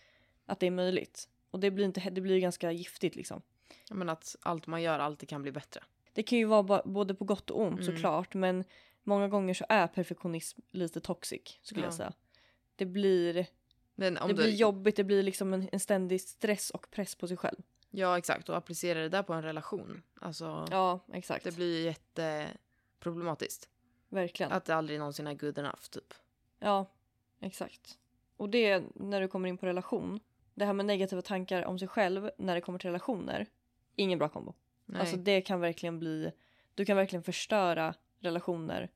att 0.46 0.60
det 0.60 0.66
är 0.66 0.70
möjligt. 0.70 1.28
Och 1.50 1.60
det 1.60 1.70
blir, 1.70 1.84
inte, 1.84 2.10
det 2.10 2.20
blir 2.20 2.38
ganska 2.40 2.72
giftigt 2.72 3.16
liksom. 3.16 3.42
Men 3.90 4.08
att 4.08 4.36
allt 4.42 4.66
man 4.66 4.82
gör 4.82 4.98
alltid 4.98 5.28
kan 5.28 5.42
bli 5.42 5.52
bättre. 5.52 5.80
Det 6.12 6.22
kan 6.22 6.38
ju 6.38 6.44
vara 6.44 6.82
både 6.84 7.14
på 7.14 7.24
gott 7.24 7.50
och 7.50 7.60
ont 7.60 7.80
Mm. 7.80 7.94
såklart 7.94 8.34
men 8.34 8.64
många 9.04 9.28
gånger 9.28 9.54
så 9.54 9.64
är 9.68 9.86
perfektionism 9.86 10.60
lite 10.70 11.00
toxic 11.00 11.58
skulle 11.62 11.80
Ja. 11.80 11.86
jag 11.86 11.94
säga. 11.94 12.12
Det 12.76 12.86
blir, 12.86 13.46
Men 13.94 14.14
det 14.14 14.26
du, 14.28 14.34
blir 14.34 14.50
jobbigt, 14.50 14.96
det 14.96 15.04
blir 15.04 15.22
liksom 15.22 15.54
en, 15.54 15.68
en 15.72 15.80
ständig 15.80 16.20
stress 16.20 16.70
och 16.70 16.90
press 16.90 17.14
på 17.14 17.28
sig 17.28 17.36
själv. 17.36 17.62
Ja 17.90 18.18
exakt, 18.18 18.48
och 18.48 18.56
applicera 18.56 19.00
det 19.00 19.08
där 19.08 19.22
på 19.22 19.32
en 19.32 19.42
relation. 19.42 20.02
Alltså, 20.20 20.66
Ja, 20.70 21.00
exakt. 21.12 21.44
det 21.44 21.56
blir 21.56 21.84
jätteproblematiskt. 21.84 23.68
verkligen. 24.08 24.52
Att 24.52 24.64
det 24.64 24.74
aldrig 24.74 24.98
någonsin 24.98 25.26
är 25.26 25.34
good 25.34 25.58
enough 25.58 25.82
typ. 25.90 26.14
Ja, 26.58 26.90
exakt. 27.40 27.98
Och 28.36 28.48
det 28.48 28.66
är 28.66 28.84
när 28.94 29.20
du 29.20 29.28
kommer 29.28 29.48
in 29.48 29.58
på 29.58 29.66
relation. 29.66 30.20
Det 30.54 30.64
här 30.64 30.72
med 30.72 30.86
negativa 30.86 31.22
tankar 31.22 31.64
om 31.64 31.78
sig 31.78 31.88
själv 31.88 32.30
när 32.38 32.54
det 32.54 32.60
kommer 32.60 32.78
till 32.78 32.88
relationer. 32.88 33.46
Ingen 33.96 34.18
bra 34.18 34.28
kombo. 34.28 34.54
Nej. 34.84 35.00
Alltså 35.00 35.16
det 35.16 35.40
kan 35.40 35.60
verkligen 35.60 35.98
bli, 35.98 36.32
du 36.74 36.84
kan 36.84 36.96
verkligen 36.96 37.22
förstöra 37.22 37.94
relationer 38.24 38.90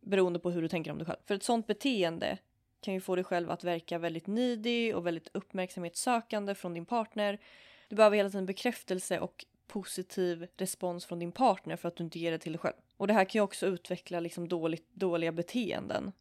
beroende 0.00 0.38
på 0.38 0.50
hur 0.50 0.62
du 0.62 0.68
tänker 0.68 0.90
om 0.90 0.98
dig 0.98 1.06
själv. 1.06 1.18
För 1.24 1.34
ett 1.34 1.42
sånt 1.42 1.66
beteende 1.66 2.38
kan 2.80 2.94
ju 2.94 3.00
få 3.00 3.14
dig 3.14 3.24
själv 3.24 3.50
att 3.50 3.64
verka 3.64 3.98
väldigt 3.98 4.26
nidig 4.26 4.96
och 4.96 5.06
väldigt 5.06 5.28
uppmärksamhetssökande 5.34 6.54
från 6.54 6.74
din 6.74 6.86
partner. 6.86 7.40
Du 7.88 7.96
behöver 7.96 8.16
hela 8.16 8.30
tiden 8.30 8.46
bekräftelse 8.46 9.20
och 9.20 9.44
positiv 9.66 10.46
respons 10.56 11.06
från 11.06 11.18
din 11.18 11.32
partner 11.32 11.76
för 11.76 11.88
att 11.88 11.96
du 11.96 12.04
inte 12.04 12.18
ger 12.18 12.30
det 12.30 12.38
till 12.38 12.52
dig 12.52 12.58
själv. 12.58 12.76
Och 12.96 13.06
det 13.06 13.12
här 13.12 13.24
kan 13.24 13.38
ju 13.38 13.42
också 13.42 13.66
utveckla 13.66 14.20
liksom 14.20 14.48
dåligt, 14.48 14.94
dåliga 14.94 15.32
beteenden 15.32 16.12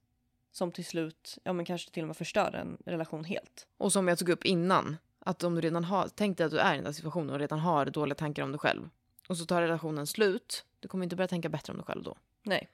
som 0.51 0.71
till 0.71 0.85
slut, 0.85 1.37
ja 1.43 1.53
men 1.53 1.65
kanske 1.65 1.91
till 1.91 2.03
och 2.03 2.07
med 2.07 2.17
förstör 2.17 2.55
en 2.55 2.77
relation 2.85 3.23
helt. 3.23 3.67
Och 3.77 3.93
som 3.93 4.07
jag 4.07 4.17
tog 4.17 4.29
upp 4.29 4.45
innan, 4.45 4.97
att 5.19 5.43
om 5.43 5.55
du 5.55 5.61
redan 5.61 5.83
har, 5.83 6.09
tänk 6.15 6.37
dig 6.37 6.45
att 6.45 6.51
du 6.51 6.59
är 6.59 6.73
i 6.73 6.75
den 6.75 6.85
där 6.85 6.91
situationen 6.91 7.29
och 7.29 7.39
redan 7.39 7.59
har 7.59 7.85
dåliga 7.85 8.15
tankar 8.15 8.43
om 8.43 8.51
dig 8.51 8.59
själv. 8.59 8.89
Och 9.27 9.37
så 9.37 9.45
tar 9.45 9.61
relationen 9.61 10.07
slut, 10.07 10.65
du 10.85 10.89
kommer 10.89 11.03
inte 11.03 11.15
börja 11.15 11.27
tänka 11.27 11.49
bättre 11.49 11.71
om 11.73 11.77
dig 11.77 11.85
själv 11.85 12.03
då. 12.03 12.17
Nej. 12.43 12.69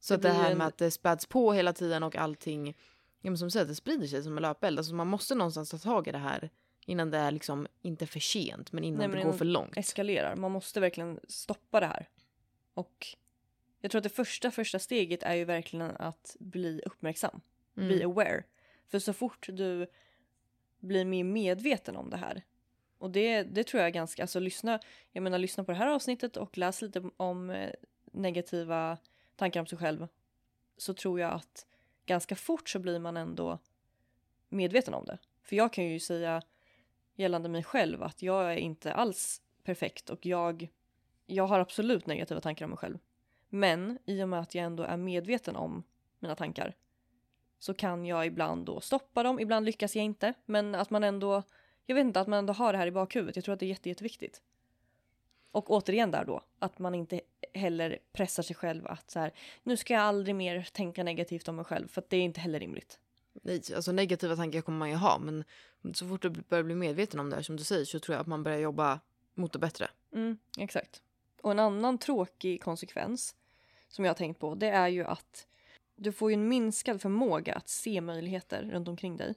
Så 0.00 0.14
Det 0.14 0.16
att 0.16 0.22
det 0.22 0.42
här 0.42 0.50
en- 0.52 0.58
med 0.58 0.66
att 0.66 0.78
det 0.78 0.90
späds 0.90 1.26
på 1.26 1.52
hela 1.52 1.72
tiden 1.72 2.02
och 2.02 2.16
allting, 2.16 2.66
ja 3.20 3.30
men 3.30 3.38
som 3.38 3.50
säger, 3.50 3.66
det 3.66 3.74
sprider 3.74 4.06
sig 4.06 4.22
som 4.22 4.36
en 4.36 4.42
löpeld. 4.42 4.78
Alltså 4.78 4.94
man 4.94 5.06
måste 5.06 5.34
någonstans 5.34 5.70
ta 5.70 5.78
tag 5.78 6.08
i 6.08 6.12
det 6.12 6.18
här 6.18 6.50
innan 6.86 7.10
det 7.10 7.18
är 7.18 7.30
liksom, 7.30 7.66
inte 7.82 8.06
för 8.06 8.20
sent, 8.20 8.72
men 8.72 8.84
innan 8.84 8.98
Nej, 8.98 9.08
men 9.08 9.18
det 9.18 9.24
går 9.24 9.32
för 9.32 9.44
långt. 9.44 9.76
eskalerar. 9.76 10.36
Man 10.36 10.52
måste 10.52 10.80
verkligen 10.80 11.20
stoppa 11.28 11.80
det 11.80 11.86
här. 11.86 12.08
Och 12.74 13.06
jag 13.80 13.90
tror 13.90 13.98
att 13.98 14.02
det 14.02 14.08
första, 14.08 14.50
första 14.50 14.78
steget 14.78 15.22
är 15.22 15.34
ju 15.34 15.44
verkligen 15.44 15.90
att 15.96 16.36
bli 16.40 16.82
uppmärksam. 16.86 17.40
Be 17.74 17.82
Mm. 17.94 18.10
aware. 18.10 18.42
För 18.88 18.98
så 18.98 19.12
fort 19.12 19.46
du 19.52 19.86
blir 20.80 21.04
mer 21.04 21.24
medveten 21.24 21.96
om 21.96 22.10
det 22.10 22.16
här. 22.16 22.42
Och 22.98 23.10
det, 23.10 23.42
det 23.42 23.64
tror 23.64 23.80
jag 23.80 23.86
är 23.86 23.92
ganska, 23.92 24.22
alltså 24.22 24.40
lyssna, 24.40 24.80
jag 25.12 25.22
menar 25.22 25.38
lyssna 25.38 25.64
på 25.64 25.72
det 25.72 25.78
här 25.78 25.86
avsnittet 25.86 26.36
och 26.36 26.58
läs 26.58 26.82
lite 26.82 27.10
om 27.16 27.50
eh, 27.50 27.70
negativa 28.12 28.98
tankar 29.36 29.60
om 29.60 29.66
sig 29.66 29.78
själv. 29.78 30.08
Så 30.76 30.94
tror 30.94 31.20
jag 31.20 31.32
att 31.32 31.66
ganska 32.06 32.36
fort 32.36 32.68
så 32.68 32.78
blir 32.78 32.98
man 32.98 33.16
ändå 33.16 33.58
medveten 34.48 34.94
om 34.94 35.04
det. 35.04 35.18
För 35.42 35.56
jag 35.56 35.72
kan 35.72 35.84
ju 35.84 36.00
säga 36.00 36.42
gällande 37.14 37.48
mig 37.48 37.62
själv 37.64 38.02
att 38.02 38.22
jag 38.22 38.52
är 38.52 38.56
inte 38.56 38.92
alls 38.92 39.42
perfekt 39.62 40.10
och 40.10 40.26
jag, 40.26 40.68
jag 41.26 41.46
har 41.46 41.60
absolut 41.60 42.06
negativa 42.06 42.40
tankar 42.40 42.64
om 42.64 42.70
mig 42.70 42.78
själv. 42.78 42.98
Men 43.48 43.98
i 44.04 44.22
och 44.22 44.28
med 44.28 44.40
att 44.40 44.54
jag 44.54 44.64
ändå 44.64 44.82
är 44.82 44.96
medveten 44.96 45.56
om 45.56 45.82
mina 46.18 46.34
tankar 46.34 46.74
så 47.58 47.74
kan 47.74 48.06
jag 48.06 48.26
ibland 48.26 48.66
då 48.66 48.80
stoppa 48.80 49.22
dem, 49.22 49.40
ibland 49.40 49.66
lyckas 49.66 49.96
jag 49.96 50.04
inte. 50.04 50.34
Men 50.44 50.74
att 50.74 50.90
man 50.90 51.04
ändå, 51.04 51.42
jag 51.86 51.94
vet 51.94 52.04
inte, 52.04 52.20
att 52.20 52.26
man 52.26 52.38
ändå 52.38 52.52
har 52.52 52.72
det 52.72 52.78
här 52.78 52.86
i 52.86 52.90
bakhuvudet. 52.90 53.36
Jag 53.36 53.44
tror 53.44 53.52
att 53.52 53.60
det 53.60 53.66
är 53.66 53.68
jätte, 53.68 53.88
jätteviktigt. 53.88 54.42
Och 55.50 55.70
återigen 55.70 56.10
där 56.10 56.24
då, 56.24 56.42
att 56.58 56.78
man 56.78 56.94
inte 56.94 57.20
heller 57.52 57.98
pressar 58.12 58.42
sig 58.42 58.56
själv 58.56 58.86
att 58.86 59.10
så 59.10 59.18
här, 59.18 59.32
nu 59.62 59.76
ska 59.76 59.94
jag 59.94 60.02
aldrig 60.02 60.36
mer 60.36 60.68
tänka 60.72 61.04
negativt 61.04 61.48
om 61.48 61.56
mig 61.56 61.64
själv, 61.64 61.88
för 61.88 62.00
att 62.00 62.10
det 62.10 62.16
är 62.16 62.22
inte 62.22 62.40
heller 62.40 62.60
rimligt. 62.60 62.98
Nej, 63.32 63.62
alltså 63.74 63.92
negativa 63.92 64.36
tankar 64.36 64.60
kommer 64.60 64.78
man 64.78 64.90
ju 64.90 64.96
ha, 64.96 65.18
men 65.18 65.44
så 65.94 66.08
fort 66.08 66.22
du 66.22 66.30
börjar 66.30 66.64
bli 66.64 66.74
medveten 66.74 67.20
om 67.20 67.30
det 67.30 67.36
här, 67.36 67.42
som 67.42 67.56
du 67.56 67.64
säger, 67.64 67.84
så 67.84 68.00
tror 68.00 68.14
jag 68.14 68.20
att 68.20 68.26
man 68.26 68.42
börjar 68.42 68.58
jobba 68.58 69.00
mot 69.34 69.52
det 69.52 69.58
bättre. 69.58 69.88
Mm, 70.12 70.38
exakt. 70.58 71.02
Och 71.40 71.50
en 71.50 71.58
annan 71.58 71.98
tråkig 71.98 72.62
konsekvens 72.62 73.34
som 73.88 74.04
jag 74.04 74.10
har 74.10 74.16
tänkt 74.16 74.40
på, 74.40 74.54
det 74.54 74.68
är 74.68 74.88
ju 74.88 75.04
att 75.04 75.46
du 75.96 76.12
får 76.12 76.30
ju 76.30 76.34
en 76.34 76.48
minskad 76.48 77.02
förmåga 77.02 77.54
att 77.54 77.68
se 77.68 78.00
möjligheter 78.00 78.62
runt 78.62 78.88
omkring 78.88 79.16
dig. 79.16 79.34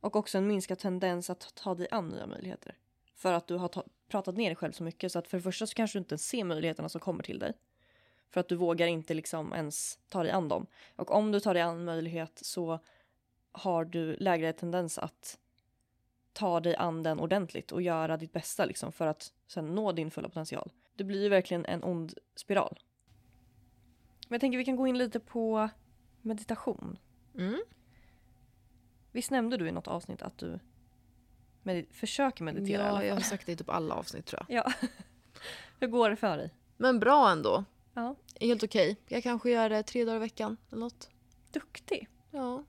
Och 0.00 0.16
också 0.16 0.38
en 0.38 0.46
minskad 0.46 0.78
tendens 0.78 1.30
att 1.30 1.54
ta 1.54 1.74
dig 1.74 1.88
an 1.90 2.08
nya 2.08 2.26
möjligheter. 2.26 2.78
För 3.14 3.32
att 3.32 3.46
du 3.46 3.56
har 3.56 3.68
ta- 3.68 3.86
pratat 4.08 4.36
ner 4.36 4.48
dig 4.48 4.56
själv 4.56 4.72
så 4.72 4.82
mycket 4.82 5.12
så 5.12 5.18
att 5.18 5.28
för 5.28 5.36
det 5.38 5.42
första 5.42 5.66
så 5.66 5.74
kanske 5.74 5.98
du 5.98 6.00
inte 6.00 6.12
ens 6.12 6.28
ser 6.28 6.44
möjligheterna 6.44 6.88
som 6.88 7.00
kommer 7.00 7.22
till 7.22 7.38
dig. 7.38 7.52
För 8.30 8.40
att 8.40 8.48
du 8.48 8.56
vågar 8.56 8.86
inte 8.86 9.14
liksom 9.14 9.52
ens 9.52 9.98
ta 10.08 10.22
dig 10.22 10.32
an 10.32 10.48
dem. 10.48 10.66
Och 10.96 11.10
om 11.10 11.32
du 11.32 11.40
tar 11.40 11.54
dig 11.54 11.62
an 11.62 11.76
en 11.76 11.84
möjlighet 11.84 12.38
så 12.42 12.78
har 13.52 13.84
du 13.84 14.16
lägre 14.16 14.52
tendens 14.52 14.98
att 14.98 15.38
ta 16.32 16.60
dig 16.60 16.76
an 16.76 17.02
den 17.02 17.20
ordentligt 17.20 17.72
och 17.72 17.82
göra 17.82 18.16
ditt 18.16 18.32
bästa 18.32 18.64
liksom 18.64 18.92
för 18.92 19.06
att 19.06 19.32
sen 19.46 19.74
nå 19.74 19.92
din 19.92 20.10
fulla 20.10 20.28
potential. 20.28 20.72
Det 20.94 21.04
blir 21.04 21.22
ju 21.22 21.28
verkligen 21.28 21.64
en 21.64 21.84
ond 21.84 22.14
spiral. 22.34 22.78
Men 24.28 24.34
jag 24.34 24.40
tänker 24.40 24.58
vi 24.58 24.64
kan 24.64 24.76
gå 24.76 24.86
in 24.86 24.98
lite 24.98 25.20
på 25.20 25.68
meditation. 26.22 26.98
Mm. 27.34 27.60
Visst 29.12 29.30
nämnde 29.30 29.56
du 29.56 29.68
i 29.68 29.72
något 29.72 29.88
avsnitt 29.88 30.22
att 30.22 30.38
du 30.38 30.58
med- 31.62 31.86
försöker 31.90 32.44
meditera 32.44 32.82
Ja, 32.86 33.04
jag 33.04 33.14
har 33.14 33.20
sagt 33.20 33.46
det 33.46 33.52
i 33.52 33.56
typ 33.56 33.68
alla 33.68 33.94
avsnitt 33.94 34.26
tror 34.26 34.44
jag. 34.48 34.56
Ja. 34.66 34.72
Hur 35.80 35.86
går 35.88 36.10
det 36.10 36.16
för 36.16 36.36
dig? 36.36 36.50
Men 36.76 37.00
bra 37.00 37.30
ändå. 37.30 37.64
Ja. 37.94 38.14
Helt 38.40 38.62
okej. 38.62 38.96
Jag 39.08 39.22
kanske 39.22 39.50
gör 39.50 39.68
det 39.70 39.82
tre 39.82 40.04
dagar 40.04 40.16
i 40.16 40.20
veckan 40.20 40.56
eller 40.70 40.80
något. 40.80 41.10
Duktig. 41.52 42.08
Ja. 42.30 42.64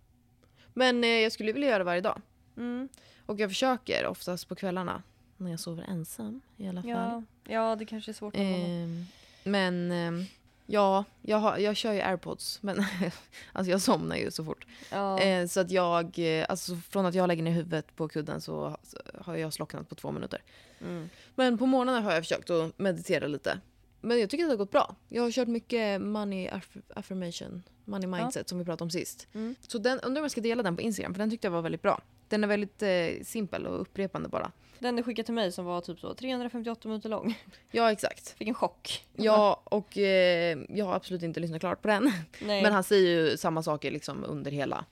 Men 0.73 1.03
eh, 1.03 1.09
jag 1.09 1.31
skulle 1.31 1.51
vilja 1.51 1.67
göra 1.69 1.77
det 1.77 1.83
varje 1.83 2.01
dag. 2.01 2.21
Mm. 2.57 2.89
Och 3.25 3.39
jag 3.39 3.49
försöker 3.49 4.05
oftast 4.07 4.47
på 4.47 4.55
kvällarna. 4.55 5.03
När 5.37 5.51
jag 5.51 5.59
sover 5.59 5.83
ensam 5.83 6.41
i 6.57 6.67
alla 6.67 6.81
fall. 6.81 6.89
Ja. 6.91 7.23
ja, 7.43 7.75
det 7.75 7.85
kanske 7.85 8.11
är 8.11 8.13
svårt. 8.13 8.33
Ehm, 8.37 9.05
men 9.43 9.91
ehm, 9.91 10.23
ja, 10.71 11.03
jag, 11.21 11.37
har, 11.37 11.57
jag 11.57 11.75
kör 11.75 11.93
ju 11.93 12.01
airpods. 12.01 12.61
Men 12.61 12.83
alltså 13.53 13.71
jag 13.71 13.81
somnar 13.81 14.15
ju 14.15 14.31
så 14.31 14.45
fort. 14.45 14.65
Ja. 14.91 15.19
Eh, 15.19 15.47
så 15.47 15.59
att 15.59 15.71
jag, 15.71 16.19
eh, 16.19 16.45
alltså 16.49 16.75
från 16.75 17.05
att 17.05 17.15
jag 17.15 17.27
lägger 17.27 17.43
ner 17.43 17.51
huvudet 17.51 17.95
på 17.95 18.07
kudden 18.07 18.41
så 18.41 18.77
har 19.21 19.35
jag 19.35 19.53
slocknat 19.53 19.89
på 19.89 19.95
två 19.95 20.11
minuter. 20.11 20.41
Mm. 20.81 21.09
Men 21.35 21.57
på 21.57 21.65
morgnarna 21.65 22.01
har 22.01 22.11
jag 22.11 22.23
försökt 22.23 22.49
att 22.49 22.79
meditera 22.79 23.27
lite. 23.27 23.59
Men 24.01 24.19
jag 24.19 24.29
tycker 24.29 24.43
att 24.43 24.49
det 24.49 24.53
har 24.53 24.57
gått 24.57 24.71
bra. 24.71 24.95
Jag 25.09 25.23
har 25.23 25.31
kört 25.31 25.47
mycket 25.47 26.01
money 26.01 26.47
aff- 26.47 26.81
affirmation, 26.95 27.63
money 27.85 28.07
mindset 28.07 28.49
som 28.49 28.59
vi 28.59 28.65
pratade 28.65 28.83
om 28.83 28.89
sist. 28.89 29.27
Mm. 29.33 29.55
Så 29.67 29.77
den, 29.77 29.99
undrar 29.99 30.21
om 30.21 30.23
jag 30.23 30.31
ska 30.31 30.41
dela 30.41 30.63
den 30.63 30.75
på 30.75 30.81
Instagram 30.81 31.13
för 31.13 31.19
den 31.19 31.29
tyckte 31.29 31.47
jag 31.47 31.51
var 31.51 31.61
väldigt 31.61 31.81
bra. 31.81 32.01
Den 32.29 32.43
är 32.43 32.47
väldigt 32.47 32.81
eh, 32.83 33.23
simpel 33.23 33.67
och 33.67 33.81
upprepande 33.81 34.29
bara. 34.29 34.51
Den 34.79 34.95
du 34.95 35.03
skickade 35.03 35.25
till 35.25 35.33
mig 35.33 35.51
som 35.51 35.65
var 35.65 35.81
typ 35.81 35.99
så 35.99 36.13
358 36.13 36.87
minuter 36.89 37.09
lång. 37.09 37.37
Ja 37.71 37.91
exakt. 37.91 38.29
Fick 38.29 38.47
en 38.47 38.53
chock. 38.53 39.05
Ja 39.15 39.61
och 39.63 39.97
eh, 39.97 40.57
jag 40.69 40.85
har 40.85 40.93
absolut 40.93 41.23
inte 41.23 41.39
lyssnat 41.39 41.59
klart 41.59 41.81
på 41.81 41.87
den. 41.87 42.03
Nej. 42.41 42.63
Men 42.63 42.73
han 42.73 42.83
säger 42.83 43.09
ju 43.09 43.37
samma 43.37 43.63
saker 43.63 43.91
liksom 43.91 44.23
under 44.23 44.51
hela. 44.51 44.85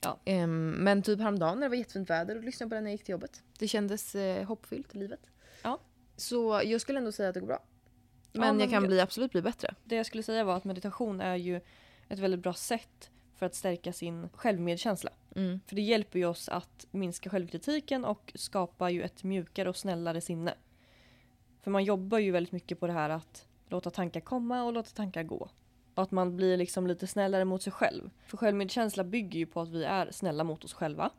Ja. 0.00 0.18
Ehm, 0.24 0.70
men 0.70 1.02
typ 1.02 1.20
häromdagen 1.20 1.54
när 1.58 1.66
det 1.66 1.68
var 1.68 1.76
jättefint 1.76 2.10
väder 2.10 2.36
och 2.36 2.44
lyssnade 2.44 2.70
på 2.70 2.74
den 2.74 2.84
när 2.84 2.90
jag 2.90 2.94
gick 2.94 3.04
till 3.04 3.12
jobbet. 3.12 3.42
Det 3.58 3.68
kändes 3.68 4.14
eh, 4.14 4.44
hoppfyllt 4.44 4.94
i 4.94 4.98
livet. 4.98 5.20
Ja. 5.62 5.80
Så 6.16 6.62
jag 6.64 6.80
skulle 6.80 6.98
ändå 6.98 7.12
säga 7.12 7.28
att 7.28 7.34
det 7.34 7.40
går 7.40 7.46
bra. 7.46 7.62
Ja, 8.32 8.40
Men 8.40 8.48
men 8.56 8.60
jag 8.60 8.70
kan 8.70 8.86
bli, 8.86 9.00
absolut 9.00 9.32
bli 9.32 9.42
bättre. 9.42 9.74
Det 9.84 9.96
jag 9.96 10.06
skulle 10.06 10.22
säga 10.22 10.44
var 10.44 10.56
att 10.56 10.64
meditation 10.64 11.20
är 11.20 11.36
ju 11.36 11.60
ett 12.08 12.18
väldigt 12.18 12.40
bra 12.40 12.54
sätt 12.54 13.10
för 13.38 13.46
att 13.46 13.54
stärka 13.54 13.92
sin 13.92 14.28
självmedkänsla. 14.32 15.10
Mm. 15.36 15.60
För 15.66 15.76
det 15.76 15.82
hjälper 15.82 16.18
ju 16.18 16.26
oss 16.26 16.48
att 16.48 16.86
minska 16.90 17.30
självkritiken 17.30 18.04
och 18.04 18.32
skapa 18.34 18.90
ju 18.90 19.02
ett 19.02 19.24
mjukare 19.24 19.68
och 19.68 19.76
snällare 19.76 20.20
sinne. 20.20 20.54
För 21.60 21.70
man 21.70 21.84
jobbar 21.84 22.18
ju 22.18 22.30
väldigt 22.30 22.52
mycket 22.52 22.80
på 22.80 22.86
det 22.86 22.92
här 22.92 23.10
att 23.10 23.46
låta 23.68 23.90
tankar 23.90 24.20
komma 24.20 24.62
och 24.62 24.72
låta 24.72 24.90
tankar 24.90 25.22
gå. 25.22 25.50
Och 25.94 26.02
att 26.02 26.10
man 26.10 26.36
blir 26.36 26.56
liksom 26.56 26.86
lite 26.86 27.06
snällare 27.06 27.44
mot 27.44 27.62
sig 27.62 27.72
själv. 27.72 28.10
För 28.26 28.36
självmedkänsla 28.36 29.04
bygger 29.04 29.38
ju 29.38 29.46
på 29.46 29.60
att 29.60 29.68
vi 29.68 29.84
är 29.84 30.10
snälla 30.10 30.44
mot 30.44 30.64
oss 30.64 30.74
själva. 30.74 31.10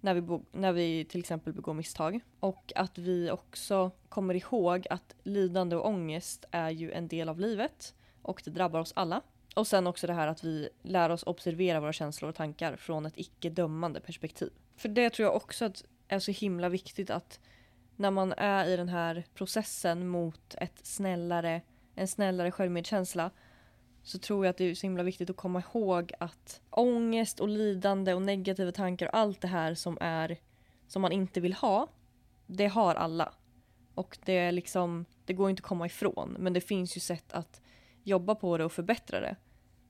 När 0.00 0.14
vi, 0.14 0.40
när 0.52 0.72
vi 0.72 1.04
till 1.04 1.20
exempel 1.20 1.52
begår 1.52 1.74
misstag. 1.74 2.20
Och 2.40 2.72
att 2.76 2.98
vi 2.98 3.30
också 3.30 3.90
kommer 4.08 4.34
ihåg 4.34 4.86
att 4.90 5.14
lidande 5.22 5.76
och 5.76 5.86
ångest 5.86 6.44
är 6.50 6.70
ju 6.70 6.92
en 6.92 7.08
del 7.08 7.28
av 7.28 7.40
livet. 7.40 7.94
Och 8.22 8.42
det 8.44 8.50
drabbar 8.50 8.80
oss 8.80 8.92
alla. 8.96 9.22
Och 9.54 9.66
sen 9.66 9.86
också 9.86 10.06
det 10.06 10.12
här 10.12 10.28
att 10.28 10.44
vi 10.44 10.68
lär 10.82 11.10
oss 11.10 11.22
observera 11.22 11.80
våra 11.80 11.92
känslor 11.92 12.28
och 12.28 12.34
tankar 12.34 12.76
från 12.76 13.06
ett 13.06 13.12
icke-dömande 13.16 14.00
perspektiv. 14.00 14.50
För 14.76 14.88
det 14.88 15.10
tror 15.10 15.26
jag 15.26 15.36
också 15.36 15.64
att 15.64 15.84
är 16.08 16.18
så 16.18 16.30
himla 16.30 16.68
viktigt 16.68 17.10
att 17.10 17.40
när 17.96 18.10
man 18.10 18.32
är 18.32 18.66
i 18.66 18.76
den 18.76 18.88
här 18.88 19.24
processen 19.34 20.08
mot 20.08 20.54
ett 20.58 20.86
snällare, 20.86 21.60
en 21.94 22.08
snällare 22.08 22.50
självmedkänsla 22.50 23.30
så 24.02 24.18
tror 24.18 24.44
jag 24.44 24.50
att 24.50 24.56
det 24.56 24.64
är 24.64 24.74
så 24.74 24.86
himla 24.86 25.02
viktigt 25.02 25.30
att 25.30 25.36
komma 25.36 25.62
ihåg 25.72 26.12
att 26.20 26.60
ångest 26.70 27.40
och 27.40 27.48
lidande 27.48 28.14
och 28.14 28.22
negativa 28.22 28.72
tankar 28.72 29.06
och 29.06 29.16
allt 29.16 29.40
det 29.40 29.48
här 29.48 29.74
som 29.74 29.98
är 30.00 30.38
som 30.88 31.02
man 31.02 31.12
inte 31.12 31.40
vill 31.40 31.52
ha, 31.52 31.88
det 32.46 32.66
har 32.66 32.94
alla. 32.94 33.32
Och 33.94 34.18
det 34.24 34.38
är 34.38 34.52
liksom, 34.52 35.04
det 35.24 35.32
går 35.32 35.50
inte 35.50 35.60
att 35.60 35.66
komma 35.66 35.86
ifrån. 35.86 36.36
Men 36.38 36.52
det 36.52 36.60
finns 36.60 36.96
ju 36.96 37.00
sätt 37.00 37.32
att 37.32 37.60
jobba 38.02 38.34
på 38.34 38.58
det 38.58 38.64
och 38.64 38.72
förbättra 38.72 39.20
det. 39.20 39.36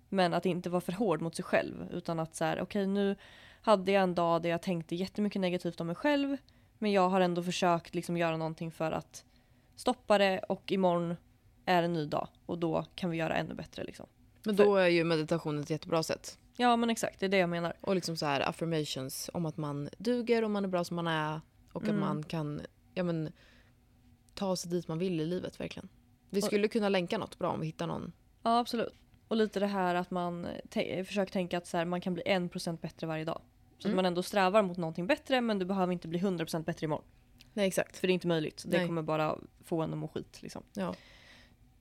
Men 0.09 0.35
att 0.35 0.47
inte 0.47 0.71
vara 0.71 0.81
för 0.81 0.93
hård 0.93 1.21
mot 1.21 1.35
sig 1.37 1.45
själv. 1.45 1.89
Utan 1.93 2.21
att 2.21 2.35
så 2.35 2.45
här, 2.45 2.61
okej 2.61 2.87
nu 2.87 3.17
hade 3.63 3.93
jag 3.93 4.03
en 4.03 4.15
dag 4.15 4.43
där 4.43 4.51
jag 4.51 4.63
tänkte 4.63 4.95
jättemycket 4.95 5.41
negativt 5.41 5.81
om 5.81 5.87
mig 5.87 5.97
själv. 5.97 6.37
Men 6.79 6.93
jag 6.93 7.09
har 7.09 7.21
ändå 7.21 7.43
försökt 7.43 7.95
liksom 7.95 8.17
göra 8.17 8.37
någonting 8.37 8.71
för 8.71 8.93
att 8.93 9.25
stoppa 9.77 10.19
det 10.19 10.39
och 10.39 10.73
imorgon 10.73 11.17
är 11.65 11.83
en 11.83 11.93
ny 11.93 12.07
dag. 12.07 12.29
Och 12.47 12.59
då 12.59 12.85
kan 12.95 13.11
vi 13.11 13.17
göra 13.17 13.37
ännu 13.37 13.55
bättre 13.55 13.85
liksom. 13.85 14.07
Men 14.45 14.57
då 14.57 14.77
är 14.77 14.89
ju 14.89 15.05
meditation 15.05 15.61
ett 15.61 15.71
jättebra 15.71 16.03
sätt. 16.03 16.39
Ja 16.57 16.77
men 16.77 16.91
exakt, 16.91 17.21
det 17.21 17.27
är 17.27 17.31
det 17.31 17.37
jag 17.37 17.51
menar. 17.51 17.73
Och 17.81 17.95
liksom 17.95 18.17
så 18.17 18.27
här 18.27 18.41
affirmations 18.41 19.31
om 19.35 19.47
att 19.47 19.57
man 19.57 19.89
duger 19.99 20.45
och 20.45 20.51
man 20.51 20.65
är 20.65 20.69
bra 20.69 20.85
som 20.85 20.97
man 20.97 21.07
är. 21.07 21.41
Och 21.73 21.83
Mm. 21.83 21.95
att 21.95 22.01
man 22.01 22.23
kan 22.23 22.61
ja, 22.95 23.03
men, 23.03 23.33
ta 24.35 24.57
sig 24.57 24.71
dit 24.71 24.89
man 24.89 24.99
vill 24.99 25.21
i 25.21 25.27
livet 25.27 25.61
verkligen. 25.61 25.89
Vi 26.31 26.43
skulle 26.43 26.69
kunna 26.69 26.89
länka 26.89 27.19
något 27.19 27.39
bra 27.39 27.51
om 27.51 27.61
vi 27.61 27.67
hittar 27.67 27.87
någon. 27.87 28.13
Ja 28.43 28.59
absolut. 28.59 28.95
Och 29.29 29.37
lite 29.37 29.61
det 29.61 29.67
här 29.67 29.95
att 29.95 30.11
man 30.11 30.49
försöker 31.07 31.33
tänka 31.33 31.59
att 31.59 31.67
så 31.67 31.77
här, 31.77 31.85
man 31.85 32.01
kan 32.01 32.15
bli 32.15 32.23
1% 32.23 32.81
bättre 32.81 33.07
varje 33.07 33.25
dag. 33.25 33.41
Så 33.79 33.89
Mm. 33.89 33.95
att 33.95 33.97
man 33.97 34.07
ändå 34.07 34.23
strävar 34.23 34.63
mot 34.63 34.77
någonting 34.77 35.07
bättre 35.07 35.41
men 35.41 35.59
du 35.59 35.65
behöver 35.65 35.93
inte 35.93 36.09
bli 36.09 36.19
100% 36.19 36.65
bättre 36.65 36.85
imorgon. 36.85 37.05
Nej 37.53 37.67
exakt. 37.69 37.97
För 37.97 38.07
det 38.07 38.11
är 38.11 38.15
inte 38.15 38.27
möjligt. 38.27 38.65
Det 38.67 38.77
Nej. 38.79 38.87
kommer 38.87 39.03
bara 39.03 39.39
få 39.65 39.83
en 39.83 39.93
att 39.93 39.99
må 39.99 40.09
skit 40.09 40.43
liksom. 40.43 40.63
Ja. 40.75 40.95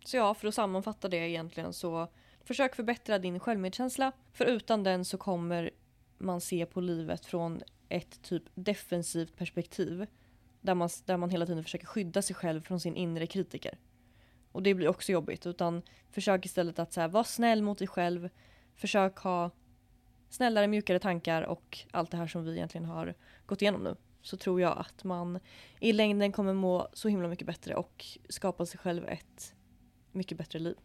Så 0.06 0.17
ja, 0.17 0.34
för 0.34 0.47
att 0.47 0.53
sammanfatta 0.56 1.08
det 1.08 1.17
egentligen 1.17 1.73
så 1.73 2.08
försök 2.43 2.75
förbättra 2.75 3.19
din 3.19 3.39
självmedkänsla. 3.39 4.12
För 4.34 4.45
utan 4.45 4.84
den 4.84 5.06
så 5.06 5.17
kommer 5.17 5.71
man 6.17 6.41
se 6.41 6.65
på 6.65 6.82
livet 6.82 7.25
från 7.25 7.62
ett 7.89 8.21
typ 8.21 8.43
defensivt 8.56 9.38
perspektiv. 9.38 10.06
Där 10.62 10.73
man, 10.75 10.89
där 11.06 11.17
man 11.17 11.29
hela 11.29 11.45
tiden 11.45 11.63
försöker 11.63 11.86
skydda 11.86 12.21
sig 12.21 12.36
själv 12.36 12.62
från 12.62 12.79
sin 12.79 12.95
inre 12.95 13.27
kritiker. 13.27 13.77
Och 14.54 14.63
det 14.63 14.74
blir 14.74 14.88
också 14.88 15.12
jobbigt. 15.12 15.46
Utan 15.46 15.82
försök 16.12 16.46
istället 16.46 16.80
att 16.80 16.94
så 16.94 17.02
här, 17.02 17.08
vara 17.08 17.24
snäll 17.24 17.62
mot 17.62 17.78
dig 17.78 17.88
själv. 17.88 18.30
Försök 18.76 19.18
ha 19.18 19.52
snällare, 20.30 20.68
mjukare 20.68 21.00
tankar 21.00 21.42
och 21.42 21.80
allt 21.92 22.12
det 22.12 22.18
här 22.18 22.28
som 22.28 22.44
vi 22.46 22.52
egentligen 22.52 22.86
har 22.86 23.13
gått 23.46 23.62
igenom 23.62 23.84
nu. 23.84 23.96
Så 24.22 24.38
tror 24.38 24.62
jag 24.62 24.78
att 24.78 25.04
man 25.04 25.39
i 25.80 25.94
längden 25.94 26.32
kommer 26.32 26.54
må 26.54 26.88
så 26.94 27.08
himla 27.08 27.28
mycket 27.28 27.48
bättre 27.48 27.76
och 27.76 28.06
skapa 28.30 28.66
sig 28.66 28.80
själv 28.80 29.08
ett 29.08 29.54
mycket 30.12 30.38
bättre 30.38 30.60
liv. 30.60 30.76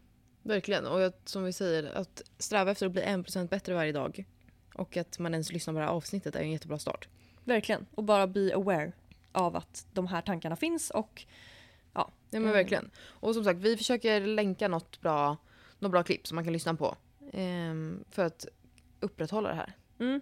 Verkligen. 0.42 0.86
Och 0.86 1.00
jag, 1.00 1.12
som 1.24 1.44
vi 1.44 1.52
säger, 1.52 1.96
att 1.96 2.22
sträva 2.38 2.70
efter 2.70 2.86
att 2.86 2.92
bli 2.92 3.02
1% 3.02 3.48
bättre 3.48 3.74
varje 3.74 3.92
dag. 3.92 4.24
Och 4.74 4.96
att 4.96 5.18
man 5.18 5.34
ens 5.34 5.52
lyssnar 5.52 5.74
på 5.74 5.80
det 5.80 5.84
här 5.84 5.92
avsnittet 5.92 6.36
är 6.36 6.40
en 6.40 6.50
jättebra 6.50 6.78
start. 6.78 7.08
Verkligen. 7.44 7.86
Och 7.94 8.04
bara 8.04 8.26
be 8.26 8.54
aware 8.54 8.92
av 9.32 9.56
att 9.56 9.86
de 9.92 10.06
här 10.06 10.22
tankarna 10.22 10.56
finns 10.56 10.90
och 10.90 11.26
Ja 12.00 12.10
men 12.30 12.42
Mm. 12.42 12.52
verkligen. 12.52 12.90
Och 13.08 13.34
som 13.34 13.44
sagt, 13.44 13.58
vi 13.60 13.76
försöker 13.76 14.20
länka 14.20 14.68
något 14.68 15.00
bra, 15.00 15.36
något 15.78 15.90
bra 15.92 16.02
klipp 16.02 16.26
som 16.26 16.34
man 16.34 16.44
kan 16.44 16.52
lyssna 16.52 16.74
på. 16.74 16.96
ehm, 17.32 18.04
för 18.10 18.24
att 18.24 18.46
upprätthålla 19.00 19.48
det 19.48 19.54
här. 19.54 19.72
mm, 20.00 20.20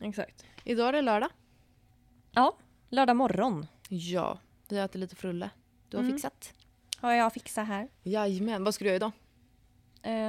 exakt. 0.00 0.44
Idag 0.64 0.88
är 0.88 0.92
det 0.92 1.02
lördag. 1.02 1.30
Ja, 2.32 2.56
lördag 2.88 3.16
morgon 3.16 3.66
Ja, 3.88 4.38
vi 4.68 4.78
äter 4.78 4.98
lite 5.00 5.16
frulle. 5.16 5.50
Du 5.88 5.96
har 5.96 6.04
Mm. 6.04 6.16
fixat? 6.16 6.52
har 7.00 7.12
jag 7.12 7.32
fixat 7.32 7.66
här. 7.66 7.88
Jajamän, 8.02 8.64
vad 8.64 8.74
ska 8.74 8.84
du 8.84 8.88
göra 8.88 8.96
idag? 8.96 9.12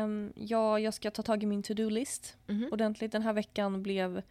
Um, 0.04 0.34
ja, 0.36 0.80
jag 0.80 0.94
ska 0.94 1.12
ta 1.12 1.22
tag 1.24 1.44
i 1.44 1.46
min 1.46 1.64
to-do-list 1.64 2.38
Mhm. 2.48 2.70
ordentligt. 2.72 3.12
Den 3.12 3.22
här 3.22 3.34
veckan 3.34 3.84
blev 3.84 4.22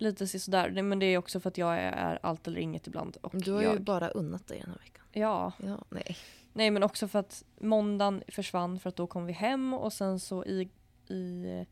lite 0.00 0.26
sådär. 0.26 0.82
Men 0.82 0.98
det 0.98 1.06
är 1.06 1.18
också 1.18 1.40
för 1.40 1.48
att 1.48 1.58
jag 1.58 1.78
är 1.78 2.18
allt 2.22 2.46
eller 2.46 2.60
inget 2.60 2.86
ibland. 2.86 3.16
Och 3.16 3.32
Du 3.34 3.52
har 3.52 3.62
jag, 3.62 3.74
ju 3.74 3.80
bara 3.80 4.08
unnat 4.08 4.46
dig 4.46 4.58
den 4.60 4.70
här 4.70 4.78
veckan. 4.78 5.04
Ja, 5.12 5.52
Ja, 5.58 5.84
nej. 5.88 6.16
nej 6.52 6.70
men 6.70 6.82
också 6.82 7.08
för 7.08 7.18
att 7.18 7.44
måndagen 7.60 8.22
försvann 8.28 8.78
för 8.80 8.88
att 8.88 8.96
då 8.96 9.06
kom 9.06 9.26
vi 9.26 9.32
hem 9.32 9.74
och 9.74 9.92
sen 9.92 10.20
så 10.20 10.44
i, 10.44 10.68
i 11.08 11.66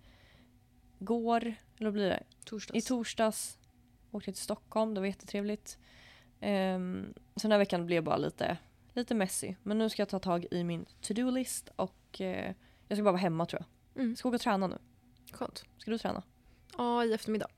går, 0.98 1.40
eller 1.76 1.86
vad 1.86 1.92
blir 1.92 2.08
det? 2.08 2.22
Torsdags. 2.44 2.84
I 2.84 2.88
torsdags 2.88 3.58
åkte 4.10 4.28
jag 4.28 4.34
till 4.34 4.44
Stockholm, 4.44 4.94
det 4.94 5.00
var 5.00 5.06
jättetrevligt. 5.06 5.78
Um, 6.40 7.14
så 7.36 7.42
den 7.42 7.52
här 7.52 7.58
veckan 7.58 7.86
blev 7.86 8.04
bara 8.04 8.16
lite, 8.16 8.56
lite 8.92 9.14
messy. 9.14 9.54
Men 9.62 9.78
nu 9.78 9.88
ska 9.90 10.02
jag 10.02 10.08
ta 10.08 10.18
tag 10.18 10.46
i 10.50 10.64
min 10.64 10.86
to-do-list 11.00 11.70
och 11.76 12.20
eh, 12.20 12.54
jag 12.88 12.98
ska 12.98 13.04
bara 13.04 13.12
vara 13.12 13.22
hemma 13.22 13.46
tror 13.46 13.62
jag. 13.62 14.00
Mm. 14.00 14.10
Jag 14.10 14.18
ska 14.18 14.28
åka 14.28 14.34
och 14.34 14.40
träna 14.40 14.66
nu. 14.66 14.78
Skönt. 15.32 15.64
Ska 15.78 15.90
du 15.90 15.98
träna? 15.98 16.22
Ja, 16.76 17.04
i 17.04 17.12
eftermiddag. 17.12 17.48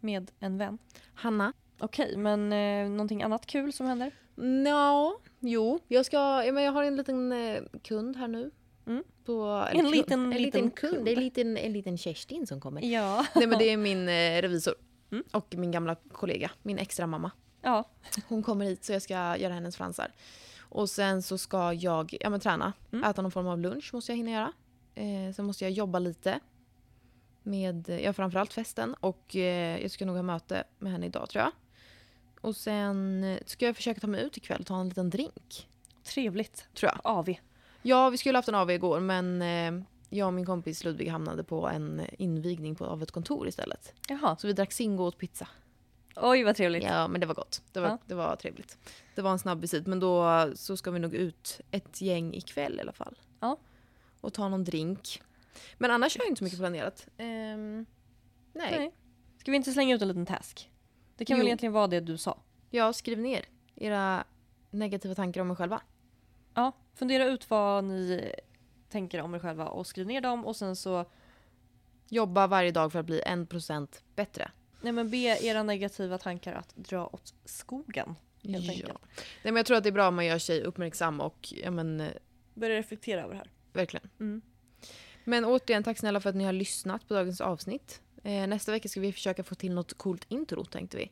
Med 0.00 0.30
en 0.40 0.58
vän? 0.58 0.78
Hanna? 1.14 1.52
Okej, 1.78 2.16
men 2.16 2.52
eh, 2.52 2.90
någonting 2.90 3.22
annat 3.22 3.46
kul 3.46 3.72
som 3.72 3.86
händer? 3.86 4.10
Ja, 4.66 5.18
jo. 5.40 5.78
Jag, 5.88 6.06
ska, 6.06 6.18
men 6.52 6.62
jag 6.64 6.72
har 6.72 6.82
en 6.84 6.96
liten 6.96 7.32
eh, 7.32 7.62
kund 7.82 8.16
här 8.16 8.28
nu. 8.28 8.50
Mm. 8.86 9.04
På, 9.24 9.66
En 9.72 9.80
kund- 9.80 9.90
liten- 9.90 10.20
en 10.24 10.30
liten 10.30 10.42
liten 10.42 10.70
kund. 10.70 10.92
kund. 10.94 11.04
Det 11.04 11.12
är 11.12 11.16
en 11.16 11.22
liten, 11.22 11.56
en 11.56 11.72
liten 11.72 11.98
Kerstin 11.98 12.46
som 12.46 12.60
kommer. 12.60 12.82
Ja. 12.84 13.26
Nej 13.34 13.46
men 13.46 13.58
det 13.58 13.64
är 13.70 13.76
min 13.76 14.08
eh, 14.08 14.42
revisor. 14.42 14.74
Mm. 15.10 15.24
Och 15.32 15.54
min 15.56 15.70
gamla 15.70 15.94
kollega, 16.12 16.50
min 16.62 16.78
extra 16.78 17.06
mamma. 17.06 17.30
Ja. 17.62 17.84
Hon 18.28 18.42
kommer 18.42 18.64
hit 18.64 18.84
så 18.84 18.92
jag 18.92 19.02
ska 19.02 19.36
göra 19.36 19.52
hennes 19.54 19.76
fransar. 19.76 20.12
Och 20.60 20.90
sen 20.90 21.22
så 21.22 21.38
ska 21.38 21.72
jag 21.72 22.16
ja, 22.20 22.30
men, 22.30 22.40
träna. 22.40 22.72
Mm. 22.92 23.04
Äta 23.10 23.22
någon 23.22 23.30
form 23.30 23.46
av 23.46 23.58
lunch 23.58 23.94
måste 23.94 24.12
jag 24.12 24.16
hinna 24.16 24.30
göra. 24.30 24.52
Eh, 24.94 25.34
sen 25.34 25.44
måste 25.44 25.64
jag 25.64 25.70
jobba 25.70 25.98
lite. 25.98 26.40
Med 27.48 28.00
ja, 28.02 28.12
framförallt 28.12 28.52
festen. 28.52 28.94
Och 28.94 29.36
eh, 29.36 29.82
jag 29.82 29.90
ska 29.90 30.06
nog 30.06 30.16
ha 30.16 30.22
möte 30.22 30.64
med 30.78 30.92
henne 30.92 31.06
idag 31.06 31.28
tror 31.30 31.42
jag. 31.44 31.52
Och 32.40 32.56
sen 32.56 33.24
eh, 33.24 33.38
ska 33.46 33.66
jag 33.66 33.76
försöka 33.76 34.00
ta 34.00 34.06
mig 34.06 34.22
ut 34.22 34.36
ikväll 34.36 34.60
och 34.60 34.66
ta 34.66 34.80
en 34.80 34.88
liten 34.88 35.10
drink. 35.10 35.68
Trevligt. 36.04 36.68
Tror 36.74 36.92
jag. 36.92 37.00
AV. 37.04 37.34
Ja, 37.82 38.10
vi 38.10 38.16
skulle 38.18 38.38
haft 38.38 38.48
en 38.48 38.54
AW 38.54 38.74
igår 38.74 39.00
men 39.00 39.42
eh, 39.42 39.84
jag 40.10 40.26
och 40.26 40.34
min 40.34 40.46
kompis 40.46 40.84
Ludvig 40.84 41.08
hamnade 41.08 41.44
på 41.44 41.68
en 41.68 42.02
invigning 42.18 42.74
på, 42.74 42.86
av 42.86 43.02
ett 43.02 43.10
kontor 43.10 43.48
istället. 43.48 43.92
Jaha. 44.08 44.36
Så 44.36 44.46
vi 44.46 44.52
drack 44.52 44.72
Zingo 44.72 45.02
och 45.02 45.08
åt 45.08 45.18
pizza. 45.18 45.48
Oj 46.16 46.42
vad 46.44 46.56
trevligt. 46.56 46.84
Ja, 46.84 47.08
men 47.08 47.20
det 47.20 47.26
var 47.26 47.34
gott. 47.34 47.62
Det 47.72 47.80
var, 47.80 47.88
Ja. 47.88 47.98
det 48.06 48.14
var 48.14 48.36
trevligt. 48.36 48.78
Det 49.14 49.22
var 49.22 49.30
en 49.32 49.38
snabb 49.38 49.60
visit, 49.60 49.86
men 49.86 50.00
då 50.00 50.46
så 50.54 50.76
ska 50.76 50.90
vi 50.90 50.98
nog 50.98 51.14
ut 51.14 51.60
ett 51.70 52.00
gäng 52.00 52.34
ikväll 52.34 52.78
i 52.78 52.80
alla 52.80 52.92
fall. 52.92 53.18
Ja. 53.40 53.56
Och 54.20 54.32
ta 54.32 54.48
någon 54.48 54.64
drink. 54.64 55.22
Men 55.78 55.90
annars 55.90 56.16
har 56.16 56.24
jag 56.24 56.30
inte 56.30 56.38
så 56.38 56.44
mycket 56.44 56.58
planerat. 56.58 57.08
Ehm, 57.16 57.86
nej. 58.52 58.78
Nej. 58.78 58.92
Ska 59.38 59.50
vi 59.50 59.56
inte 59.56 59.72
slänga 59.72 59.94
ut 59.94 60.02
en 60.02 60.08
liten 60.08 60.26
task? 60.26 60.70
Det 61.16 61.24
kan 61.24 61.36
väl 61.36 61.46
Jo. 61.46 61.48
egentligen 61.48 61.72
vara 61.72 61.86
det 61.86 62.00
du 62.00 62.16
sa? 62.18 62.38
Ja, 62.70 62.92
skriv 62.92 63.18
ner 63.18 63.44
era 63.74 64.24
negativa 64.70 65.14
tankar 65.14 65.40
om 65.40 65.50
er 65.50 65.54
själva. 65.54 65.80
Ja, 66.54 66.72
fundera 66.94 67.24
ut 67.24 67.50
vad 67.50 67.84
ni 67.84 68.32
tänker 68.88 69.20
om 69.20 69.34
er 69.34 69.38
själva 69.38 69.66
och 69.68 69.86
skriv 69.86 70.06
ner 70.06 70.20
dem 70.20 70.46
och 70.46 70.56
sen 70.56 70.76
så 70.76 71.04
Jobba 72.10 72.46
varje 72.46 72.70
dag 72.70 72.92
för 72.92 72.98
att 72.98 73.06
bli 73.06 73.22
en 73.26 73.46
procent 73.46 74.02
bättre. 74.16 74.50
nej 74.80 74.92
men 74.92 75.10
be 75.10 75.16
era 75.18 75.62
negativa 75.62 76.18
tankar 76.18 76.52
att 76.54 76.76
dra 76.76 77.06
åt 77.06 77.34
skogen. 77.44 78.14
Helt 78.42 78.70
enkelt. 78.70 78.92
Nej, 79.14 79.28
men 79.42 79.56
jag 79.56 79.66
tror 79.66 79.76
att 79.76 79.82
det 79.82 79.88
är 79.88 79.92
bra 79.92 80.08
om 80.08 80.14
man 80.14 80.26
gör 80.26 80.38
sig 80.38 80.62
uppmärksam 80.62 81.20
och 81.20 81.52
ja, 81.52 81.70
men, 81.70 82.00
eh, 82.00 82.12
Börja 82.54 82.76
reflektera 82.78 83.22
över 83.22 83.30
det 83.34 83.38
här. 83.38 83.50
verkligen. 83.72 84.08
Mm. 84.20 84.42
Men 85.28 85.44
återigen, 85.44 85.82
tack 85.82 85.98
snälla 85.98 86.20
för 86.20 86.30
att 86.30 86.36
ni 86.36 86.44
har 86.44 86.52
lyssnat 86.52 87.08
på 87.08 87.14
dagens 87.14 87.40
avsnitt. 87.40 88.00
Eh, 88.22 88.46
nästa 88.46 88.72
vecka 88.72 88.88
ska 88.88 89.00
vi 89.00 89.12
försöka 89.12 89.44
få 89.44 89.54
till 89.54 89.74
något 89.74 89.94
coolt 89.94 90.24
intro 90.28 90.64
tänkte 90.64 90.96
vi. 90.96 91.10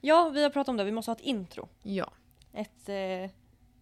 Ja, 0.00 0.28
vi 0.28 0.42
har 0.42 0.50
pratat 0.50 0.68
om 0.68 0.76
det. 0.76 0.84
Vi 0.84 0.92
måste 0.92 1.10
ha 1.10 1.16
ett 1.16 1.22
intro. 1.22 1.68
Ja. 1.82 2.12
Ett 2.52 2.88
eh, 2.88 3.30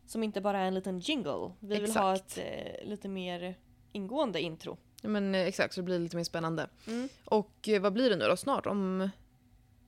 som 0.07 0.22
inte 0.22 0.40
bara 0.40 0.59
är 0.59 0.64
en 0.64 0.74
liten 0.74 0.98
jingle. 0.98 1.52
Vi 1.61 1.81
vill 1.81 1.96
ha 1.96 2.14
ett 2.14 2.38
eh, 2.38 2.88
lite 2.88 3.09
mer 3.09 3.54
ingående 3.92 4.40
intro. 4.40 4.78
Men 5.02 5.35
eh, 5.35 5.40
exakt, 5.40 5.74
så 5.74 5.81
det 5.81 5.85
blir 5.85 5.98
lite 5.98 6.16
mer 6.16 6.24
spännande. 6.24 6.68
Mm. 6.87 7.09
Och 7.24 7.68
eh, 7.68 7.81
vad 7.81 7.92
blir 7.92 8.11
det 8.11 8.16
nu 8.16 8.24
då 8.24 8.37
snart? 8.37 8.66
Om 8.66 9.11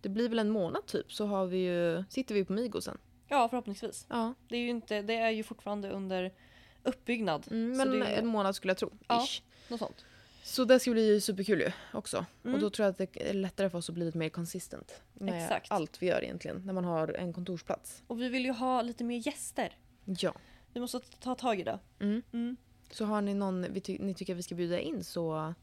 det 0.01 0.09
blir 0.09 0.29
väl 0.29 0.39
en 0.39 0.51
månad 0.51 0.87
typ 0.87 1.13
så 1.13 1.27
har 1.27 1.47
vi 1.47 1.59
ju, 1.59 2.05
sitter 2.09 2.35
vi 2.35 2.45
på 2.45 2.53
Migosen. 2.53 2.99
Ja, 3.29 3.49
förhoppningsvis. 3.49 4.07
Ja, 4.09 4.35
Det 4.49 4.57
är 4.57 4.61
ju, 4.61 4.69
inte, 4.69 5.03
det 5.03 5.15
är 5.15 5.31
ju 5.31 5.43
fortfarande 5.43 5.91
under 5.91 6.33
uppbyggnad. 6.83 7.47
mm, 7.51 7.77
men 7.77 7.91
det 7.91 8.07
en 8.07 8.27
månad 8.27 8.55
skulle 8.57 8.71
jag 8.71 8.79
tro. 8.79 8.93
Ja. 9.09 9.25
Ish. 9.25 9.43
Något 9.71 9.79
sånt. 9.81 10.05
Så 10.43 10.65
det 10.65 10.81
ska 10.81 10.91
bli 10.91 11.21
superkul 11.21 11.61
ju 11.61 11.73
också. 11.93 12.27
Mm. 12.45 12.55
Och 12.55 12.61
då 12.61 12.71
tror 12.71 12.85
jag 12.85 12.91
att 12.91 12.99
det 12.99 13.31
är 13.31 13.35
lättare 13.35 13.71
för 13.71 13.79
oss 13.79 13.89
att 13.89 13.95
bli 13.95 14.05
lite 14.05 14.19
mer 14.19 14.29
consistent 14.29 15.03
med 15.15 15.43
Exakt. 15.45 15.71
allt 15.71 16.03
vi 16.03 16.07
gör 16.07 16.25
egentligen 16.25 16.63
när 16.67 16.73
man 16.73 16.85
har 16.85 17.09
en 17.09 17.33
kontorsplats. 17.33 18.03
Och 18.07 18.21
vi 18.21 18.29
vill 18.29 18.45
ju 18.45 18.53
ha 18.53 18.83
lite 18.83 19.05
mer 19.05 19.27
gäster. 19.27 19.77
Ja. 20.05 20.33
Vi 20.73 20.81
måste 20.81 21.01
ta 21.01 21.35
tag 21.35 21.61
i 21.61 21.63
det. 21.63 21.79
Mm. 22.01 22.23
Mm. 22.33 22.57
Så 22.91 23.05
har 23.05 23.21
ni 23.21 23.35
någon 23.35 23.67
vi 23.73 23.81
ty- 23.81 23.99
ni 23.99 24.15
tycker 24.15 24.33
att 24.33 24.39
vi 24.39 24.43
ska 24.43 24.55
bjuda 24.55 24.81
in 24.81 25.05
så, 25.05 25.55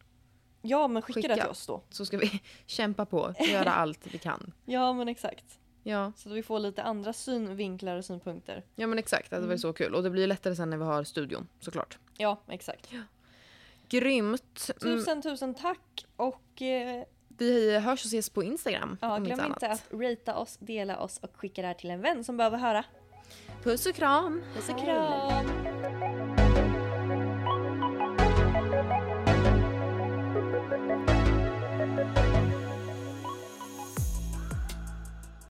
Ja, 0.61 0.87
men 0.87 1.01
skicka, 1.01 1.21
det 1.21 1.27
Skicka. 1.27 1.41
till 1.43 1.51
oss 1.51 1.67
då. 1.67 1.81
så 1.89 2.05
ska 2.05 2.17
vi 2.17 2.41
kämpa 2.65 3.05
på 3.05 3.19
och 3.39 3.47
göra 3.47 3.71
allt 3.73 4.07
vi 4.13 4.17
kan. 4.17 4.53
Ja, 4.65 4.93
men 4.93 5.07
exakt. 5.07 5.59
Ja, 5.83 6.11
Så 6.17 6.29
att 6.29 6.35
vi 6.35 6.43
får 6.43 6.59
lite 6.59 6.83
andra 6.83 7.13
synvinklar 7.13 7.97
och 7.97 8.05
synpunkter. 8.05 8.63
ja 8.75 8.87
men 8.87 8.99
exakt. 8.99 9.29
Det 9.29 9.35
var 9.37 9.43
Mm. 9.45 9.57
så 9.57 9.73
kul. 9.73 9.95
Och 9.95 10.03
det 10.03 10.09
blir 10.09 10.27
lättare 10.27 10.55
sen 10.55 10.69
när 10.69 10.77
vi 10.77 10.83
har 10.83 11.03
studion 11.03 11.47
såklart. 11.59 11.97
Ja, 12.17 12.41
exakt. 12.47 12.89
Grymt! 13.89 14.69
Mm, 14.81 14.97
Tusen, 14.97 15.21
tusen 15.21 15.53
tack 15.53 16.05
och 16.15 16.61
eh, 16.61 17.03
vi 17.27 17.79
hörs 17.79 18.01
och 18.03 18.07
ses 18.07 18.29
på 18.29 18.43
Instagram. 18.43 18.97
ja, 19.01 19.17
glöm 19.17 19.31
inte 19.39 19.45
inte 19.45 19.67
att 19.69 19.83
ratea 19.91 20.35
oss, 20.35 20.57
dela 20.57 20.99
oss 20.99 21.19
och 21.23 21.35
skicka 21.37 21.61
det 21.61 21.67
här 21.67 21.75
till 21.75 21.91
en 21.91 22.01
vän 22.01 22.23
som 22.23 22.37
behöver 22.37 22.57
höra. 22.57 22.83
Puss 23.63 23.85
och 23.85 23.95
kram! 23.95 24.43
Puss 24.55 24.69
och 24.69 24.79
kram! 24.79 26.26